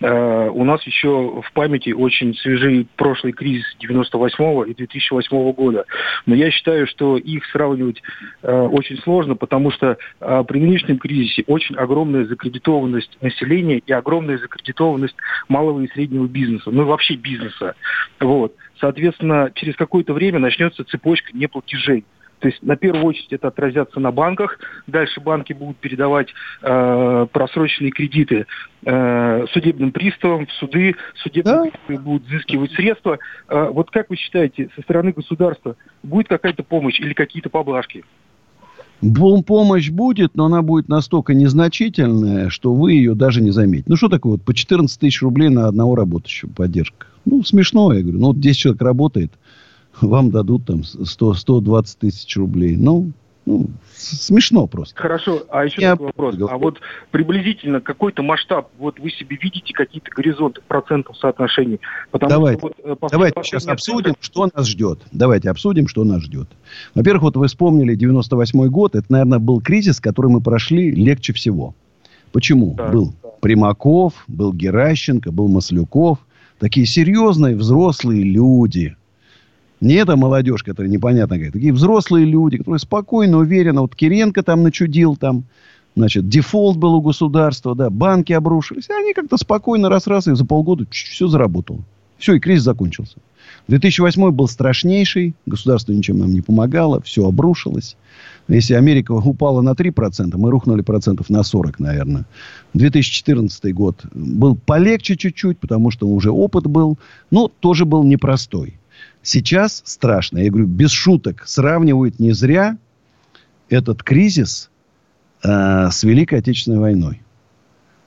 [0.00, 5.86] Э, у нас еще в памяти очень свежий прошлый кризис 98 и 2008 года.
[6.26, 8.02] Но я считаю, что их сравнивать
[8.42, 15.16] очень сложно, потому что при нынешнем кризисе очень огромная закредитованность населения и огромная закредитованность
[15.48, 17.74] малого и среднего бизнеса, ну и вообще бизнеса.
[18.20, 18.54] Вот.
[18.80, 22.04] Соответственно, через какое-то время начнется цепочка неплатежей.
[22.40, 24.58] То есть на первую очередь это отразятся на банках.
[24.86, 26.28] Дальше банки будут передавать
[26.62, 28.46] э, просроченные кредиты
[28.84, 30.94] э, судебным приставам в суды.
[31.16, 31.96] Судебные да?
[31.96, 33.18] будут взыскивать средства.
[33.48, 38.04] Э, вот как вы считаете, со стороны государства будет какая-то помощь или какие-то поблажки?
[39.46, 43.86] Помощь будет, но она будет настолько незначительная, что вы ее даже не заметите.
[43.88, 47.06] Ну, что такое вот по 14 тысяч рублей на одного работающего поддержка?
[47.24, 48.18] Ну, смешно, я говорю.
[48.18, 49.32] Ну, вот 10 человек работает–
[50.00, 52.76] вам дадут там 100, 120 тысяч рублей.
[52.76, 53.12] Ну,
[53.46, 54.98] ну, смешно просто.
[54.98, 55.92] Хорошо, а еще Я...
[55.92, 56.36] такой вопрос.
[56.48, 56.80] А вот
[57.10, 61.78] приблизительно какой-то масштаб, вот вы себе видите какие-то горизонты процентов соотношений?
[62.10, 65.00] Потому давайте, что вот, э, давайте сейчас обсудим, что нас ждет.
[65.12, 66.48] Давайте обсудим, что нас ждет.
[66.94, 68.94] Во-первых, вот вы вспомнили 98 год.
[68.94, 71.74] Это, наверное, был кризис, который мы прошли легче всего.
[72.32, 72.74] Почему?
[72.74, 73.28] Да, был да.
[73.40, 76.18] Примаков, был Геращенко, был Маслюков.
[76.58, 78.96] Такие серьезные взрослые люди–
[79.84, 81.52] не эта молодежь, которая непонятно какая.
[81.52, 83.82] Такие взрослые люди, которые спокойно, уверенно.
[83.82, 85.44] Вот Киренко там начудил, там,
[85.94, 88.88] значит, дефолт был у государства, да, банки обрушились.
[88.90, 91.80] Они как-то спокойно раз-раз, и за полгода все заработало.
[92.18, 93.18] Все, и кризис закончился.
[93.68, 97.96] 2008 был страшнейший, государство ничем нам не помогало, все обрушилось.
[98.48, 102.24] Если Америка упала на 3%, мы рухнули процентов на 40, наверное.
[102.74, 106.98] 2014 год был полегче чуть-чуть, потому что уже опыт был,
[107.30, 108.78] но тоже был непростой.
[109.24, 110.38] Сейчас страшно.
[110.38, 111.44] Я говорю, без шуток.
[111.46, 112.76] Сравнивают не зря
[113.70, 114.70] этот кризис
[115.42, 117.22] э, с Великой Отечественной войной.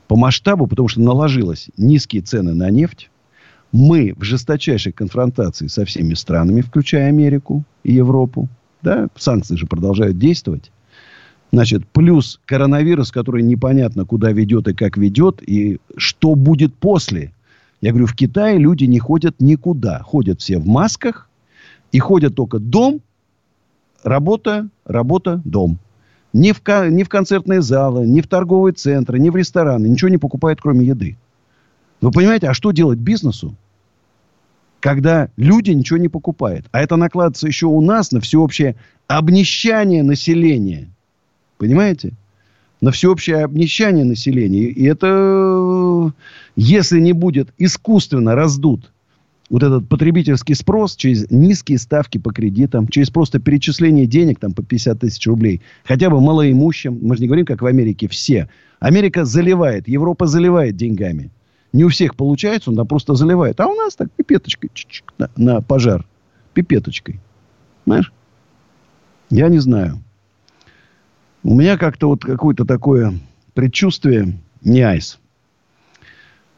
[0.08, 3.10] По масштабу, потому что наложилось низкие цены на нефть.
[3.72, 8.48] Мы в жесточайшей конфронтации со всеми странами, включая Америку и Европу.
[8.84, 9.08] Да?
[9.18, 10.72] Санкции же продолжают действовать.
[11.52, 17.34] Значит, плюс коронавирус, который непонятно куда ведет и как ведет, и что будет после
[17.82, 20.00] я говорю, в Китае люди не ходят никуда.
[20.00, 21.30] Ходят все в масках
[21.92, 23.02] и ходят только дом,
[24.04, 25.78] работа, работа, дом.
[26.34, 29.88] Ни в, ни в концертные залы, ни в торговые центры, ни в рестораны.
[29.88, 31.18] Ничего не покупают, кроме еды.
[32.02, 33.56] Вы понимаете, а что делать бизнесу?
[34.80, 36.68] Когда люди ничего не покупают.
[36.72, 38.76] А это накладывается еще у нас на всеобщее
[39.08, 40.90] обнищание населения.
[41.58, 42.14] Понимаете?
[42.82, 44.66] На всеобщее обнищание населения.
[44.66, 46.14] И это,
[46.56, 48.92] если не будет искусственно раздут
[49.50, 54.64] вот этот потребительский спрос через низкие ставки по кредитам, через просто перечисление денег там, по
[54.64, 58.50] 50 тысяч рублей, хотя бы малоимущим, мы же не говорим, как в Америке, все.
[58.80, 61.32] Америка заливает, Европа заливает деньгами.
[61.74, 63.60] Не у всех получается, он там просто заливает.
[63.60, 64.72] А у нас так пипеточкой
[65.18, 66.06] на, на пожар.
[66.54, 67.20] Пипеточкой.
[67.86, 68.12] Знаешь?
[69.30, 70.02] Я не знаю.
[71.44, 73.14] У меня как-то вот какое-то такое
[73.54, 75.20] предчувствие не айс.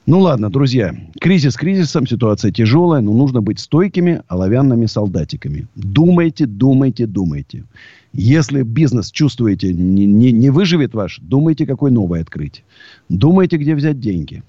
[0.05, 0.95] Ну ладно, друзья.
[1.21, 5.67] Кризис кризисом, ситуация тяжелая, но нужно быть стойкими оловянными солдатиками.
[5.75, 7.65] Думайте, думайте, думайте.
[8.11, 12.63] Если бизнес чувствуете не, не, не выживет ваш, думайте, какой новый открыть.
[13.07, 14.41] Думайте, где взять деньги.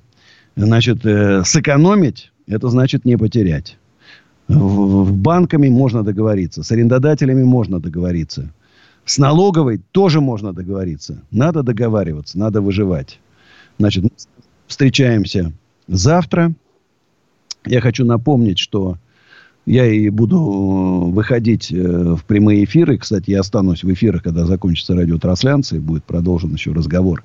[0.57, 3.77] Значит, э, сэкономить, это значит не потерять.
[4.49, 8.51] В, в банками можно договориться, с арендодателями можно договориться.
[9.11, 11.19] С налоговой тоже можно договориться.
[11.33, 13.19] Надо договариваться, надо выживать.
[13.77, 14.11] Значит, мы
[14.69, 15.51] встречаемся
[15.89, 16.53] завтра.
[17.67, 18.99] Я хочу напомнить, что
[19.67, 22.99] я и буду э, выходить э, в прямые эфиры.
[22.99, 25.81] Кстати, я останусь в эфирах, когда закончится радиотрансляция.
[25.81, 27.25] Будет продолжен еще разговор.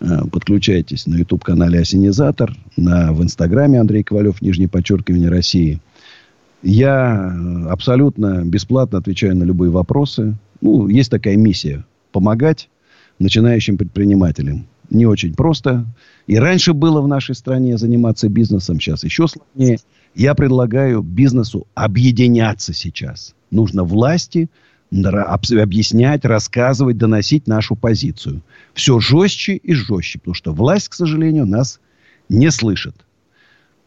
[0.00, 5.80] Э, подключайтесь на YouTube-канале «Осенизатор», на, в Инстаграме Андрей Ковалев, нижнее подчеркивание России.
[6.62, 7.34] Я
[7.70, 10.36] абсолютно бесплатно отвечаю на любые вопросы.
[10.62, 12.70] Ну, есть такая миссия– помогать
[13.18, 14.66] начинающим предпринимателям.
[14.90, 15.86] Не очень просто.
[16.26, 19.78] И раньше было в нашей стране заниматься бизнесом, сейчас еще сложнее.
[20.14, 23.34] Я предлагаю бизнесу объединяться сейчас.
[23.50, 24.48] Нужно власти
[24.92, 28.42] объяснять, рассказывать, доносить нашу позицию.
[28.74, 31.80] Все жестче и жестче, потому что власть, к сожалению, нас
[32.28, 32.94] не слышит.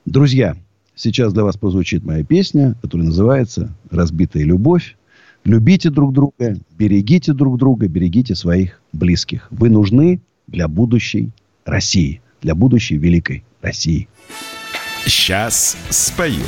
[0.05, 0.57] Друзья,
[0.95, 4.97] сейчас для вас прозвучит моя песня, которая называется «Разбитая любовь».
[5.45, 9.47] Любите друг друга, берегите друг друга, берегите своих близких.
[9.51, 11.29] Вы нужны для будущей
[11.65, 14.07] России, для будущей великой России.
[15.05, 16.41] Сейчас спою.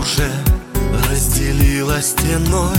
[0.00, 0.30] Уже
[1.10, 2.78] разделила стеной.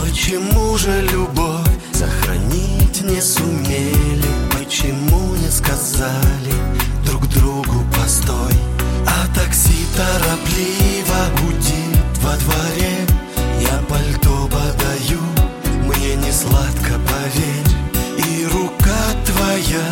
[0.00, 4.30] Почему же любовь сохранить не сумели?
[4.52, 6.54] Почему не сказали
[7.06, 8.54] друг другу постой?
[9.06, 13.06] А такси торопливо гудит во дворе.
[13.60, 15.20] Я пальто подаю,
[15.84, 17.74] мне не сладко, поверь.
[18.18, 19.86] И рука твоя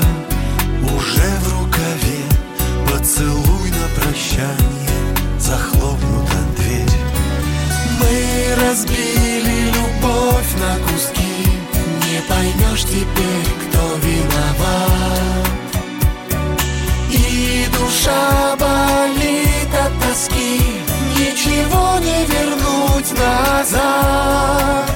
[0.83, 2.23] уже в рукаве.
[2.91, 4.82] Поцелуй на прощание,
[8.83, 11.35] разбили любовь на куски.
[12.05, 15.49] Не поймешь теперь, кто виноват.
[17.11, 20.61] И душа болит от тоски.
[21.17, 24.91] Ничего не вернуть назад.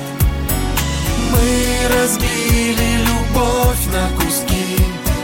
[1.31, 4.67] Мы разбили любовь на куски.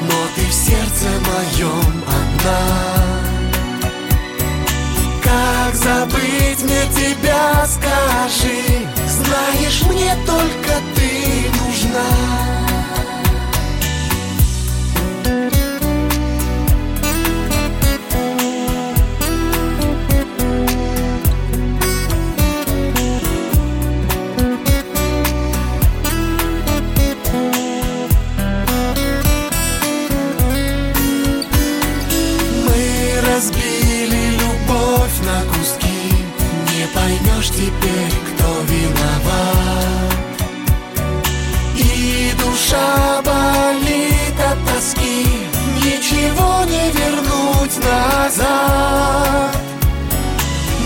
[0.03, 2.82] Но ты в сердце моем одна
[6.63, 12.62] мне тебя, скажи Знаешь, мне только ты нужна
[37.63, 40.13] теперь, кто виноват?
[41.77, 45.27] И душа болит от тоски
[45.85, 49.57] Ничего не вернуть назад.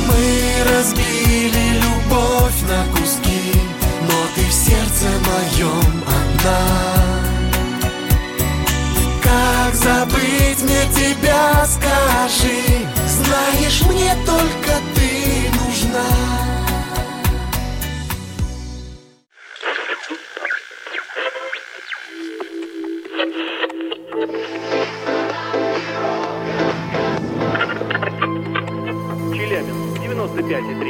[0.09, 0.23] Мы
[0.71, 3.45] разбили любовь на куски
[4.03, 6.61] Но ты в сердце моем одна.
[9.23, 12.61] Как забыть мне тебя, скажи
[13.07, 16.26] Знаешь, мне только ты нужна